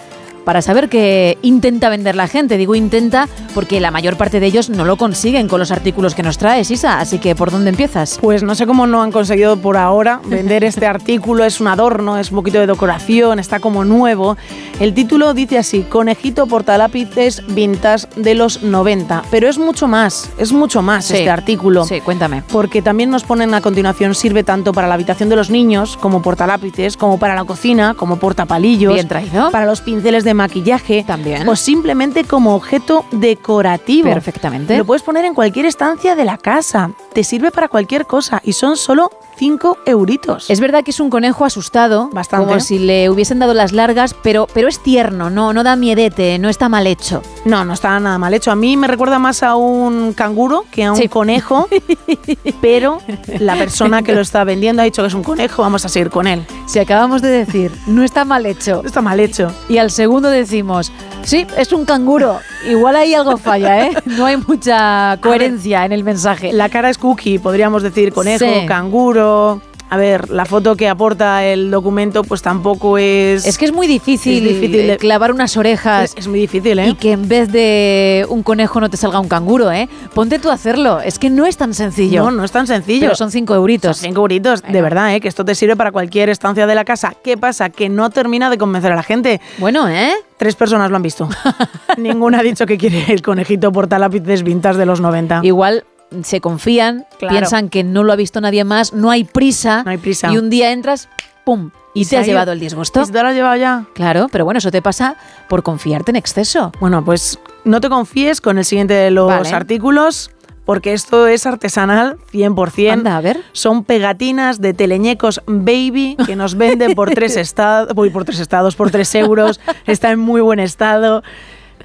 para 0.45 0.61
saber 0.61 0.89
qué 0.89 1.37
intenta 1.41 1.89
vender 1.89 2.15
la 2.15 2.27
gente. 2.27 2.57
Digo 2.57 2.75
intenta 2.75 3.27
porque 3.53 3.79
la 3.79 3.91
mayor 3.91 4.17
parte 4.17 4.39
de 4.39 4.45
ellos 4.45 4.69
no 4.69 4.85
lo 4.85 4.97
consiguen 4.97 5.47
con 5.47 5.59
los 5.59 5.71
artículos 5.71 6.15
que 6.15 6.23
nos 6.23 6.37
traes, 6.37 6.71
Isa. 6.71 6.99
Así 6.99 7.19
que, 7.19 7.35
¿por 7.35 7.51
dónde 7.51 7.69
empiezas? 7.69 8.17
Pues 8.21 8.43
no 8.43 8.55
sé 8.55 8.65
cómo 8.65 8.87
no 8.87 9.01
han 9.01 9.11
conseguido 9.11 9.57
por 9.57 9.77
ahora 9.77 10.21
vender 10.25 10.63
este 10.63 10.85
artículo. 10.87 11.43
Es 11.43 11.59
un 11.59 11.67
adorno, 11.67 12.17
es 12.17 12.31
un 12.31 12.37
poquito 12.37 12.59
de 12.59 12.67
decoración, 12.67 13.39
está 13.39 13.59
como 13.59 13.83
nuevo. 13.85 14.37
El 14.79 14.93
título 14.93 15.33
dice 15.33 15.57
así, 15.57 15.81
conejito 15.83 16.47
portalápices 16.47 17.43
vintage 17.47 18.07
de 18.15 18.35
los 18.35 18.63
90. 18.63 19.23
Pero 19.31 19.49
es 19.49 19.57
mucho 19.57 19.87
más, 19.87 20.29
es 20.37 20.51
mucho 20.51 20.81
más 20.81 21.11
este 21.11 21.29
artículo. 21.29 21.85
Sí, 21.85 22.01
cuéntame. 22.01 22.43
Porque 22.51 22.81
también 22.81 23.09
nos 23.09 23.23
ponen 23.23 23.53
a 23.53 23.61
continuación, 23.61 24.15
sirve 24.15 24.43
tanto 24.43 24.73
para 24.73 24.87
la 24.87 24.95
habitación 24.95 25.29
de 25.29 25.35
los 25.35 25.49
niños 25.49 25.97
como 25.97 26.21
portalápices, 26.21 26.97
como 26.97 27.19
para 27.19 27.35
la 27.35 27.43
cocina, 27.43 27.93
como 27.93 28.17
portapalillos. 28.17 28.93
Bien 28.93 29.07
traído. 29.07 29.51
Para 29.51 29.65
los 29.65 29.81
pinceles 29.81 30.23
de 30.23 30.33
maquillaje. 30.39 31.03
También. 31.05 31.47
O 31.47 31.55
simplemente 31.55 32.23
como 32.23 32.55
objeto 32.55 33.05
decorativo. 33.11 34.09
Perfectamente. 34.09 34.77
Lo 34.77 34.85
puedes 34.85 35.03
poner 35.03 35.25
en 35.25 35.33
cualquier 35.33 35.65
estancia 35.65 36.15
de 36.15 36.25
la 36.25 36.37
casa. 36.37 36.91
Te 37.13 37.23
sirve 37.23 37.51
para 37.51 37.67
cualquier 37.67 38.05
cosa 38.05 38.41
y 38.43 38.53
son 38.53 38.77
solo 38.77 39.11
5 39.37 39.77
euritos. 39.85 40.49
Es 40.49 40.59
verdad 40.59 40.83
que 40.83 40.91
es 40.91 40.99
un 40.99 41.09
conejo 41.09 41.45
asustado, 41.45 42.09
Bastante. 42.11 42.45
como 42.47 42.59
si 42.59 42.77
le 42.79 43.09
hubiesen 43.09 43.39
dado 43.39 43.53
las 43.53 43.71
largas, 43.71 44.13
pero, 44.13 44.47
pero 44.53 44.67
es 44.67 44.79
tierno, 44.79 45.29
no, 45.29 45.53
no 45.53 45.63
da 45.63 45.75
miedete, 45.75 46.37
no 46.39 46.49
está 46.49 46.67
mal 46.67 46.87
hecho. 46.87 47.21
No, 47.45 47.63
no 47.65 47.73
está 47.73 47.99
nada 47.99 48.17
mal 48.17 48.33
hecho. 48.33 48.51
A 48.51 48.55
mí 48.55 48.75
me 48.77 48.87
recuerda 48.87 49.17
más 49.19 49.43
a 49.43 49.55
un 49.55 50.13
canguro 50.13 50.65
que 50.71 50.83
a 50.83 50.91
un 50.91 51.07
conejo, 51.07 51.67
pero 52.61 52.99
la 53.39 53.55
persona 53.55 54.01
que 54.03 54.13
lo 54.13 54.21
está 54.21 54.43
vendiendo 54.43 54.81
ha 54.81 54.85
dicho 54.85 55.01
que 55.01 55.07
es 55.07 55.13
un 55.13 55.23
conejo, 55.23 55.61
vamos 55.61 55.85
a 55.85 55.89
seguir 55.89 56.09
con 56.09 56.27
él. 56.27 56.45
Si 56.67 56.79
acabamos 56.79 57.21
de 57.21 57.29
decir, 57.29 57.71
no 57.87 58.03
está 58.03 58.25
mal 58.25 58.45
hecho. 58.45 58.81
No 58.81 58.87
está 58.87 59.01
mal 59.01 59.19
hecho. 59.19 59.51
Y 59.69 59.77
al 59.77 59.89
segundo 59.91 60.29
decimos, 60.29 60.91
sí, 61.23 61.47
es 61.57 61.71
un 61.71 61.85
canguro. 61.85 62.39
Igual 62.67 62.95
ahí 62.97 63.13
algo 63.13 63.37
falla, 63.37 63.85
¿eh? 63.87 63.91
No 64.05 64.25
hay 64.25 64.37
mucha 64.37 65.17
coherencia 65.21 65.85
en 65.85 65.91
el 65.93 66.03
mensaje. 66.03 66.51
La 66.53 66.69
cara 66.69 66.89
es 66.89 66.97
cookie, 66.97 67.39
podríamos 67.39 67.83
decir 67.83 68.11
conejo, 68.13 68.45
Sí. 68.45 68.65
canguro. 68.67 69.61
A 69.89 69.97
ver, 69.97 70.29
la 70.29 70.45
foto 70.45 70.75
que 70.75 70.87
aporta 70.87 71.43
el 71.45 71.71
documento 71.71 72.23
pues 72.23 72.41
tampoco 72.43 72.97
es... 72.99 73.45
Es 73.45 73.57
que 73.57 73.65
es 73.65 73.73
muy 73.73 73.87
difícil, 73.87 74.45
Es 74.45 74.53
difícil 74.61 74.89
eh, 74.89 74.97
clavar 74.97 75.31
unas 75.31 75.57
orejas. 75.57 76.11
Es, 76.11 76.17
es 76.17 76.27
muy 76.27 76.39
difícil, 76.39 76.77
¿eh? 76.77 76.89
Y 76.89 76.95
que 76.95 77.13
en 77.13 77.27
vez 77.27 77.51
de 77.51 78.25
un 78.29 78.43
conejo 78.43 78.79
no 78.79 78.89
te 78.89 78.97
salga 78.97 79.19
un 79.19 79.27
canguro, 79.27 79.71
¿eh? 79.71 79.89
Ponte 80.13 80.37
tú 80.37 80.51
a 80.51 80.53
hacerlo. 80.53 81.01
Es 81.01 81.17
que 81.17 81.31
no 81.31 81.47
es 81.47 81.57
tan 81.57 81.73
sencillo. 81.73 82.25
No, 82.25 82.31
no 82.31 82.43
es 82.43 82.51
tan 82.51 82.67
sencillo. 82.67 83.01
Pero 83.01 83.15
son 83.15 83.31
cinco 83.31 83.55
euritos. 83.55 83.97
Son 83.97 84.09
cinco 84.09 84.21
euritos, 84.21 84.61
de 84.61 84.81
verdad, 84.81 85.15
¿eh? 85.15 85.21
que 85.21 85.27
esto 85.27 85.43
te 85.43 85.55
sirve 85.55 85.75
para 85.75 85.91
cualquier 85.91 86.29
estancia 86.29 86.67
de 86.67 86.75
la 86.75 86.85
casa. 86.85 87.15
¿Qué 87.23 87.35
pasa? 87.37 87.69
Que 87.69 87.89
no 87.89 88.11
termina 88.11 88.51
de 88.51 88.59
convencer 88.59 88.91
a 88.91 88.95
la 88.95 89.03
gente. 89.03 89.41
Bueno, 89.57 89.89
¿eh? 89.89 90.13
Tres 90.37 90.55
personas 90.55 90.91
lo 90.91 90.97
han 90.97 91.03
visto. 91.03 91.27
Ninguna 91.97 92.39
ha 92.39 92.43
dicho 92.43 92.65
que 92.65 92.77
quiere 92.77 93.05
el 93.11 93.21
conejito 93.21 93.71
portalápices 93.71 94.43
vintage 94.43 94.77
de 94.77 94.85
los 94.85 95.01
90. 95.01 95.41
Igual 95.43 95.83
se 96.23 96.41
confían, 96.41 97.05
Claro. 97.17 97.33
piensan 97.35 97.69
que 97.69 97.83
no 97.83 98.03
lo 98.03 98.13
ha 98.13 98.15
visto 98.15 98.41
nadie 98.41 98.63
más, 98.63 98.93
no 98.93 99.09
hay 99.11 99.23
prisa. 99.23 99.83
No 99.83 99.91
hay 99.91 99.97
prisa. 99.97 100.31
Y 100.31 100.37
un 100.37 100.49
día 100.49 100.71
entras 100.71 101.07
¡pum! 101.45 101.71
Y, 101.93 102.05
te 102.05 102.17
ha 102.17 102.19
has 102.19 102.27
ido. 102.27 102.33
llevado 102.33 102.51
el 102.51 102.59
disgusto. 102.59 103.01
¿Y 103.01 103.11
te 103.11 103.21
lo 103.21 103.27
has 103.29 103.35
llevado 103.35 103.55
ya? 103.55 103.85
Claro, 103.93 104.27
pero 104.31 104.45
bueno, 104.45 104.59
eso 104.59 104.69
te 104.71 104.81
pasa 104.81 105.15
por 105.47 105.63
confiarte 105.63 106.11
en 106.11 106.15
exceso. 106.17 106.71
Bueno, 106.79 107.03
pues 107.03 107.39
no 107.63 107.81
te 107.81 107.89
confíes 107.89 108.41
con 108.41 108.57
el 108.59 108.65
siguiente 108.65 108.93
de 108.93 109.09
los 109.11 109.27
Vale. 109.27 109.49
artículos, 109.49 110.29
porque 110.65 110.93
esto 110.93 111.25
es 111.25 111.47
artesanal 111.47 112.17
100%. 112.31 112.91
Anda, 112.91 113.17
a 113.17 113.21
ver. 113.21 113.41
Son 113.53 113.83
pegatinas 113.83 114.61
de 114.61 114.75
teleñecos 114.75 115.41
baby 115.47 116.15
que 116.27 116.35
nos 116.35 116.55
venden 116.55 116.93
por 116.93 117.09
tres 117.09 117.35
estados, 117.37 117.91
por 118.11 118.23
tres 118.23 118.39
estados, 118.39 118.75
por 118.75 118.91
tres 118.91 119.13
euros. 119.15 119.59
Está 119.87 120.11
en 120.11 120.19
muy 120.19 120.41
buen 120.41 120.59
estado. 120.59 121.23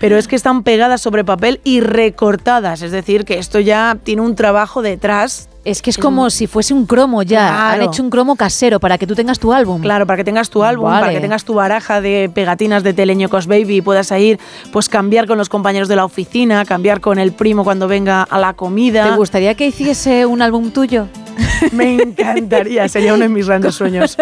Pero 0.00 0.18
es 0.18 0.28
que 0.28 0.36
están 0.36 0.62
pegadas 0.62 1.00
sobre 1.00 1.24
papel 1.24 1.60
y 1.64 1.80
recortadas, 1.80 2.82
es 2.82 2.90
decir, 2.90 3.24
que 3.24 3.38
esto 3.38 3.60
ya 3.60 3.96
tiene 4.02 4.22
un 4.22 4.34
trabajo 4.34 4.82
detrás. 4.82 5.48
Es 5.64 5.80
que 5.80 5.88
es 5.90 5.96
como 5.98 6.28
si 6.28 6.46
fuese 6.46 6.74
un 6.74 6.84
cromo 6.84 7.22
ya. 7.22 7.70
Han 7.70 7.76
Claro. 7.76 7.90
hecho 7.90 8.02
un 8.02 8.10
cromo 8.10 8.36
casero 8.36 8.80
para 8.80 8.98
que 8.98 9.06
tú 9.06 9.14
tengas 9.14 9.38
tu 9.38 9.52
álbum. 9.52 9.80
Claro, 9.80 10.06
para 10.06 10.18
que 10.18 10.24
tengas 10.24 10.50
tu 10.50 10.62
álbum, 10.62 10.84
Vale. 10.90 11.00
para 11.00 11.12
que 11.14 11.20
tengas 11.20 11.44
tu 11.44 11.54
baraja 11.54 12.00
de 12.02 12.30
pegatinas 12.34 12.82
de 12.82 12.92
teleñecos 12.92 13.46
baby 13.46 13.76
y 13.76 13.80
puedas 13.80 14.10
ir, 14.12 14.38
pues 14.72 14.88
cambiar 14.90 15.26
con 15.26 15.38
los 15.38 15.48
compañeros 15.48 15.88
de 15.88 15.96
la 15.96 16.04
oficina, 16.04 16.64
cambiar 16.66 17.00
con 17.00 17.18
el 17.18 17.32
primo 17.32 17.64
cuando 17.64 17.88
venga 17.88 18.22
a 18.24 18.38
la 18.38 18.52
comida. 18.52 19.08
¿Te 19.10 19.16
gustaría 19.16 19.54
que 19.54 19.66
hiciese 19.68 20.26
un 20.26 20.42
álbum 20.42 20.70
tuyo? 20.70 21.06
Me 21.72 21.94
encantaría, 21.94 22.86
sería 22.88 23.14
uno 23.14 23.22
de 23.22 23.28
mis 23.30 23.46
grandes 23.46 23.74
sueños. 23.74 24.16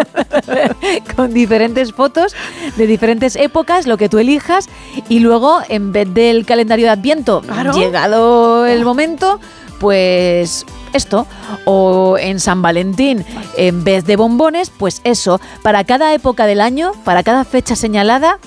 con 1.15 1.33
diferentes 1.33 1.91
fotos 1.93 2.33
de 2.77 2.87
diferentes 2.87 3.35
épocas, 3.35 3.85
lo 3.85 3.97
que 3.97 4.09
tú 4.09 4.17
elijas, 4.19 4.67
y 5.09 5.19
luego 5.19 5.59
en 5.69 5.91
vez 5.91 6.11
del 6.13 6.45
calendario 6.45 6.85
de 6.85 6.91
Adviento, 6.91 7.41
Claro. 7.41 7.73
llegado 7.73 8.65
el 8.65 8.83
momento, 8.85 9.39
pues 9.83 10.65
esto, 10.93 11.27
o 11.65 12.17
en 12.17 12.39
San 12.39 12.61
Valentín, 12.61 13.25
en 13.57 13.83
vez 13.83 14.05
de 14.05 14.15
bombones, 14.15 14.69
pues 14.69 15.01
eso, 15.03 15.41
para 15.61 15.83
cada 15.83 16.13
época 16.13 16.45
del 16.45 16.61
año, 16.61 16.93
para 17.03 17.21
cada 17.21 17.43
fecha 17.43 17.75
señalada, 17.75 18.39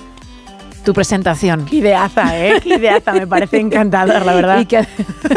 tu 0.83 0.95
presentación. 0.95 1.65
Qué 1.65 1.75
ideaza, 1.75 2.39
¿eh? 2.39 2.59
Qué 2.63 2.69
ideaza, 2.69 3.13
me 3.13 3.27
parece 3.27 3.59
encantador, 3.59 4.25
la 4.25 4.33
verdad. 4.33 4.61
Y 4.61 4.65
que, 4.65 4.87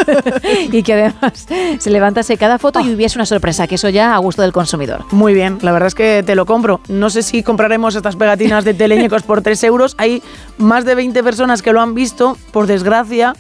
y 0.72 0.82
que 0.82 0.94
además 0.94 1.46
se 1.78 1.90
levantase 1.90 2.38
cada 2.38 2.59
foto 2.59 2.80
y 2.80 2.94
hubiese 2.94 3.18
una 3.18 3.26
sorpresa, 3.26 3.66
que 3.66 3.74
eso 3.74 3.90
ya 3.90 4.14
a 4.14 4.18
gusto 4.18 4.40
del 4.40 4.53
consumidor. 4.53 5.05
Muy 5.11 5.34
bien, 5.34 5.59
la 5.61 5.72
verdad 5.72 5.88
es 5.88 5.94
que 5.94 6.22
te 6.24 6.34
lo 6.34 6.46
compro. 6.46 6.80
No 6.88 7.11
sé 7.11 7.22
si 7.22 7.42
compraremos 7.42 7.94
estas 7.94 8.16
pegatinas 8.16 8.64
de 8.64 8.72
teleñecos 8.72 9.22
por 9.22 9.42
3 9.42 9.62
euros. 9.64 9.96
Hay 9.98 10.22
más 10.57 10.86
de 10.86 10.94
20 10.94 11.22
personas 11.22 11.61
que 11.61 11.74
lo 11.74 11.82
han 11.82 11.92
visto. 11.92 12.38
Por 12.53 12.66
desgracia, 12.66 13.34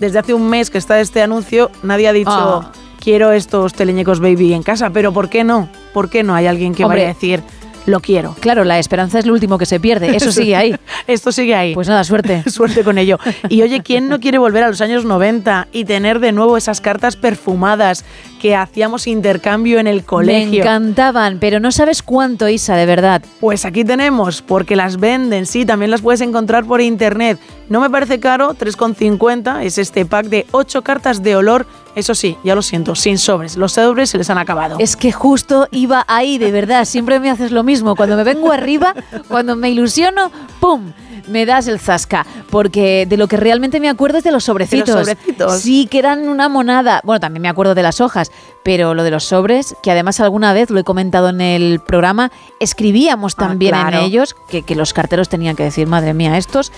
desde 0.00 0.18
hace 0.18 0.34
un 0.34 0.48
mes 0.48 0.70
que 0.70 0.78
está 0.78 1.00
este 1.00 1.22
anuncio, 1.22 1.70
nadie 1.82 2.08
ha 2.08 2.12
dicho 2.12 2.30
Ah. 2.30 2.72
quiero 3.00 3.32
estos 3.32 3.74
teleñecos 3.74 4.20
baby 4.20 4.52
en 4.54 4.62
casa. 4.62 4.90
Pero 4.90 5.12
¿por 5.12 5.28
qué 5.28 5.44
no? 5.44 5.68
¿Por 5.92 6.08
qué 6.10 6.22
no 6.22 6.34
hay 6.34 6.46
alguien 6.46 6.74
que 6.74 6.84
Hombre. 6.84 7.00
vaya 7.00 7.10
a 7.10 7.14
decir 7.14 7.42
lo 7.86 8.00
quiero? 8.00 8.34
Claro, 8.40 8.64
la 8.64 8.78
esperanza 8.78 9.18
es 9.18 9.26
lo 9.26 9.32
último 9.32 9.58
que 9.58 9.66
se 9.66 9.80
pierde, 9.80 10.16
eso 10.16 10.32
sigue 10.32 10.56
ahí. 10.56 10.74
Esto 11.06 11.32
sigue 11.32 11.54
ahí. 11.54 11.74
Pues 11.74 11.88
nada, 11.88 12.04
suerte. 12.04 12.42
Suerte 12.50 12.82
con 12.84 12.98
ello. 12.98 13.18
Y 13.48 13.62
oye, 13.62 13.82
¿quién 13.82 14.08
no 14.08 14.20
quiere 14.20 14.38
volver 14.38 14.64
a 14.64 14.68
los 14.68 14.80
años 14.80 15.04
90 15.04 15.68
y 15.72 15.84
tener 15.84 16.20
de 16.20 16.32
nuevo 16.32 16.56
esas 16.56 16.80
cartas 16.80 17.16
perfumadas 17.16 18.04
que 18.40 18.54
hacíamos 18.56 19.06
intercambio 19.06 19.78
en 19.78 19.86
el 19.86 19.96
Me 19.96 20.02
colegio? 20.02 20.62
encantaban, 20.62 21.38
pero 21.40 21.60
no 21.60 21.72
sabes 21.72 22.02
cuánto, 22.02 22.48
Isa, 22.48 22.76
de 22.76 22.86
verdad. 22.86 23.22
Pues 23.40 23.64
aquí 23.64 23.84
tenemos, 23.84 24.42
porque 24.42 24.76
las 24.76 24.98
venden, 24.98 25.46
sí, 25.46 25.64
también 25.64 25.90
las 25.90 26.02
puedes 26.02 26.20
encontrar 26.20 26.64
por 26.64 26.80
internet. 26.80 27.38
No 27.68 27.80
me 27.80 27.88
parece 27.90 28.20
caro, 28.20 28.54
3,50 28.54 29.62
es 29.64 29.78
este 29.78 30.04
pack 30.04 30.26
de 30.26 30.46
8 30.52 30.82
cartas 30.82 31.22
de 31.22 31.36
olor. 31.36 31.66
Eso 31.94 32.14
sí, 32.14 32.36
ya 32.42 32.54
lo 32.54 32.62
siento, 32.62 32.94
sin 32.94 33.18
sobres. 33.18 33.56
Los 33.56 33.72
sobres 33.72 34.10
se 34.10 34.18
les 34.18 34.28
han 34.30 34.38
acabado. 34.38 34.76
Es 34.80 34.96
que 34.96 35.12
justo 35.12 35.68
iba 35.70 36.04
ahí, 36.08 36.38
de 36.38 36.50
verdad. 36.50 36.84
Siempre 36.84 37.20
me 37.20 37.30
haces 37.30 37.52
lo 37.52 37.62
mismo. 37.62 37.94
Cuando 37.94 38.16
me 38.16 38.24
vengo 38.24 38.50
arriba, 38.52 38.94
cuando 39.28 39.54
me 39.56 39.70
ilusiono, 39.70 40.30
¡pum! 40.60 40.92
Me 41.28 41.46
das 41.46 41.68
el 41.68 41.78
zasca. 41.78 42.26
Porque 42.50 43.06
de 43.08 43.16
lo 43.16 43.28
que 43.28 43.36
realmente 43.36 43.80
me 43.80 43.88
acuerdo 43.88 44.18
es 44.18 44.24
de 44.24 44.32
los 44.32 44.44
sobrecitos. 44.44 44.90
sobrecitos. 44.90 45.60
Sí, 45.60 45.86
que 45.90 45.98
eran 46.00 46.28
una 46.28 46.48
monada. 46.48 47.00
Bueno, 47.04 47.20
también 47.20 47.42
me 47.42 47.48
acuerdo 47.48 47.74
de 47.74 47.82
las 47.82 48.00
hojas. 48.00 48.30
Pero 48.62 48.92
lo 48.94 49.02
de 49.04 49.10
los 49.10 49.24
sobres, 49.24 49.74
que 49.82 49.90
además 49.90 50.20
alguna 50.20 50.52
vez 50.52 50.70
lo 50.70 50.80
he 50.80 50.84
comentado 50.84 51.28
en 51.30 51.40
el 51.40 51.80
programa, 51.80 52.30
escribíamos 52.60 53.34
Ah, 53.38 53.48
también 53.48 53.70
claro. 53.72 53.98
en 53.98 54.04
ellos 54.04 54.34
que, 54.48 54.62
que 54.62 54.74
los 54.74 54.92
carteros 54.92 55.28
tenían 55.28 55.54
que 55.56 55.62
decir, 55.62 55.86
madre 55.86 56.12
mía, 56.12 56.36
estos. 56.36 56.72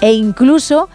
E 0.00 0.12
incluso 0.12 0.88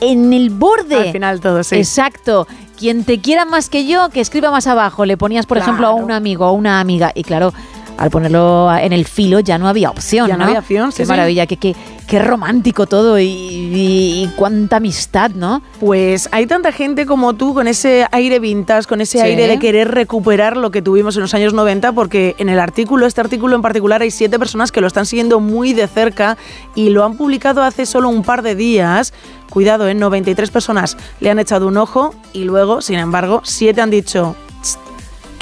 en 0.00 0.32
el 0.32 0.50
borde. 0.50 0.96
Al 0.96 1.12
final 1.12 1.40
todo, 1.40 1.62
sí. 1.62 1.76
Exacto. 1.76 2.46
Quien 2.78 3.04
te 3.04 3.20
quiera 3.20 3.44
más 3.44 3.68
que 3.68 3.86
yo, 3.86 4.08
que 4.10 4.20
escriba 4.20 4.50
más 4.50 4.66
abajo. 4.66 5.04
Le 5.04 5.16
ponías, 5.16 5.46
por 5.46 5.58
ejemplo, 5.58 5.86
a 5.86 5.92
un 5.92 6.10
amigo 6.10 6.46
o 6.46 6.52
una 6.52 6.80
amiga. 6.80 7.12
Y 7.14 7.22
claro, 7.22 7.52
al 7.96 8.10
ponerlo 8.10 8.74
en 8.76 8.92
el 8.92 9.04
filo 9.04 9.40
ya 9.40 9.58
no 9.58 9.68
había 9.68 9.90
opción. 9.90 10.28
Ya 10.28 10.36
no 10.36 10.44
había 10.44 10.58
opción, 10.58 10.90
Qué 10.90 10.96
sí, 10.96 11.04
sí. 11.04 11.08
maravilla, 11.08 11.46
qué, 11.46 11.56
qué, 11.56 11.76
qué 12.06 12.18
romántico 12.18 12.86
todo 12.86 13.18
y, 13.18 13.24
y- 13.26 14.22
y 14.24 14.30
cuánta 14.36 14.76
amistad, 14.76 15.30
¿no? 15.30 15.62
Pues 15.80 16.28
hay 16.32 16.46
tanta 16.46 16.70
gente 16.72 17.06
como 17.06 17.34
tú 17.34 17.54
con 17.54 17.66
ese 17.66 18.06
aire 18.12 18.38
vintage, 18.38 18.86
con 18.86 19.00
ese 19.00 19.18
Sí. 19.18 19.24
aire 19.24 19.48
de 19.48 19.58
querer 19.58 19.90
recuperar 19.90 20.56
lo 20.56 20.70
que 20.70 20.82
tuvimos 20.82 21.16
en 21.16 21.22
los 21.22 21.34
años 21.34 21.54
90, 21.54 21.92
porque 21.92 22.34
en 22.38 22.48
el 22.48 22.60
artículo, 22.60 23.06
este 23.06 23.20
artículo 23.20 23.56
en 23.56 23.62
particular, 23.62 24.02
hay 24.02 24.10
siete 24.10 24.38
personas 24.38 24.70
que 24.72 24.80
lo 24.80 24.86
están 24.86 25.06
siguiendo 25.06 25.40
muy 25.40 25.72
de 25.72 25.86
cerca 25.88 26.36
y 26.74 26.90
lo 26.90 27.04
han 27.04 27.16
publicado 27.16 27.62
hace 27.62 27.86
solo 27.86 28.08
un 28.08 28.22
par 28.22 28.42
de 28.42 28.54
días. 28.54 29.12
Cuidado, 29.50 29.88
en 29.88 29.98
93 29.98 30.50
personas 30.50 30.96
le 31.20 31.30
han 31.30 31.38
echado 31.38 31.68
un 31.68 31.76
ojo 31.76 32.14
y 32.32 32.44
luego, 32.44 32.80
sin 32.82 32.98
embargo, 32.98 33.40
siete 33.44 33.80
han 33.80 33.90
dicho 33.90 34.34
"Tst, 34.34 34.43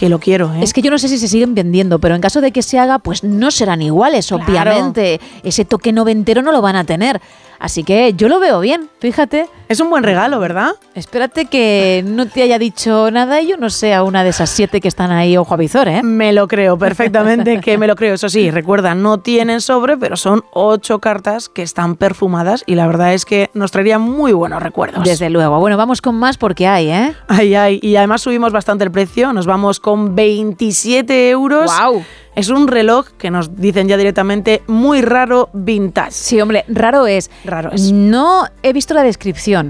que 0.03 0.09
lo 0.09 0.19
quiero. 0.19 0.53
¿eh?". 0.53 0.63
Es 0.65 0.73
que 0.73 0.83
yo 0.83 0.91
no 0.91 0.99
sé 0.99 1.07
si 1.07 1.17
se 1.17 1.29
siguen 1.29 1.55
vendiendo, 1.55 2.01
pero 2.01 2.17
en 2.17 2.21
caso 2.21 2.41
de 2.41 2.51
que 2.51 2.61
se 2.63 2.77
haga, 2.77 2.99
pues 2.99 3.23
no 3.23 3.53
serán 3.53 3.83
iguales, 3.83 4.27
Claro. 4.27 4.43
obviamente. 4.45 5.21
Ese 5.45 5.65
toque 5.65 5.93
noventero 5.93 6.43
no 6.43 6.51
lo 6.51 6.61
van 6.61 6.75
a 6.75 6.83
tener. 6.85 7.21
Así 7.61 7.85
que 7.85 8.13
yo 8.15 8.29
lo 8.29 8.41
veo 8.41 8.59
bien, 8.59 8.89
fíjate. 8.99 9.47
Es 9.73 9.81
un 9.81 9.89
buen 9.89 10.05
regalo, 10.05 10.39
¿verdad? 10.39 10.73
Espérate 10.95 11.47
que 11.47 12.05
no 12.07 12.27
te 12.27 12.43
haya 12.43 12.59
dicho 12.59 13.11
nada 13.11 13.41
y 13.41 13.49
yo 13.49 13.57
no 13.57 13.71
sea 13.71 14.03
una 14.03 14.23
de 14.23 14.29
esas 14.29 14.51
siete 14.51 14.83
que 14.83 14.89
están 14.89 15.11
ahí 15.11 15.39
ojo 15.39 15.55
a 15.55 15.57
visor, 15.57 15.89
¿eh? 15.89 16.03
Me 16.03 16.35
lo 16.35 16.47
creo 16.47 16.77
perfectamente 16.77 17.59
que 17.59 17.79
me 17.79 17.87
lo 17.87 17.97
creo. 17.97 18.13
Eso 18.13 18.29
sí, 18.29 18.51
recuerda, 18.51 18.95
no 18.95 19.21
tienen 19.21 19.63
sobre, 19.63 19.97
pero 19.97 20.19
son 20.19 20.45
ocho 20.53 20.99
cartas 20.99 21.49
que 21.49 21.63
están 21.63 21.97
perfumadas 21.97 22.65
y 22.67 22.75
la 22.75 22.87
verdad 22.87 23.15
es 23.15 23.25
que 23.25 23.49
nos 23.55 23.71
traerían 23.71 24.03
muy 24.03 24.35
buenos 24.35 24.63
recuerdos. 24.63 25.05
Desde 25.05 25.31
luego. 25.31 25.59
Bueno, 25.59 25.79
vamos 25.79 26.03
con 26.03 26.17
más 26.17 26.37
porque 26.37 26.67
hay, 26.67 26.91
¿eh? 26.91 27.15
Ay, 27.29 27.55
ay. 27.55 27.81
Y 27.83 27.97
además 27.97 28.21
subimos 28.21 28.53
bastante 28.53 28.85
el 28.85 28.91
precio. 28.91 29.33
Nos 29.33 29.47
vamos 29.47 29.81
con 29.81 30.15
27 30.15 31.31
euros. 31.31 31.65
¡Guau! 31.65 32.05
Es 32.35 32.49
un 32.49 32.67
reloj 32.67 33.09
que 33.19 33.31
nos 33.31 33.57
dicen 33.57 33.89
ya 33.89 33.99
directamente 33.99 34.63
muy 34.67 35.03
raro 35.03 35.51
vintage. 35.53 36.13
Sí, 36.13 36.41
hombre, 36.41 36.65
raro 36.67 37.07
es. 37.07 37.31
Raro 37.45 37.71
es. 37.73 37.93
No 37.93 38.47
he 38.63 38.73
visto 38.73 38.95
la 38.95 39.03
descripción, 39.03 39.62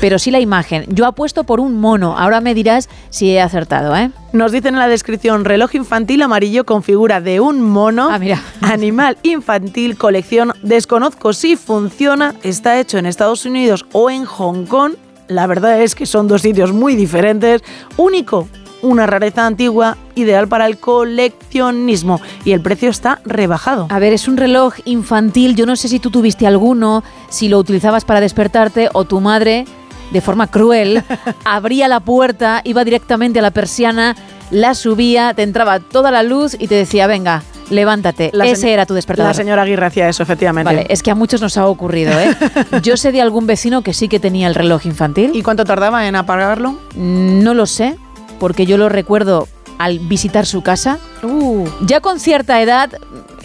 pero 0.00 0.18
sí 0.18 0.30
la 0.30 0.40
imagen. 0.40 0.84
Yo 0.88 1.06
apuesto 1.06 1.44
por 1.44 1.60
un 1.60 1.78
mono. 1.80 2.18
Ahora 2.18 2.40
me 2.40 2.54
dirás 2.54 2.88
si 3.10 3.30
he 3.30 3.40
acertado, 3.40 3.96
¿eh? 3.96 4.10
Nos 4.32 4.52
dicen 4.52 4.74
en 4.74 4.80
la 4.80 4.88
descripción 4.88 5.44
reloj 5.44 5.74
infantil 5.74 6.22
amarillo 6.22 6.64
con 6.64 6.82
figura 6.82 7.20
de 7.20 7.40
un 7.40 7.62
mono. 7.62 8.08
Ah, 8.10 8.18
mira. 8.18 8.42
Animal 8.60 9.18
infantil, 9.22 9.96
colección. 9.96 10.52
Desconozco 10.62 11.32
si 11.32 11.56
funciona. 11.56 12.34
Está 12.42 12.78
hecho 12.78 12.98
en 12.98 13.06
Estados 13.06 13.46
Unidos 13.46 13.86
o 13.92 14.10
en 14.10 14.24
Hong 14.24 14.66
Kong. 14.66 14.94
La 15.28 15.46
verdad 15.46 15.80
es 15.82 15.94
que 15.94 16.06
son 16.06 16.28
dos 16.28 16.42
sitios 16.42 16.72
muy 16.72 16.94
diferentes. 16.94 17.62
Único, 17.96 18.48
una 18.86 19.06
rareza 19.06 19.46
antigua, 19.46 19.96
ideal 20.14 20.48
para 20.48 20.66
el 20.66 20.78
coleccionismo. 20.78 22.20
Y 22.44 22.52
el 22.52 22.60
precio 22.60 22.88
está 22.88 23.20
rebajado. 23.24 23.88
A 23.90 23.98
ver, 23.98 24.12
es 24.12 24.28
un 24.28 24.36
reloj 24.36 24.74
infantil. 24.84 25.56
Yo 25.56 25.66
no 25.66 25.76
sé 25.76 25.88
si 25.88 25.98
tú 25.98 26.10
tuviste 26.10 26.46
alguno, 26.46 27.02
si 27.28 27.48
lo 27.48 27.58
utilizabas 27.58 28.04
para 28.04 28.20
despertarte 28.20 28.88
o 28.92 29.04
tu 29.04 29.20
madre, 29.20 29.64
de 30.12 30.20
forma 30.20 30.46
cruel, 30.46 31.02
abría 31.44 31.88
la 31.88 32.00
puerta, 32.00 32.60
iba 32.64 32.84
directamente 32.84 33.40
a 33.40 33.42
la 33.42 33.50
persiana, 33.50 34.16
la 34.50 34.74
subía, 34.74 35.34
te 35.34 35.42
entraba 35.42 35.80
toda 35.80 36.10
la 36.10 36.22
luz 36.22 36.56
y 36.58 36.68
te 36.68 36.76
decía, 36.76 37.06
venga, 37.06 37.42
levántate. 37.70 38.30
La 38.32 38.46
Ese 38.46 38.72
era 38.72 38.86
tu 38.86 38.94
despertador. 38.94 39.30
La 39.30 39.34
señora 39.34 39.62
Aguirre 39.62 39.86
hacía 39.86 40.08
eso, 40.08 40.22
efectivamente. 40.22 40.72
Vale, 40.72 40.86
es 40.88 41.02
que 41.02 41.10
a 41.10 41.14
muchos 41.14 41.40
nos 41.40 41.56
ha 41.56 41.66
ocurrido, 41.66 42.12
¿eh? 42.18 42.36
Yo 42.82 42.96
sé 42.96 43.12
de 43.12 43.20
algún 43.20 43.46
vecino 43.46 43.82
que 43.82 43.92
sí 43.92 44.08
que 44.08 44.20
tenía 44.20 44.46
el 44.46 44.54
reloj 44.54 44.86
infantil. 44.86 45.32
¿Y 45.34 45.42
cuánto 45.42 45.64
tardaba 45.64 46.06
en 46.06 46.16
apagarlo? 46.16 46.78
No 46.94 47.54
lo 47.54 47.66
sé, 47.66 47.96
porque 48.38 48.66
yo 48.66 48.78
lo 48.78 48.88
recuerdo 48.88 49.48
al 49.78 49.98
visitar 49.98 50.46
su 50.46 50.62
casa. 50.62 50.98
Uh. 51.22 51.66
Ya 51.82 52.00
con 52.00 52.20
cierta 52.20 52.60
edad 52.60 52.90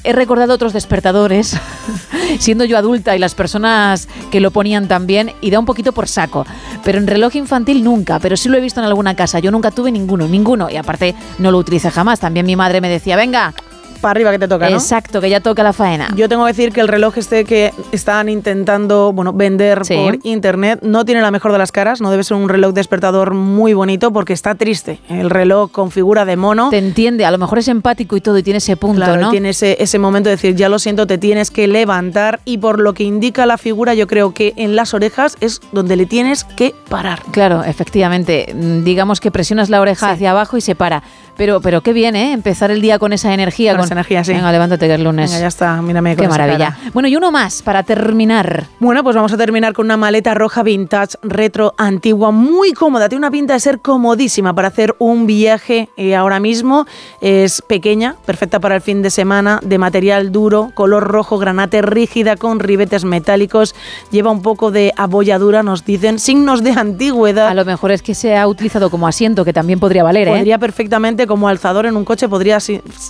he 0.03 0.13
recordado 0.13 0.53
otros 0.53 0.73
despertadores, 0.73 1.55
siendo 2.39 2.63
yo 2.65 2.77
adulta 2.77 3.15
y 3.15 3.19
las 3.19 3.35
personas 3.35 4.07
que 4.31 4.39
lo 4.39 4.51
ponían 4.51 4.87
también, 4.87 5.33
y 5.41 5.51
da 5.51 5.59
un 5.59 5.65
poquito 5.65 5.91
por 5.91 6.07
saco. 6.07 6.45
Pero 6.83 6.97
en 6.97 7.07
reloj 7.07 7.35
infantil 7.35 7.83
nunca, 7.83 8.19
pero 8.19 8.37
sí 8.37 8.49
lo 8.49 8.57
he 8.57 8.61
visto 8.61 8.79
en 8.79 8.87
alguna 8.87 9.15
casa. 9.15 9.39
Yo 9.39 9.51
nunca 9.51 9.71
tuve 9.71 9.91
ninguno, 9.91 10.27
ninguno. 10.27 10.69
Y 10.69 10.77
aparte 10.77 11.15
no 11.37 11.51
lo 11.51 11.57
utilicé 11.57 11.91
jamás. 11.91 12.19
También 12.19 12.45
mi 12.45 12.55
madre 12.55 12.81
me 12.81 12.89
decía, 12.89 13.15
venga, 13.15 13.53
para 14.01 14.11
arriba 14.11 14.31
que 14.31 14.39
te 14.39 14.47
toca, 14.47 14.69
¿no? 14.69 14.75
Exacto, 14.75 15.21
que 15.21 15.29
ya 15.29 15.39
toca 15.39 15.63
la 15.63 15.73
faena. 15.73 16.09
Yo 16.15 16.27
tengo 16.27 16.43
que 16.45 16.51
decir 16.51 16.71
que 16.73 16.81
el 16.81 16.87
reloj 16.87 17.17
este 17.17 17.45
que 17.45 17.71
están 17.91 18.27
intentando, 18.29 19.13
bueno, 19.13 19.31
vender 19.33 19.85
Sí. 19.85 19.95
por 19.95 20.17
internet 20.23 20.79
no 20.81 21.05
tiene 21.05 21.21
la 21.21 21.31
mejor 21.31 21.51
de 21.51 21.57
las 21.57 21.71
caras, 21.71 22.01
no 22.01 22.11
debe 22.11 22.23
ser 22.23 22.37
un 22.37 22.49
reloj 22.49 22.73
despertador 22.73 23.33
muy 23.33 23.73
bonito 23.73 24.11
porque 24.11 24.33
está 24.33 24.55
triste. 24.55 24.99
El 25.09 25.29
reloj 25.29 25.71
con 25.71 25.91
figura 25.91 26.25
de 26.25 26.35
mono. 26.35 26.69
Te 26.69 26.77
entiende, 26.77 27.25
a 27.25 27.31
lo 27.31 27.37
mejor 27.37 27.59
es 27.59 27.67
empático 27.67 28.17
y 28.17 28.21
todo 28.21 28.37
y 28.37 28.43
tiene 28.43 28.57
ese 28.57 28.75
punto, 28.77 28.97
Claro, 29.03 29.21
¿no? 29.21 29.31
tiene 29.31 29.49
ese, 29.49 29.77
ese 29.79 29.99
momento 29.99 30.29
de 30.29 30.35
decir, 30.35 30.55
ya 30.55 30.67
lo 30.69 30.79
siento, 30.79 31.07
te 31.07 31.17
tienes 31.17 31.51
que 31.51 31.67
levantar 31.67 32.39
y 32.45 32.57
por 32.57 32.79
lo 32.79 32.93
que 32.93 33.03
indica 33.03 33.45
la 33.45 33.57
figura, 33.57 33.93
yo 33.93 34.07
creo 34.07 34.33
que 34.33 34.53
en 34.57 34.75
las 34.75 34.93
orejas 34.93 35.37
es 35.39 35.61
donde 35.71 35.95
le 35.95 36.05
tienes 36.05 36.43
que 36.43 36.73
parar. 36.89 37.21
Claro, 37.31 37.63
efectivamente. 37.63 38.53
Mm, 38.53 38.83
Digamos 38.83 39.19
que 39.19 39.31
presionas 39.31 39.69
la 39.69 39.79
oreja 39.79 40.11
hacia 40.11 40.31
abajo 40.31 40.57
y 40.57 40.61
se 40.61 40.75
para. 40.75 41.03
Pero, 41.37 41.61
pero 41.61 41.81
qué 41.81 41.93
bien, 41.93 42.15
¿eh? 42.15 42.33
Empezar 42.33 42.71
el 42.71 42.81
día 42.81 42.99
con 42.99 43.13
esa 43.13 43.33
energía. 43.33 43.75
Con 43.75 43.87
energía, 43.93 44.23
sí. 44.23 44.33
Venga, 44.33 44.51
levántate 44.51 44.87
que 44.87 44.93
es 44.93 44.99
lunes. 44.99 45.29
Venga, 45.29 45.41
ya 45.41 45.47
está, 45.47 45.81
mírame 45.81 46.15
Qué 46.15 46.27
maravilla. 46.27 46.75
cara. 46.75 46.91
Bueno, 46.93 47.07
y 47.09 47.15
uno 47.15 47.31
más 47.31 47.61
para 47.61 47.83
terminar. 47.83 48.67
Bueno, 48.79 49.03
pues 49.03 49.15
vamos 49.15 49.33
a 49.33 49.37
terminar 49.37 49.73
con 49.73 49.85
una 49.85 49.97
maleta 49.97 50.33
roja 50.33 50.63
vintage, 50.63 51.17
retro, 51.23 51.73
antigua, 51.77 52.31
muy 52.31 52.73
cómoda. 52.73 53.09
Tiene 53.09 53.19
una 53.19 53.31
pinta 53.31 53.53
de 53.53 53.59
ser 53.59 53.79
comodísima 53.79 54.53
para 54.53 54.69
hacer 54.69 54.95
un 54.99 55.27
viaje 55.27 55.89
eh, 55.97 56.15
ahora 56.15 56.39
mismo. 56.39 56.85
Es 57.19 57.61
pequeña, 57.61 58.15
perfecta 58.25 58.59
para 58.59 58.75
el 58.75 58.81
fin 58.81 59.01
de 59.01 59.09
semana, 59.09 59.59
de 59.63 59.77
material 59.77 60.31
duro, 60.31 60.71
color 60.73 61.03
rojo, 61.03 61.37
granate, 61.37 61.81
rígida, 61.81 62.37
con 62.37 62.59
ribetes 62.59 63.03
metálicos. 63.03 63.75
Lleva 64.11 64.31
un 64.31 64.41
poco 64.41 64.71
de 64.71 64.93
abolladura, 64.95 65.63
nos 65.63 65.83
dicen, 65.83 66.19
signos 66.19 66.63
de 66.63 66.71
antigüedad. 66.71 67.47
A 67.47 67.53
lo 67.53 67.65
mejor 67.65 67.91
es 67.91 68.01
que 68.01 68.15
se 68.15 68.37
ha 68.37 68.47
utilizado 68.47 68.89
como 68.89 69.07
asiento, 69.07 69.43
que 69.43 69.53
también 69.53 69.79
podría 69.79 70.03
valer, 70.03 70.27
¿eh? 70.27 70.31
Podría 70.31 70.57
perfectamente, 70.57 71.27
como 71.27 71.47
alzador 71.47 71.85
en 71.85 71.97
un 71.97 72.05
coche, 72.05 72.29
podría, 72.29 72.59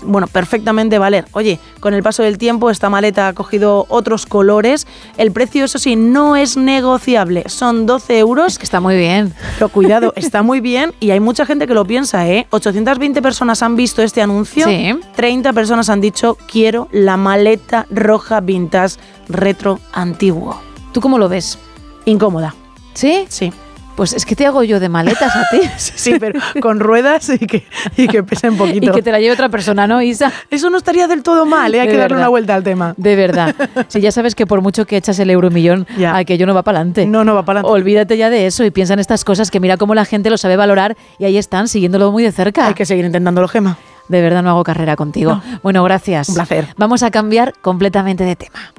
bueno, 0.03 0.27
perfectamente 0.27 0.70
valer. 0.99 1.25
Oye, 1.33 1.59
con 1.79 1.93
el 1.93 2.03
paso 2.03 2.23
del 2.23 2.37
tiempo, 2.37 2.69
esta 2.69 2.89
maleta 2.89 3.27
ha 3.27 3.33
cogido 3.33 3.85
otros 3.89 4.25
colores. 4.25 4.87
El 5.17 5.31
precio, 5.31 5.65
eso 5.65 5.79
sí, 5.79 5.95
no 5.95 6.35
es 6.35 6.57
negociable. 6.57 7.43
Son 7.47 7.85
12 7.85 8.19
euros. 8.19 8.57
que 8.57 8.63
está 8.63 8.79
muy 8.79 8.97
bien. 8.97 9.33
Pero 9.55 9.69
cuidado, 9.69 10.13
está 10.15 10.41
muy 10.41 10.59
bien 10.59 10.93
y 10.99 11.11
hay 11.11 11.19
mucha 11.19 11.45
gente 11.45 11.67
que 11.67 11.73
lo 11.73 11.85
piensa, 11.85 12.27
¿eh? 12.27 12.47
820 12.49 13.21
personas 13.21 13.61
han 13.61 13.75
visto 13.75 14.01
este 14.01 14.21
anuncio. 14.21 14.65
Sí. 14.67 14.93
30 15.15 15.53
personas 15.53 15.89
han 15.89 16.01
dicho, 16.01 16.37
quiero 16.51 16.87
la 16.91 17.17
maleta 17.17 17.85
roja 17.89 18.39
vintage 18.41 18.95
retro 19.27 19.79
antiguo. 19.93 20.59
¿Tú 20.91 21.01
cómo 21.01 21.17
lo 21.17 21.29
ves? 21.29 21.57
Incómoda. 22.05 22.55
¿Sí? 22.93 23.25
Sí. 23.29 23.51
Pues 23.95 24.13
es 24.13 24.25
que 24.25 24.35
te 24.35 24.45
hago 24.45 24.63
yo 24.63 24.79
de 24.79 24.89
maletas 24.89 25.35
a 25.35 25.47
ti. 25.49 25.59
Sí, 25.77 26.15
pero 26.19 26.39
con 26.61 26.79
ruedas 26.79 27.29
y 27.29 27.37
que, 27.39 27.65
y 27.97 28.07
que 28.07 28.23
pese 28.23 28.49
un 28.49 28.57
poquito. 28.57 28.91
y 28.91 28.93
que 28.93 29.01
te 29.03 29.11
la 29.11 29.19
lleve 29.19 29.33
otra 29.33 29.49
persona, 29.49 29.85
¿no, 29.87 30.01
Isa? 30.01 30.31
Eso 30.49 30.69
no 30.69 30.77
estaría 30.77 31.07
del 31.07 31.21
todo 31.23 31.45
mal, 31.45 31.75
¿eh? 31.75 31.81
hay 31.81 31.87
De 31.87 31.93
que 31.93 31.97
darle 31.97 32.13
verdad. 32.15 32.17
una 32.19 32.29
vuelta 32.29 32.55
al 32.55 32.63
tema. 32.63 32.93
De 32.97 33.15
verdad. 33.15 33.55
Si 33.87 34.01
ya 34.01 34.11
sabes 34.11 34.33
que 34.35 34.47
por 34.47 34.61
mucho 34.61 34.85
que 34.85 34.97
echas 34.97 35.19
el 35.19 35.29
euromillón, 35.29 35.85
aquello 36.13 36.45
no 36.47 36.53
va 36.55 36.63
para 36.63 36.79
adelante. 36.79 37.05
No, 37.05 37.23
no 37.23 37.35
va 37.35 37.43
para 37.43 37.59
adelante. 37.59 37.79
Olvídate 37.81 38.17
ya 38.17 38.29
de 38.29 38.47
eso 38.47 38.63
y 38.63 38.71
piensa 38.71 38.93
en 38.93 38.99
estas 38.99 39.23
cosas 39.23 39.51
que 39.51 39.59
mira 39.59 39.77
cómo 39.77 39.93
la 39.93 40.05
gente 40.05 40.29
lo 40.29 40.37
sabe 40.37 40.55
valorar 40.55 40.95
y 41.19 41.25
ahí 41.25 41.37
están, 41.37 41.67
siguiéndolo 41.67 42.11
muy 42.11 42.23
de 42.23 42.31
cerca. 42.31 42.67
Hay 42.67 42.73
que 42.73 42.85
seguir 42.85 43.05
intentándolo, 43.05 43.47
Gema. 43.47 43.77
De 44.07 44.21
verdad 44.21 44.41
no 44.43 44.49
hago 44.49 44.63
carrera 44.63 44.95
contigo. 44.95 45.41
Bueno, 45.63 45.83
gracias. 45.83 46.29
Un 46.29 46.35
placer. 46.35 46.67
Vamos 46.77 47.03
a 47.03 47.11
cambiar 47.11 47.53
completamente 47.61 48.23
de 48.23 48.35
tema. 48.35 48.73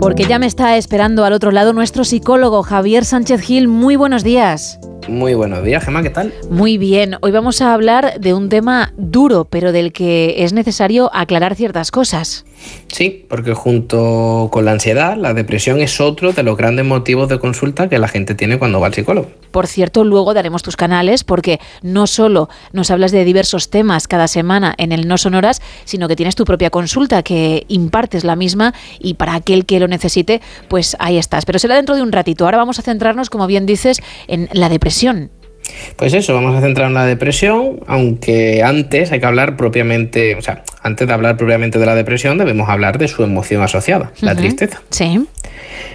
Porque 0.00 0.24
ya 0.24 0.38
me 0.38 0.46
está 0.46 0.78
esperando 0.78 1.26
al 1.26 1.34
otro 1.34 1.50
lado 1.50 1.74
nuestro 1.74 2.04
psicólogo 2.04 2.62
Javier 2.62 3.04
Sánchez 3.04 3.42
Gil. 3.42 3.68
Muy 3.68 3.96
buenos 3.96 4.24
días. 4.24 4.80
Muy 5.08 5.34
buenos 5.34 5.62
días, 5.62 5.84
Gemma, 5.84 6.02
¿qué 6.02 6.08
tal? 6.08 6.32
Muy 6.48 6.78
bien, 6.78 7.16
hoy 7.20 7.32
vamos 7.32 7.60
a 7.60 7.74
hablar 7.74 8.18
de 8.18 8.32
un 8.32 8.48
tema 8.48 8.94
duro, 8.96 9.44
pero 9.44 9.72
del 9.72 9.92
que 9.92 10.42
es 10.42 10.54
necesario 10.54 11.10
aclarar 11.12 11.54
ciertas 11.54 11.90
cosas. 11.90 12.46
Sí, 12.88 13.24
porque 13.28 13.54
junto 13.54 14.48
con 14.50 14.64
la 14.64 14.72
ansiedad, 14.72 15.16
la 15.16 15.32
depresión 15.32 15.80
es 15.80 16.00
otro 16.00 16.32
de 16.32 16.42
los 16.42 16.56
grandes 16.56 16.84
motivos 16.84 17.28
de 17.28 17.38
consulta 17.38 17.88
que 17.88 17.98
la 17.98 18.08
gente 18.08 18.34
tiene 18.34 18.58
cuando 18.58 18.80
va 18.80 18.88
al 18.88 18.94
psicólogo. 18.94 19.30
Por 19.50 19.66
cierto, 19.66 20.04
luego 20.04 20.34
daremos 20.34 20.62
tus 20.62 20.76
canales 20.76 21.24
porque 21.24 21.60
no 21.82 22.06
solo 22.06 22.48
nos 22.72 22.90
hablas 22.90 23.12
de 23.12 23.24
diversos 23.24 23.70
temas 23.70 24.08
cada 24.08 24.28
semana 24.28 24.74
en 24.78 24.92
el 24.92 25.08
No 25.08 25.18
Sonoras, 25.18 25.62
sino 25.84 26.08
que 26.08 26.16
tienes 26.16 26.36
tu 26.36 26.44
propia 26.44 26.70
consulta 26.70 27.22
que 27.22 27.64
impartes 27.68 28.24
la 28.24 28.36
misma 28.36 28.74
y 28.98 29.14
para 29.14 29.34
aquel 29.34 29.66
que 29.66 29.80
lo 29.80 29.88
necesite, 29.88 30.40
pues 30.68 30.96
ahí 30.98 31.18
estás. 31.18 31.44
Pero 31.44 31.58
será 31.58 31.76
dentro 31.76 31.96
de 31.96 32.02
un 32.02 32.12
ratito. 32.12 32.44
Ahora 32.44 32.58
vamos 32.58 32.78
a 32.78 32.82
centrarnos, 32.82 33.30
como 33.30 33.46
bien 33.46 33.66
dices, 33.66 34.00
en 34.28 34.48
la 34.52 34.68
depresión. 34.68 35.30
Pues 35.96 36.14
eso, 36.14 36.34
vamos 36.34 36.56
a 36.56 36.60
centrar 36.60 36.88
en 36.88 36.94
la 36.94 37.06
depresión, 37.06 37.80
aunque 37.86 38.62
antes 38.62 39.12
hay 39.12 39.20
que 39.20 39.26
hablar 39.26 39.56
propiamente, 39.56 40.34
o 40.34 40.42
sea, 40.42 40.64
antes 40.82 41.06
de 41.06 41.12
hablar 41.12 41.36
propiamente 41.36 41.78
de 41.78 41.86
la 41.86 41.94
depresión, 41.94 42.38
debemos 42.38 42.68
hablar 42.68 42.98
de 42.98 43.08
su 43.08 43.22
emoción 43.22 43.62
asociada, 43.62 44.12
la 44.20 44.34
tristeza. 44.34 44.82
Sí. 44.90 45.26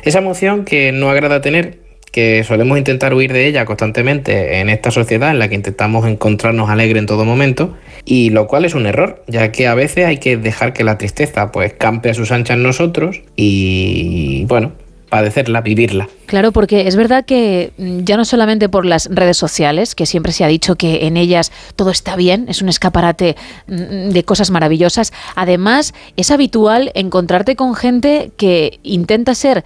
Esa 0.03 0.19
emoción 0.19 0.65
que 0.65 0.91
no 0.91 1.09
agrada 1.09 1.41
tener, 1.41 1.79
que 2.11 2.43
solemos 2.43 2.77
intentar 2.77 3.13
huir 3.13 3.33
de 3.33 3.45
ella 3.47 3.65
constantemente 3.65 4.59
en 4.59 4.69
esta 4.69 4.89
sociedad 4.89 5.31
en 5.31 5.39
la 5.39 5.49
que 5.49 5.55
intentamos 5.55 6.07
encontrarnos 6.07 6.69
alegre 6.69 6.99
en 6.99 7.07
todo 7.07 7.25
momento, 7.25 7.75
y 8.05 8.29
lo 8.29 8.47
cual 8.47 8.65
es 8.65 8.75
un 8.75 8.85
error, 8.85 9.23
ya 9.27 9.51
que 9.51 9.67
a 9.67 9.73
veces 9.73 10.05
hay 10.05 10.19
que 10.19 10.37
dejar 10.37 10.73
que 10.73 10.83
la 10.83 10.97
tristeza 10.97 11.51
pues 11.51 11.73
campe 11.73 12.11
a 12.11 12.13
sus 12.13 12.31
anchas 12.31 12.57
en 12.57 12.63
nosotros 12.63 13.21
y 13.35 14.45
bueno, 14.45 14.73
padecerla, 15.09 15.61
vivirla. 15.61 16.09
Claro, 16.25 16.51
porque 16.51 16.87
es 16.87 16.95
verdad 16.95 17.25
que 17.25 17.71
mm, 17.77 17.99
ya 18.03 18.17
no 18.17 18.25
solamente 18.25 18.69
por 18.69 18.85
las 18.85 19.07
redes 19.11 19.37
sociales, 19.37 19.95
que 19.95 20.05
siempre 20.05 20.31
se 20.31 20.43
ha 20.43 20.47
dicho 20.47 20.75
que 20.75 21.07
en 21.07 21.17
ellas 21.17 21.51
todo 21.75 21.91
está 21.91 22.15
bien, 22.15 22.45
es 22.49 22.61
un 22.61 22.69
escaparate 22.69 23.35
mm, 23.67 24.09
de 24.09 24.23
cosas 24.23 24.51
maravillosas, 24.51 25.13
además 25.35 25.93
es 26.15 26.31
habitual 26.31 26.91
encontrarte 26.95 27.55
con 27.55 27.75
gente 27.75 28.31
que 28.37 28.79
intenta 28.83 29.35
ser 29.35 29.63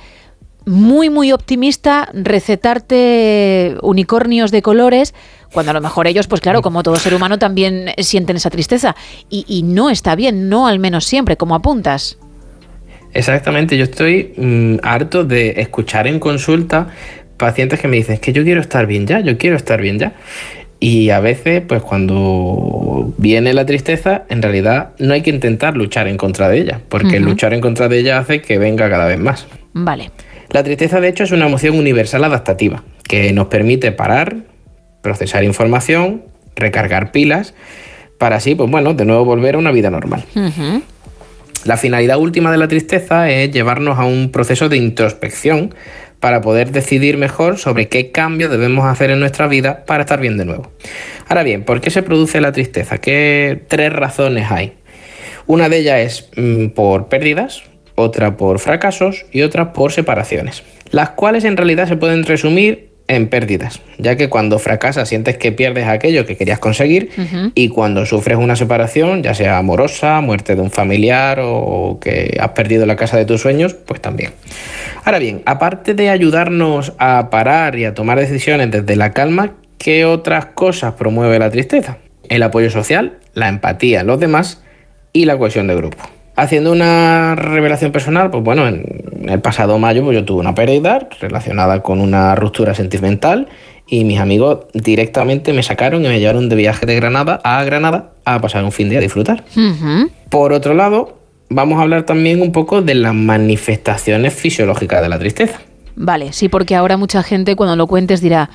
muy, 0.65 1.09
muy 1.09 1.31
optimista, 1.31 2.09
recetarte 2.13 3.77
unicornios 3.81 4.51
de 4.51 4.61
colores, 4.61 5.15
cuando 5.51 5.71
a 5.71 5.73
lo 5.73 5.81
mejor 5.81 6.05
ellos, 6.05 6.27
pues 6.27 6.41
claro, 6.41 6.61
como 6.61 6.83
todo 6.83 6.97
ser 6.97 7.15
humano, 7.15 7.39
también 7.39 7.89
sienten 7.97 8.35
esa 8.35 8.51
tristeza. 8.51 8.95
Y 9.29 9.63
no 9.63 9.89
está 9.89 10.15
bien, 10.15 10.47
no 10.47 10.67
al 10.67 10.77
menos 10.77 11.05
siempre, 11.05 11.37
como 11.37 11.55
apuntas. 11.55 12.17
Exactamente, 13.13 13.77
yo 13.77 13.83
estoy 13.83 14.33
mm, 14.37 14.75
harto 14.83 15.23
de 15.23 15.61
escuchar 15.61 16.07
en 16.07 16.19
consulta 16.19 16.87
pacientes 17.37 17.79
que 17.79 17.87
me 17.87 17.97
dicen 17.97 18.15
"Es 18.15 18.19
que 18.19 18.33
yo 18.33 18.43
quiero 18.43 18.61
estar 18.61 18.85
bien 18.85 19.07
ya, 19.07 19.19
yo 19.21 19.37
quiero 19.37 19.55
estar 19.55 19.81
bien 19.81 19.99
ya. 19.99 20.13
Y 20.81 21.09
a 21.09 21.19
veces, 21.19 21.61
pues 21.67 21.81
cuando 21.81 23.13
viene 23.17 23.53
la 23.53 23.65
tristeza, 23.65 24.23
en 24.29 24.41
realidad 24.41 24.91
no 24.97 25.13
hay 25.13 25.21
que 25.21 25.29
intentar 25.29 25.75
luchar 25.75 26.07
en 26.07 26.15
contra 26.15 26.47
de 26.47 26.59
ella, 26.59 26.79
porque 26.87 27.19
luchar 27.19 27.53
en 27.53 27.59
contra 27.59 27.89
de 27.89 27.99
ella 27.99 28.17
hace 28.17 28.41
que 28.41 28.57
venga 28.57 28.89
cada 28.89 29.05
vez 29.05 29.19
más. 29.19 29.45
Vale. 29.73 30.11
La 30.51 30.63
tristeza, 30.63 31.01
de 31.01 31.09
hecho, 31.09 31.25
es 31.25 31.31
una 31.31 31.47
emoción 31.47 31.77
universal 31.77 32.23
adaptativa, 32.23 32.83
que 33.03 33.33
nos 33.33 33.47
permite 33.47 33.91
parar, 33.91 34.37
procesar 35.01 35.43
información, 35.43 36.23
recargar 36.55 37.11
pilas, 37.11 37.53
para 38.17 38.37
así, 38.37 38.55
pues 38.55 38.69
bueno, 38.71 38.93
de 38.93 39.03
nuevo 39.03 39.25
volver 39.25 39.55
a 39.55 39.57
una 39.57 39.71
vida 39.71 39.89
normal. 39.89 40.23
La 41.65 41.77
finalidad 41.77 42.17
última 42.17 42.51
de 42.51 42.57
la 42.57 42.67
tristeza 42.67 43.29
es 43.29 43.51
llevarnos 43.51 43.99
a 43.99 44.05
un 44.05 44.31
proceso 44.31 44.69
de 44.69 44.77
introspección 44.77 45.75
para 46.19 46.41
poder 46.41 46.71
decidir 46.71 47.17
mejor 47.17 47.57
sobre 47.57 47.87
qué 47.87 48.11
cambios 48.11 48.51
debemos 48.51 48.85
hacer 48.85 49.09
en 49.11 49.19
nuestra 49.19 49.47
vida 49.47 49.85
para 49.85 50.03
estar 50.03 50.19
bien 50.19 50.37
de 50.37 50.45
nuevo. 50.45 50.71
Ahora 51.27 51.43
bien, 51.43 51.63
¿por 51.63 51.81
qué 51.81 51.89
se 51.89 52.03
produce 52.03 52.41
la 52.41 52.51
tristeza? 52.51 52.97
¿Qué 52.99 53.61
tres 53.67 53.91
razones 53.91 54.49
hay? 54.51 54.73
Una 55.47 55.69
de 55.69 55.77
ellas 55.79 55.99
es 55.99 56.29
mm, 56.37 56.67
por 56.69 57.07
pérdidas, 57.07 57.63
otra 57.95 58.37
por 58.37 58.59
fracasos 58.59 59.25
y 59.31 59.41
otra 59.41 59.73
por 59.73 59.91
separaciones, 59.91 60.63
las 60.91 61.11
cuales 61.11 61.43
en 61.43 61.57
realidad 61.57 61.87
se 61.87 61.97
pueden 61.97 62.23
resumir 62.23 62.88
en 63.09 63.27
pérdidas, 63.27 63.81
ya 63.97 64.15
que 64.15 64.29
cuando 64.29 64.59
fracasas 64.59 65.09
sientes 65.09 65.37
que 65.37 65.51
pierdes 65.51 65.87
aquello 65.87 66.27
que 66.27 66.37
querías 66.37 66.59
conseguir 66.59 67.09
y 67.55 67.69
cuando 67.69 68.05
sufres 68.05 68.37
una 68.37 68.55
separación, 68.55 69.23
ya 69.23 69.33
sea 69.33 69.57
amorosa, 69.57 70.21
muerte 70.21 70.55
de 70.55 70.61
un 70.61 70.69
familiar 70.69 71.39
o 71.43 71.97
que 71.99 72.37
has 72.39 72.49
perdido 72.49 72.85
la 72.85 72.95
casa 72.95 73.17
de 73.17 73.25
tus 73.25 73.41
sueños, 73.41 73.73
pues 73.73 73.99
también. 73.99 74.31
Ahora 75.03 75.17
bien, 75.17 75.41
aparte 75.45 75.95
de 75.95 76.09
ayudarnos 76.09 76.93
a 76.99 77.31
parar 77.31 77.77
y 77.79 77.85
a 77.85 77.95
tomar 77.95 78.19
decisiones 78.19 78.69
desde 78.69 78.95
la 78.95 79.11
calma, 79.11 79.55
¿qué 79.79 80.05
otras 80.05 80.45
cosas 80.45 80.93
promueve 80.93 81.39
la 81.39 81.49
tristeza? 81.49 81.97
El 82.29 82.43
apoyo 82.43 82.69
social, 82.69 83.17
la 83.33 83.49
empatía 83.49 84.01
en 84.01 84.07
los 84.07 84.19
demás 84.19 84.61
y 85.13 85.25
la 85.25 85.35
cohesión 85.35 85.65
de 85.65 85.75
grupo. 85.75 85.97
Haciendo 86.39 86.71
una 86.71 87.35
revelación 87.35 87.91
personal, 87.91 88.31
pues 88.31 88.41
bueno, 88.41 88.65
en 88.65 89.03
el 89.27 89.41
pasado 89.41 89.77
mayo 89.77 90.05
pues 90.05 90.15
yo 90.15 90.23
tuve 90.23 90.39
una 90.39 90.55
pérdida 90.55 91.09
relacionada 91.19 91.83
con 91.83 91.99
una 91.99 92.33
ruptura 92.33 92.73
sentimental 92.73 93.49
y 93.87 94.05
mis 94.05 94.21
amigos 94.21 94.59
directamente 94.73 95.51
me 95.51 95.63
sacaron 95.63 96.05
y 96.05 96.07
me 96.07 96.17
llevaron 96.17 96.47
de 96.47 96.55
viaje 96.55 96.85
de 96.85 96.95
Granada 96.95 97.41
a 97.43 97.61
Granada 97.65 98.11
a 98.23 98.39
pasar 98.39 98.63
un 98.63 98.71
fin 98.71 98.87
de 98.87 98.95
a 98.95 99.01
disfrutar. 99.01 99.43
Por 100.29 100.53
otro 100.53 100.73
lado, 100.73 101.17
vamos 101.49 101.77
a 101.77 101.81
hablar 101.81 102.03
también 102.03 102.41
un 102.41 102.53
poco 102.53 102.81
de 102.81 102.95
las 102.95 103.13
manifestaciones 103.13 104.33
fisiológicas 104.33 105.01
de 105.01 105.09
la 105.09 105.19
tristeza. 105.19 105.59
Vale, 105.97 106.31
sí, 106.31 106.47
porque 106.47 106.77
ahora 106.77 106.95
mucha 106.95 107.21
gente 107.21 107.57
cuando 107.57 107.75
lo 107.75 107.85
cuentes 107.85 108.21
dirá, 108.21 108.49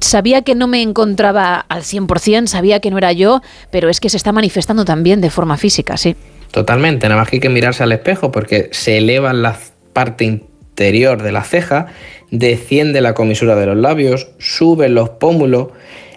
sabía 0.00 0.42
que 0.42 0.54
no 0.54 0.68
me 0.68 0.82
encontraba 0.82 1.56
al 1.68 1.82
100%, 1.82 2.46
sabía 2.46 2.78
que 2.78 2.92
no 2.92 2.98
era 2.98 3.10
yo, 3.10 3.42
pero 3.72 3.88
es 3.88 3.98
que 3.98 4.08
se 4.08 4.16
está 4.16 4.30
manifestando 4.30 4.84
también 4.84 5.20
de 5.20 5.30
forma 5.30 5.56
física, 5.56 5.96
sí. 5.96 6.14
Totalmente, 6.54 7.08
nada 7.08 7.20
más 7.20 7.28
que 7.28 7.36
hay 7.36 7.40
que 7.40 7.48
mirarse 7.48 7.82
al 7.82 7.90
espejo 7.90 8.30
porque 8.30 8.68
se 8.70 8.98
eleva 8.98 9.32
la 9.32 9.58
parte 9.92 10.22
interior 10.22 11.20
de 11.20 11.32
la 11.32 11.42
ceja, 11.42 11.88
desciende 12.30 13.00
la 13.00 13.12
comisura 13.12 13.56
de 13.56 13.66
los 13.66 13.76
labios, 13.76 14.28
suben 14.38 14.94
los 14.94 15.08
pómulos, 15.08 15.70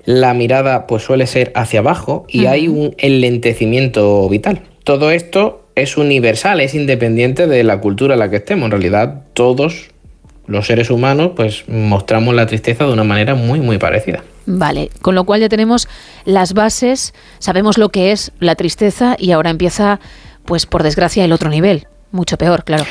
la 0.05 0.35
mirada 0.35 0.85
pues 0.85 1.01
suele 1.01 1.25
ser 1.25 1.51
hacia 1.55 1.79
abajo 1.79 2.27
y 2.27 2.45
hay 2.45 2.67
un 2.67 2.93
enlentecimiento 2.99 4.29
vital. 4.29 4.61
Todo 4.83 5.09
esto 5.09 5.69
es 5.73 5.97
universal, 5.97 6.59
es 6.59 6.75
independiente 6.75 7.47
de 7.47 7.63
la 7.63 7.81
cultura 7.81 8.13
en 8.13 8.19
la 8.19 8.29
que 8.29 8.35
estemos. 8.35 8.65
En 8.65 8.71
realidad 8.73 9.23
todos 9.33 9.89
los 10.45 10.67
seres 10.67 10.91
humanos 10.91 11.31
pues 11.35 11.67
mostramos 11.67 12.35
la 12.35 12.45
tristeza 12.45 12.85
de 12.85 12.93
una 12.93 13.03
manera 13.03 13.33
muy 13.33 13.59
muy 13.59 13.79
parecida. 13.79 14.23
Vale, 14.49 14.89
con 15.01 15.13
lo 15.13 15.25
cual 15.25 15.41
ya 15.41 15.49
tenemos 15.49 15.89
las 16.23 16.53
bases, 16.53 17.13
sabemos 17.37 17.77
lo 17.77 17.89
que 17.89 18.13
es 18.13 18.31
la 18.39 18.55
tristeza 18.55 19.17
y 19.19 19.31
ahora 19.31 19.49
empieza, 19.49 19.99
pues 20.47 20.65
por 20.65 20.81
desgracia, 20.81 21.23
el 21.23 21.33
otro 21.33 21.51
nivel, 21.51 21.85
mucho 22.11 22.37
peor, 22.37 22.63
claro. 22.63 22.85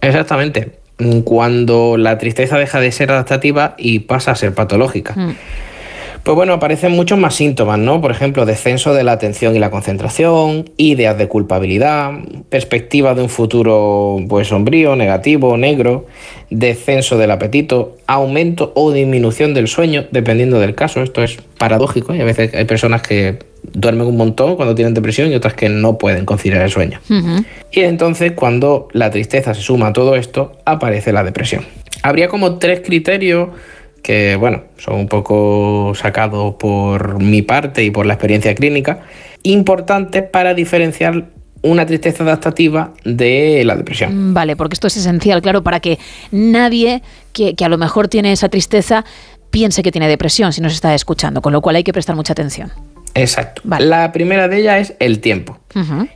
Exactamente, 0.00 0.78
cuando 1.24 1.96
la 1.98 2.16
tristeza 2.16 2.56
deja 2.56 2.80
de 2.80 2.92
ser 2.92 3.10
adaptativa 3.10 3.74
y 3.76 3.98
pasa 4.00 4.30
a 4.30 4.36
ser 4.36 4.54
patológica. 4.54 5.12
Mm. 5.14 5.34
Pues 6.22 6.36
bueno, 6.36 6.54
aparecen 6.54 6.92
muchos 6.92 7.18
más 7.18 7.34
síntomas, 7.34 7.78
¿no? 7.78 8.00
Por 8.00 8.10
ejemplo, 8.10 8.46
descenso 8.46 8.94
de 8.94 9.04
la 9.04 9.12
atención 9.12 9.54
y 9.56 9.58
la 9.58 9.70
concentración, 9.70 10.70
ideas 10.78 11.18
de 11.18 11.28
culpabilidad, 11.28 12.12
perspectiva 12.48 13.14
de 13.14 13.20
un 13.20 13.28
futuro 13.28 14.16
pues 14.26 14.48
sombrío, 14.48 14.96
negativo, 14.96 15.58
negro, 15.58 16.06
descenso 16.48 17.18
del 17.18 17.30
apetito, 17.30 17.96
aumento 18.06 18.72
o 18.74 18.90
disminución 18.90 19.52
del 19.52 19.68
sueño, 19.68 20.06
dependiendo 20.12 20.60
del 20.60 20.74
caso. 20.74 21.02
Esto 21.02 21.22
es 21.22 21.36
paradójico 21.58 22.14
y 22.14 22.22
a 22.22 22.24
veces 22.24 22.54
hay 22.54 22.64
personas 22.64 23.02
que 23.02 23.38
duermen 23.72 24.06
un 24.06 24.16
montón 24.16 24.56
cuando 24.56 24.74
tienen 24.74 24.94
depresión 24.94 25.30
y 25.30 25.34
otras 25.34 25.54
que 25.54 25.68
no 25.68 25.98
pueden 25.98 26.24
conciliar 26.24 26.62
el 26.62 26.70
sueño. 26.70 27.00
Y 27.70 27.80
entonces 27.80 28.32
cuando 28.32 28.88
la 28.92 29.10
tristeza 29.10 29.54
se 29.54 29.62
suma 29.62 29.88
a 29.88 29.92
todo 29.92 30.16
esto, 30.16 30.52
aparece 30.64 31.12
la 31.12 31.24
depresión. 31.24 31.64
Habría 32.02 32.28
como 32.28 32.58
tres 32.58 32.80
criterios 32.84 33.48
que, 34.02 34.36
bueno, 34.36 34.64
son 34.76 34.96
un 34.96 35.08
poco 35.08 35.92
sacados 35.94 36.56
por 36.56 37.22
mi 37.22 37.40
parte 37.40 37.82
y 37.82 37.90
por 37.90 38.04
la 38.04 38.14
experiencia 38.14 38.54
clínica, 38.54 39.00
importantes 39.42 40.22
para 40.22 40.52
diferenciar 40.52 41.30
una 41.62 41.86
tristeza 41.86 42.22
adaptativa 42.22 42.92
de 43.04 43.62
la 43.64 43.74
depresión. 43.74 44.30
Mm, 44.30 44.34
Vale, 44.34 44.56
porque 44.56 44.74
esto 44.74 44.86
es 44.86 44.98
esencial, 44.98 45.40
claro, 45.40 45.62
para 45.62 45.80
que 45.80 45.98
nadie 46.30 47.02
que, 47.32 47.54
que 47.54 47.64
a 47.64 47.70
lo 47.70 47.78
mejor 47.78 48.08
tiene 48.08 48.32
esa 48.32 48.50
tristeza 48.50 49.06
piense 49.50 49.82
que 49.82 49.90
tiene 49.90 50.06
depresión 50.06 50.52
si 50.52 50.60
nos 50.60 50.74
está 50.74 50.94
escuchando, 50.94 51.40
con 51.40 51.54
lo 51.54 51.62
cual 51.62 51.76
hay 51.76 51.84
que 51.84 51.92
prestar 51.94 52.14
mucha 52.14 52.34
atención. 52.34 52.70
Exacto. 53.14 53.62
La 53.78 54.12
primera 54.12 54.48
de 54.48 54.58
ellas 54.58 54.90
es 54.90 54.96
el 54.98 55.20
tiempo. 55.20 55.58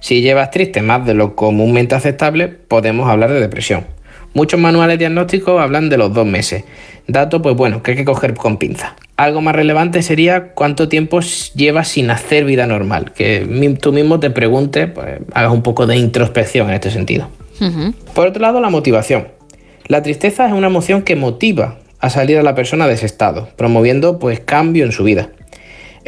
Si 0.00 0.20
llevas 0.20 0.50
triste 0.50 0.82
más 0.82 1.06
de 1.06 1.14
lo 1.14 1.34
comúnmente 1.34 1.94
aceptable, 1.94 2.48
podemos 2.48 3.08
hablar 3.08 3.32
de 3.32 3.40
depresión. 3.40 3.86
Muchos 4.34 4.60
manuales 4.60 4.98
diagnósticos 4.98 5.60
hablan 5.60 5.88
de 5.88 5.98
los 5.98 6.12
dos 6.12 6.26
meses. 6.26 6.64
Dato, 7.06 7.40
pues 7.40 7.56
bueno, 7.56 7.82
que 7.82 7.92
hay 7.92 7.96
que 7.96 8.04
coger 8.04 8.34
con 8.34 8.58
pinza. 8.58 8.94
Algo 9.16 9.40
más 9.40 9.56
relevante 9.56 10.02
sería 10.02 10.52
cuánto 10.52 10.88
tiempo 10.88 11.20
llevas 11.54 11.88
sin 11.88 12.10
hacer 12.10 12.44
vida 12.44 12.66
normal. 12.66 13.12
Que 13.12 13.76
tú 13.80 13.92
mismo 13.92 14.20
te 14.20 14.30
preguntes, 14.30 14.90
pues 14.90 15.20
hagas 15.32 15.50
un 15.50 15.62
poco 15.62 15.86
de 15.86 15.96
introspección 15.96 16.68
en 16.68 16.74
este 16.74 16.90
sentido. 16.90 17.28
Por 18.14 18.28
otro 18.28 18.42
lado, 18.42 18.60
la 18.60 18.70
motivación. 18.70 19.28
La 19.86 20.02
tristeza 20.02 20.46
es 20.46 20.52
una 20.52 20.66
emoción 20.66 21.02
que 21.02 21.16
motiva 21.16 21.78
a 21.98 22.10
salir 22.10 22.38
a 22.38 22.42
la 22.42 22.54
persona 22.54 22.86
de 22.86 22.94
ese 22.94 23.06
estado, 23.06 23.48
promoviendo 23.56 24.18
pues 24.18 24.38
cambio 24.40 24.84
en 24.84 24.92
su 24.92 25.02
vida. 25.02 25.30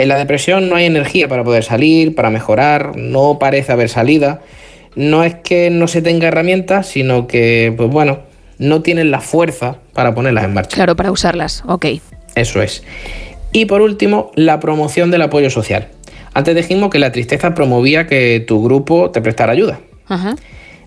En 0.01 0.09
la 0.09 0.17
depresión 0.17 0.71
no 0.71 0.77
hay 0.77 0.87
energía 0.87 1.29
para 1.29 1.45
poder 1.45 1.63
salir, 1.63 2.15
para 2.15 2.31
mejorar, 2.31 2.97
no 2.97 3.39
parece 3.39 3.73
haber 3.73 3.91
salida. 3.91 4.41
No 4.95 5.25
es 5.25 5.35
que 5.35 5.69
no 5.69 5.89
se 5.89 6.01
tenga 6.01 6.29
herramientas, 6.29 6.87
sino 6.87 7.27
que, 7.27 7.75
pues 7.77 7.91
bueno, 7.91 8.21
no 8.57 8.81
tienen 8.81 9.11
la 9.11 9.21
fuerza 9.21 9.77
para 9.93 10.15
ponerlas 10.15 10.45
en 10.45 10.55
marcha. 10.55 10.75
Claro, 10.75 10.97
para 10.97 11.13
usarlas, 11.13 11.63
ok. 11.67 11.85
Eso 12.35 12.63
es. 12.63 12.83
Y 13.53 13.67
por 13.67 13.83
último, 13.83 14.33
la 14.37 14.59
promoción 14.59 15.11
del 15.11 15.21
apoyo 15.21 15.51
social. 15.51 15.89
Antes 16.33 16.57
dijimos 16.57 16.89
que 16.89 16.99
la 16.99 17.13
tristeza 17.13 17.55
promovía 17.55 18.07
que 18.07 18.43
tu 18.49 18.65
grupo 18.65 19.11
te 19.11 19.21
prestara 19.21 19.53
ayuda. 19.53 19.81
Ajá. 20.09 20.35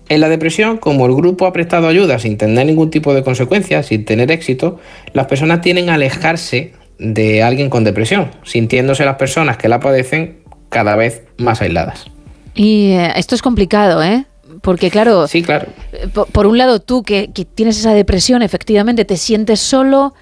En 0.08 0.20
la 0.20 0.28
depresión, 0.28 0.78
como 0.78 1.06
el 1.06 1.14
grupo 1.14 1.46
ha 1.46 1.52
prestado 1.52 1.86
ayuda 1.86 2.18
sin 2.18 2.36
tener 2.36 2.66
ningún 2.66 2.90
tipo 2.90 3.14
de 3.14 3.22
consecuencias, 3.22 3.86
sin 3.86 4.04
tener 4.04 4.32
éxito, 4.32 4.80
las 5.12 5.28
personas 5.28 5.60
tienen 5.60 5.88
a 5.88 5.94
alejarse 5.94 6.72
de 6.98 7.42
alguien 7.42 7.70
con 7.70 7.84
depresión, 7.84 8.30
sintiéndose 8.44 9.04
las 9.04 9.16
personas 9.16 9.56
que 9.56 9.68
la 9.68 9.80
padecen 9.80 10.38
cada 10.68 10.96
vez 10.96 11.22
más 11.38 11.60
aisladas. 11.60 12.06
Y 12.54 12.92
eh, 12.92 13.12
esto 13.16 13.34
es 13.34 13.42
complicado, 13.42 14.02
¿eh? 14.02 14.26
Porque 14.60 14.90
claro, 14.90 15.26
sí, 15.26 15.42
claro. 15.42 15.66
Por, 16.12 16.26
por 16.28 16.46
un 16.46 16.56
lado, 16.56 16.80
tú 16.80 17.02
que, 17.02 17.30
que 17.32 17.44
tienes 17.44 17.78
esa 17.78 17.92
depresión, 17.92 18.42
efectivamente 18.42 19.04
te 19.04 19.16
sientes 19.16 19.60
solo. 19.60 20.14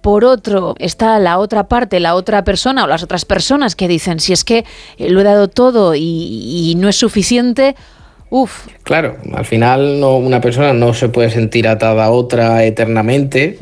Por 0.00 0.24
otro, 0.24 0.74
está 0.80 1.18
la 1.20 1.38
otra 1.38 1.68
parte, 1.68 2.00
la 2.00 2.16
otra 2.16 2.42
persona 2.42 2.82
o 2.82 2.86
las 2.88 3.04
otras 3.04 3.24
personas 3.24 3.76
que 3.76 3.86
dicen, 3.86 4.18
si 4.18 4.32
es 4.32 4.42
que 4.42 4.64
eh, 4.98 5.10
lo 5.10 5.20
he 5.20 5.24
dado 5.24 5.46
todo 5.46 5.94
y, 5.94 6.00
y 6.00 6.74
no 6.76 6.88
es 6.88 6.96
suficiente, 6.96 7.76
uff. 8.28 8.66
Claro, 8.82 9.18
al 9.32 9.44
final 9.44 10.00
no, 10.00 10.16
una 10.16 10.40
persona 10.40 10.72
no 10.72 10.92
se 10.92 11.08
puede 11.08 11.30
sentir 11.30 11.68
atada 11.68 12.06
a 12.06 12.10
otra 12.10 12.64
eternamente 12.64 13.58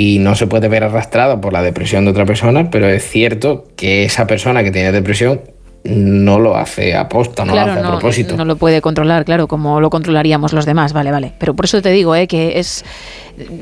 y 0.00 0.20
no 0.20 0.36
se 0.36 0.46
puede 0.46 0.68
ver 0.68 0.84
arrastrada 0.84 1.40
por 1.40 1.52
la 1.52 1.60
depresión 1.60 2.04
de 2.04 2.12
otra 2.12 2.24
persona, 2.24 2.70
pero 2.70 2.88
es 2.88 3.02
cierto 3.02 3.64
que 3.74 4.04
esa 4.04 4.28
persona 4.28 4.62
que 4.62 4.70
tiene 4.70 4.92
depresión 4.92 5.40
no 5.82 6.38
lo 6.38 6.56
hace 6.56 6.94
a 6.94 7.08
posta, 7.08 7.44
no 7.44 7.52
claro, 7.52 7.66
lo 7.66 7.72
hace 7.72 7.84
a 7.84 7.90
propósito. 7.90 8.36
no 8.36 8.44
lo 8.44 8.54
puede 8.54 8.80
controlar, 8.80 9.24
claro, 9.24 9.48
como 9.48 9.80
lo 9.80 9.90
controlaríamos 9.90 10.52
los 10.52 10.66
demás, 10.66 10.92
vale, 10.92 11.10
vale. 11.10 11.32
Pero 11.40 11.54
por 11.54 11.64
eso 11.64 11.82
te 11.82 11.90
digo, 11.90 12.14
¿eh? 12.14 12.28
que 12.28 12.60
es, 12.60 12.84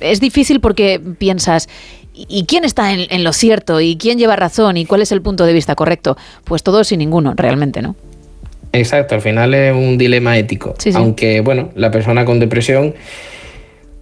es 0.03 0.21
difícil 0.21 0.61
porque 0.61 1.01
piensas, 1.19 1.71
¿y 2.13 2.27
y 2.29 2.45
quién 2.45 2.67
está 2.67 2.93
en, 2.93 3.07
en 3.09 3.25
lo 3.25 3.33
cierto? 3.33 3.81
¿Y 3.81 3.97
quién 3.97 4.19
lleva 4.19 4.37
razón? 4.37 4.77
¿Y 4.77 4.85
cuál 4.85 5.01
es 5.01 5.13
el 5.13 5.23
punto 5.23 5.47
de 5.47 5.55
vista 5.55 5.75
correcto? 5.75 6.19
Pues 6.45 6.63
todos 6.63 6.93
y 6.93 6.99
ninguno, 6.99 7.33
realmente, 7.35 7.81
¿no? 7.81 7.97
Exacto, 8.73 9.15
al 9.15 9.23
final 9.23 9.55
es 9.55 9.75
un 9.75 9.97
dilema 9.97 10.37
ético. 10.37 10.75
Sí, 10.77 10.93
sí. 10.93 10.99
Aunque, 10.99 11.41
bueno, 11.41 11.71
la 11.77 11.91
persona 11.91 12.27
con 12.27 12.41
depresión 12.41 12.95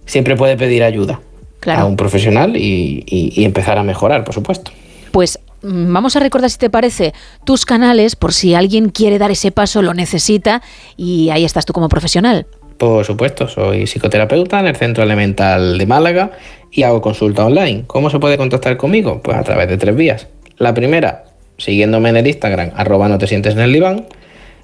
siempre 0.05 0.35
puede 0.35 0.57
pedir 0.57 0.83
ayuda 0.83 1.21
Claro. 1.65 1.81
a 1.81 1.85
un 1.85 1.97
profesional 1.97 2.55
y, 2.55 3.03
y- 3.07 3.33
y 3.35 3.43
empezar 3.43 3.77
a 3.77 3.83
mejorar, 3.83 4.23
por 4.23 4.33
supuesto. 4.33 4.71
Pues 5.11 5.39
mm, 5.63 5.91
vamos 5.91 6.15
a 6.15 6.19
recordar, 6.19 6.49
si 6.49 6.57
te 6.59 6.69
parece, 6.69 7.13
tus 7.43 7.65
canales 7.65 8.15
por 8.15 8.33
si 8.33 8.53
alguien 8.53 8.89
quiere 8.89 9.17
dar 9.17 9.31
ese 9.31 9.51
paso, 9.51 9.81
lo 9.81 9.93
necesita 9.95 10.61
y 10.95 11.29
ahí 11.31 11.43
estás 11.43 11.65
tú 11.65 11.73
como 11.73 11.89
profesional. 11.89 12.45
Por 12.77 13.03
supuesto, 13.05 13.47
soy 13.47 13.87
psicoterapeuta 13.87 14.59
en 14.59 14.67
el 14.67 14.75
Centro 14.75 15.03
Elemental 15.03 15.77
de 15.77 15.85
Málaga 15.85 16.31
y 16.71 16.83
hago 16.83 17.01
consulta 17.01 17.45
online. 17.45 17.85
¿Cómo 17.87 18.09
se 18.09 18.19
puede 18.19 18.37
contactar 18.37 18.77
conmigo? 18.77 19.21
Pues 19.23 19.35
a 19.37 19.43
través 19.43 19.67
de 19.69 19.77
tres 19.77 19.95
vías. 19.95 20.27
La 20.57 20.73
primera, 20.73 21.23
siguiéndome 21.57 22.09
en 22.09 22.17
el 22.17 22.27
Instagram, 22.27 22.71
arroba 22.75 23.07
no 23.07 23.17
te 23.17 23.27
sientes 23.27 23.53
en 23.53 23.61
el 23.61 23.73
diván. 23.73 24.05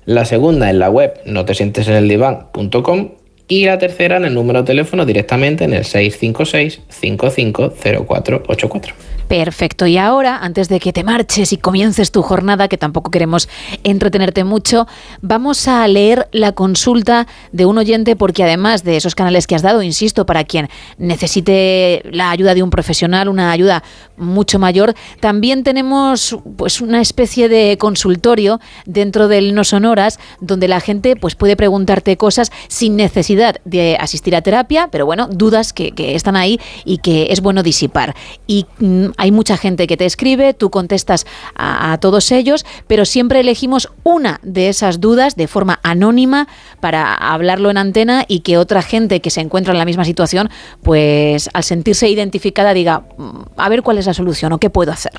La 0.05 0.25
segunda 0.25 0.69
en 0.69 0.77
la 0.79 0.89
web 0.89 1.13
no 1.25 1.45
te 1.45 1.53
sientes 1.55 1.87
en 1.87 1.93
el 1.95 2.07
diván.com. 2.07 3.11
Y 3.51 3.65
la 3.65 3.77
tercera 3.77 4.15
en 4.15 4.23
el 4.23 4.33
número 4.33 4.61
de 4.61 4.67
teléfono 4.67 5.05
directamente 5.05 5.65
en 5.65 5.73
el 5.73 5.83
656 5.83 6.79
550484. 6.87 8.93
Perfecto. 9.32 9.88
Y 9.88 9.97
ahora, 9.97 10.39
antes 10.39 10.67
de 10.67 10.82
que 10.82 10.91
te 10.91 11.05
marches 11.05 11.53
y 11.53 11.57
comiences 11.57 12.11
tu 12.11 12.21
jornada, 12.21 12.67
que 12.67 12.77
tampoco 12.77 13.11
queremos 13.11 13.47
entretenerte 13.86 14.43
mucho, 14.43 14.88
vamos 15.21 15.69
a 15.69 15.88
leer 15.88 16.27
la 16.34 16.51
consulta 16.51 17.27
de 17.53 17.65
un 17.65 17.77
oyente, 17.77 18.17
porque 18.17 18.43
además 18.43 18.84
de 18.84 18.97
esos 18.97 19.15
canales 19.15 19.47
que 19.47 19.55
has 19.55 19.61
dado, 19.61 19.84
insisto, 19.84 20.25
para 20.25 20.43
quien 20.43 20.67
necesite 20.97 22.01
la 22.11 22.29
ayuda 22.29 22.53
de 22.53 22.61
un 22.61 22.71
profesional, 22.71 23.29
una 23.29 23.53
ayuda 23.53 23.84
mucho 24.17 24.59
mayor, 24.59 24.95
también 25.21 25.63
tenemos 25.63 26.38
pues 26.57 26.82
una 26.82 26.99
especie 26.99 27.47
de 27.47 27.77
consultorio 27.77 28.59
dentro 28.86 29.29
del 29.29 29.55
No 29.55 29.63
Sonoras, 29.63 30.19
donde 30.41 30.67
la 30.67 30.82
gente 30.82 31.15
pues 31.15 31.36
puede 31.36 31.55
preguntarte 31.55 32.17
cosas 32.17 32.51
sin 32.67 32.97
necesidad 32.97 33.61
de 33.63 33.95
asistir 33.97 34.36
a 34.36 34.41
terapia, 34.41 34.89
pero 34.91 35.05
bueno, 35.05 35.29
dudas 35.32 35.71
que, 35.71 35.93
que 35.93 36.15
están 36.15 36.36
ahí 36.36 36.59
y 36.84 36.97
que 36.97 37.27
es 37.29 37.39
bueno 37.39 37.63
disipar. 37.63 38.13
Y 38.45 38.65
mm, 38.79 39.20
hay 39.22 39.32
mucha 39.32 39.55
gente 39.55 39.86
que 39.86 39.97
te 39.97 40.07
escribe, 40.07 40.55
tú 40.55 40.72
contestas 40.72 41.28
a, 41.53 41.93
a 41.93 41.99
todos 41.99 42.32
ellos, 42.32 42.65
pero 42.88 43.05
siempre 43.05 43.39
elegimos 43.39 43.89
una 44.03 44.39
de 44.41 44.67
esas 44.67 44.99
dudas 44.99 45.36
de 45.36 45.47
forma 45.47 45.80
anónima 45.84 46.47
para 46.80 47.13
hablarlo 47.13 47.69
en 47.69 47.78
antena 47.78 48.26
y 48.28 48.39
que 48.39 48.57
otra 48.57 48.82
gente 48.82 49.19
que 49.19 49.30
se 49.30 49.41
encuentra 49.41 49.74
en 49.74 49.78
la 49.78 49.86
misma 49.86 50.05
situación, 50.05 50.49
pues 50.82 51.51
al 51.53 51.63
sentirse 51.63 52.09
identificada 52.09 52.74
diga, 52.74 53.03
"Mm, 53.17 53.41
a 53.57 53.69
ver 53.69 53.84
cuál 53.84 53.99
es 53.99 54.07
la 54.07 54.15
solución 54.15 54.53
o 54.53 54.57
qué 54.57 54.72
puedo 54.72 54.91
hacer. 54.91 55.13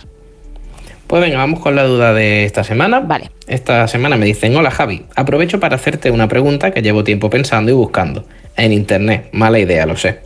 Pues 1.07 1.23
venga, 1.23 1.37
vamos 1.37 1.61
con 1.61 1.77
la 1.77 1.85
duda 1.85 2.13
de 2.13 2.45
esta 2.45 2.65
semana. 2.65 2.99
Vale. 2.99 3.31
Esta 3.47 3.87
semana 3.87 4.17
me 4.17 4.27
dicen, 4.27 4.57
hola 4.57 4.73
Javi, 4.73 5.05
aprovecho 5.15 5.61
para 5.61 5.77
hacerte 5.77 6.11
una 6.11 6.27
pregunta 6.27 6.73
que 6.73 6.83
llevo 6.83 7.05
tiempo 7.05 7.31
pensando 7.31 7.71
y 7.71 7.75
buscando. 7.75 8.25
En 8.57 8.73
internet, 8.73 9.29
mala 9.31 9.61
idea, 9.61 9.87
lo 9.87 9.97
sé. 9.97 10.21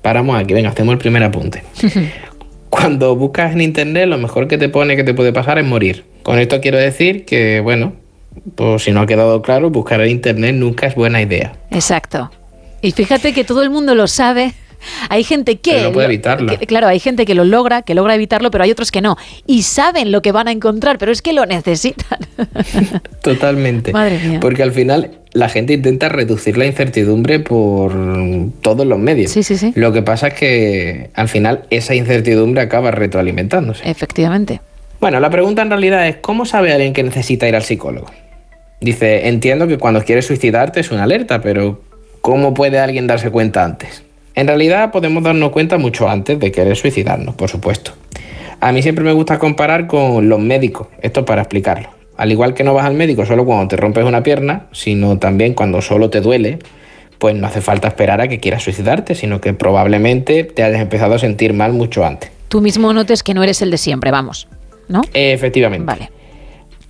Paramos 0.00 0.38
aquí, 0.38 0.54
venga, 0.54 0.70
hacemos 0.70 0.92
el 0.92 0.98
primer 0.98 1.24
apunte. 1.24 1.64
Cuando 2.70 3.16
buscas 3.16 3.52
en 3.52 3.60
internet, 3.60 4.08
lo 4.08 4.16
mejor 4.16 4.48
que 4.48 4.56
te 4.56 4.68
pone 4.68 4.96
que 4.96 5.04
te 5.04 5.12
puede 5.12 5.32
pasar 5.32 5.58
es 5.58 5.66
morir. 5.66 6.04
Con 6.22 6.38
esto 6.38 6.60
quiero 6.60 6.78
decir 6.78 7.24
que, 7.24 7.60
bueno, 7.60 7.94
pues 8.54 8.84
si 8.84 8.92
no 8.92 9.00
ha 9.00 9.06
quedado 9.06 9.42
claro, 9.42 9.70
buscar 9.70 10.00
en 10.00 10.10
internet 10.10 10.54
nunca 10.54 10.86
es 10.86 10.94
buena 10.94 11.20
idea. 11.20 11.56
Exacto. 11.70 12.30
Y 12.80 12.92
fíjate 12.92 13.32
que 13.32 13.44
todo 13.44 13.62
el 13.62 13.70
mundo 13.70 13.94
lo 13.94 14.06
sabe. 14.06 14.54
Hay 15.08 15.24
gente 15.24 15.56
que, 15.56 15.82
no 15.82 15.92
puede 15.92 16.06
evitarlo. 16.06 16.58
que- 16.58 16.66
claro, 16.66 16.86
hay 16.88 16.98
gente 17.00 17.26
que 17.26 17.34
lo 17.34 17.44
logra, 17.44 17.82
que 17.82 17.94
logra 17.94 18.14
evitarlo, 18.14 18.50
pero 18.50 18.64
hay 18.64 18.70
otros 18.70 18.90
que 18.90 19.00
no. 19.00 19.16
Y 19.46 19.62
saben 19.62 20.12
lo 20.12 20.22
que 20.22 20.32
van 20.32 20.48
a 20.48 20.52
encontrar, 20.52 20.98
pero 20.98 21.12
es 21.12 21.22
que 21.22 21.32
lo 21.32 21.46
necesitan. 21.46 22.18
Totalmente. 23.22 23.92
Madre 23.92 24.18
mía. 24.18 24.40
Porque 24.40 24.62
al 24.62 24.72
final 24.72 25.12
la 25.32 25.48
gente 25.48 25.74
intenta 25.74 26.08
reducir 26.08 26.56
la 26.56 26.66
incertidumbre 26.66 27.40
por 27.40 27.92
todos 28.62 28.86
los 28.86 28.98
medios. 28.98 29.30
Sí, 29.30 29.42
sí, 29.42 29.56
sí. 29.56 29.72
Lo 29.76 29.92
que 29.92 30.02
pasa 30.02 30.28
es 30.28 30.34
que 30.34 31.10
al 31.14 31.28
final 31.28 31.64
esa 31.70 31.94
incertidumbre 31.94 32.62
acaba 32.62 32.90
retroalimentándose. 32.90 33.88
Efectivamente. 33.88 34.60
Bueno, 35.00 35.20
la 35.20 35.30
pregunta 35.30 35.62
en 35.62 35.70
realidad 35.70 36.06
es, 36.08 36.16
¿cómo 36.16 36.44
sabe 36.44 36.72
alguien 36.72 36.92
que 36.92 37.02
necesita 37.02 37.48
ir 37.48 37.56
al 37.56 37.62
psicólogo? 37.62 38.08
Dice, 38.80 39.28
entiendo 39.28 39.66
que 39.68 39.78
cuando 39.78 40.02
quieres 40.02 40.26
suicidarte 40.26 40.80
es 40.80 40.90
una 40.90 41.04
alerta, 41.04 41.40
pero 41.40 41.82
¿cómo 42.20 42.54
puede 42.54 42.78
alguien 42.78 43.06
darse 43.06 43.30
cuenta 43.30 43.64
antes? 43.64 44.02
En 44.34 44.46
realidad 44.46 44.90
podemos 44.90 45.22
darnos 45.22 45.50
cuenta 45.50 45.78
mucho 45.78 46.08
antes 46.08 46.38
de 46.38 46.52
querer 46.52 46.76
suicidarnos, 46.76 47.34
por 47.34 47.48
supuesto. 47.48 47.92
A 48.60 48.72
mí 48.72 48.82
siempre 48.82 49.04
me 49.04 49.12
gusta 49.12 49.38
comparar 49.38 49.86
con 49.86 50.28
los 50.28 50.38
médicos, 50.38 50.88
esto 51.00 51.24
para 51.24 51.42
explicarlo. 51.42 51.88
Al 52.16 52.30
igual 52.30 52.52
que 52.52 52.62
no 52.62 52.74
vas 52.74 52.84
al 52.84 52.94
médico 52.94 53.24
solo 53.24 53.46
cuando 53.46 53.68
te 53.68 53.76
rompes 53.76 54.04
una 54.04 54.22
pierna, 54.22 54.66
sino 54.72 55.18
también 55.18 55.54
cuando 55.54 55.80
solo 55.80 56.10
te 56.10 56.20
duele, 56.20 56.58
pues 57.18 57.34
no 57.34 57.46
hace 57.46 57.60
falta 57.60 57.88
esperar 57.88 58.20
a 58.20 58.28
que 58.28 58.38
quieras 58.38 58.62
suicidarte, 58.62 59.14
sino 59.14 59.40
que 59.40 59.54
probablemente 59.54 60.44
te 60.44 60.62
hayas 60.62 60.80
empezado 60.80 61.14
a 61.14 61.18
sentir 61.18 61.54
mal 61.54 61.72
mucho 61.72 62.04
antes. 62.04 62.30
Tú 62.48 62.60
mismo 62.60 62.92
notes 62.92 63.22
que 63.22 63.32
no 63.32 63.42
eres 63.42 63.62
el 63.62 63.70
de 63.70 63.78
siempre, 63.78 64.10
vamos. 64.10 64.48
¿No? 64.88 65.02
Efectivamente. 65.14 65.86
Vale. 65.86 66.10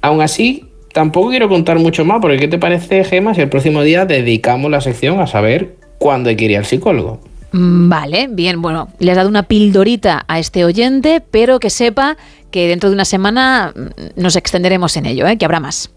Aún 0.00 0.20
así, 0.22 0.68
tampoco 0.92 1.30
quiero 1.30 1.48
contar 1.48 1.78
mucho 1.78 2.04
más, 2.04 2.18
porque 2.20 2.38
¿qué 2.38 2.48
te 2.48 2.58
parece, 2.58 3.04
Gema, 3.04 3.34
si 3.34 3.42
el 3.42 3.48
próximo 3.48 3.82
día 3.82 4.06
dedicamos 4.06 4.70
la 4.70 4.80
sección 4.80 5.20
a 5.20 5.26
saber 5.26 5.76
cuándo 5.98 6.30
hay 6.30 6.36
que 6.36 6.46
ir 6.46 6.56
al 6.56 6.64
psicólogo? 6.64 7.20
Mm, 7.52 7.88
Vale, 7.88 8.28
bien, 8.30 8.62
bueno, 8.62 8.88
le 8.98 9.10
has 9.10 9.16
dado 9.16 9.28
una 9.28 9.44
pildorita 9.44 10.24
a 10.28 10.38
este 10.38 10.64
oyente, 10.64 11.22
pero 11.30 11.58
que 11.60 11.70
sepa 11.70 12.16
que 12.50 12.68
dentro 12.68 12.90
de 12.90 12.94
una 12.94 13.04
semana 13.04 13.72
mm, 13.74 14.20
nos 14.20 14.36
extenderemos 14.36 14.96
en 14.96 15.06
ello, 15.06 15.26
¿eh? 15.26 15.36
que 15.36 15.44
habrá 15.44 15.60
más. 15.60 15.90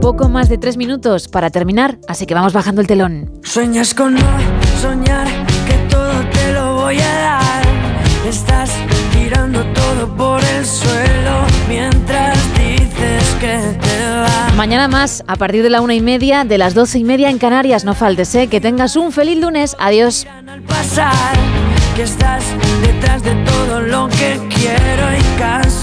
Poco 0.00 0.28
más 0.28 0.48
de 0.48 0.56
tres 0.56 0.76
minutos 0.76 1.26
para 1.26 1.50
terminar, 1.50 1.98
así 2.06 2.26
que 2.26 2.34
vamos 2.34 2.52
bajando 2.52 2.80
el 2.80 2.86
telón. 2.86 3.32
Sueñas 3.42 3.92
con 3.92 4.14
no 4.14 4.20
soñar 4.80 5.26
que 5.66 5.74
todo 5.90 6.12
te 6.32 6.52
lo 6.52 6.76
voy 6.76 7.00
a 7.00 7.12
dar. 7.12 7.64
Estás 8.28 8.70
todo 9.74 10.16
por 10.16 10.42
el 10.42 10.66
suelo 10.66 11.46
mientras 11.68 12.36
dices 12.54 13.36
que 13.40 13.58
te 13.80 14.10
vas. 14.20 14.54
Mañana 14.54 14.88
más, 14.88 15.22
a 15.26 15.36
partir 15.36 15.62
de 15.62 15.70
la 15.70 15.80
una 15.80 15.94
y 15.94 16.00
media, 16.00 16.44
de 16.44 16.58
las 16.58 16.74
doce 16.74 16.98
y 16.98 17.04
media 17.04 17.30
en 17.30 17.38
Canarias, 17.38 17.84
no 17.84 17.94
faltes, 17.94 18.34
¿eh? 18.34 18.48
Que 18.48 18.60
tengas 18.60 18.96
un 18.96 19.12
feliz 19.12 19.38
lunes. 19.38 19.76
Adiós. 19.78 20.26
pasar 20.66 21.36
que 21.94 22.02
estás 22.02 22.44
detrás 22.82 23.22
de 23.22 23.34
todo 23.44 23.80
lo 23.80 24.08
que 24.08 24.38
quiero 24.50 25.16
y 25.18 25.38
casi 25.38 25.66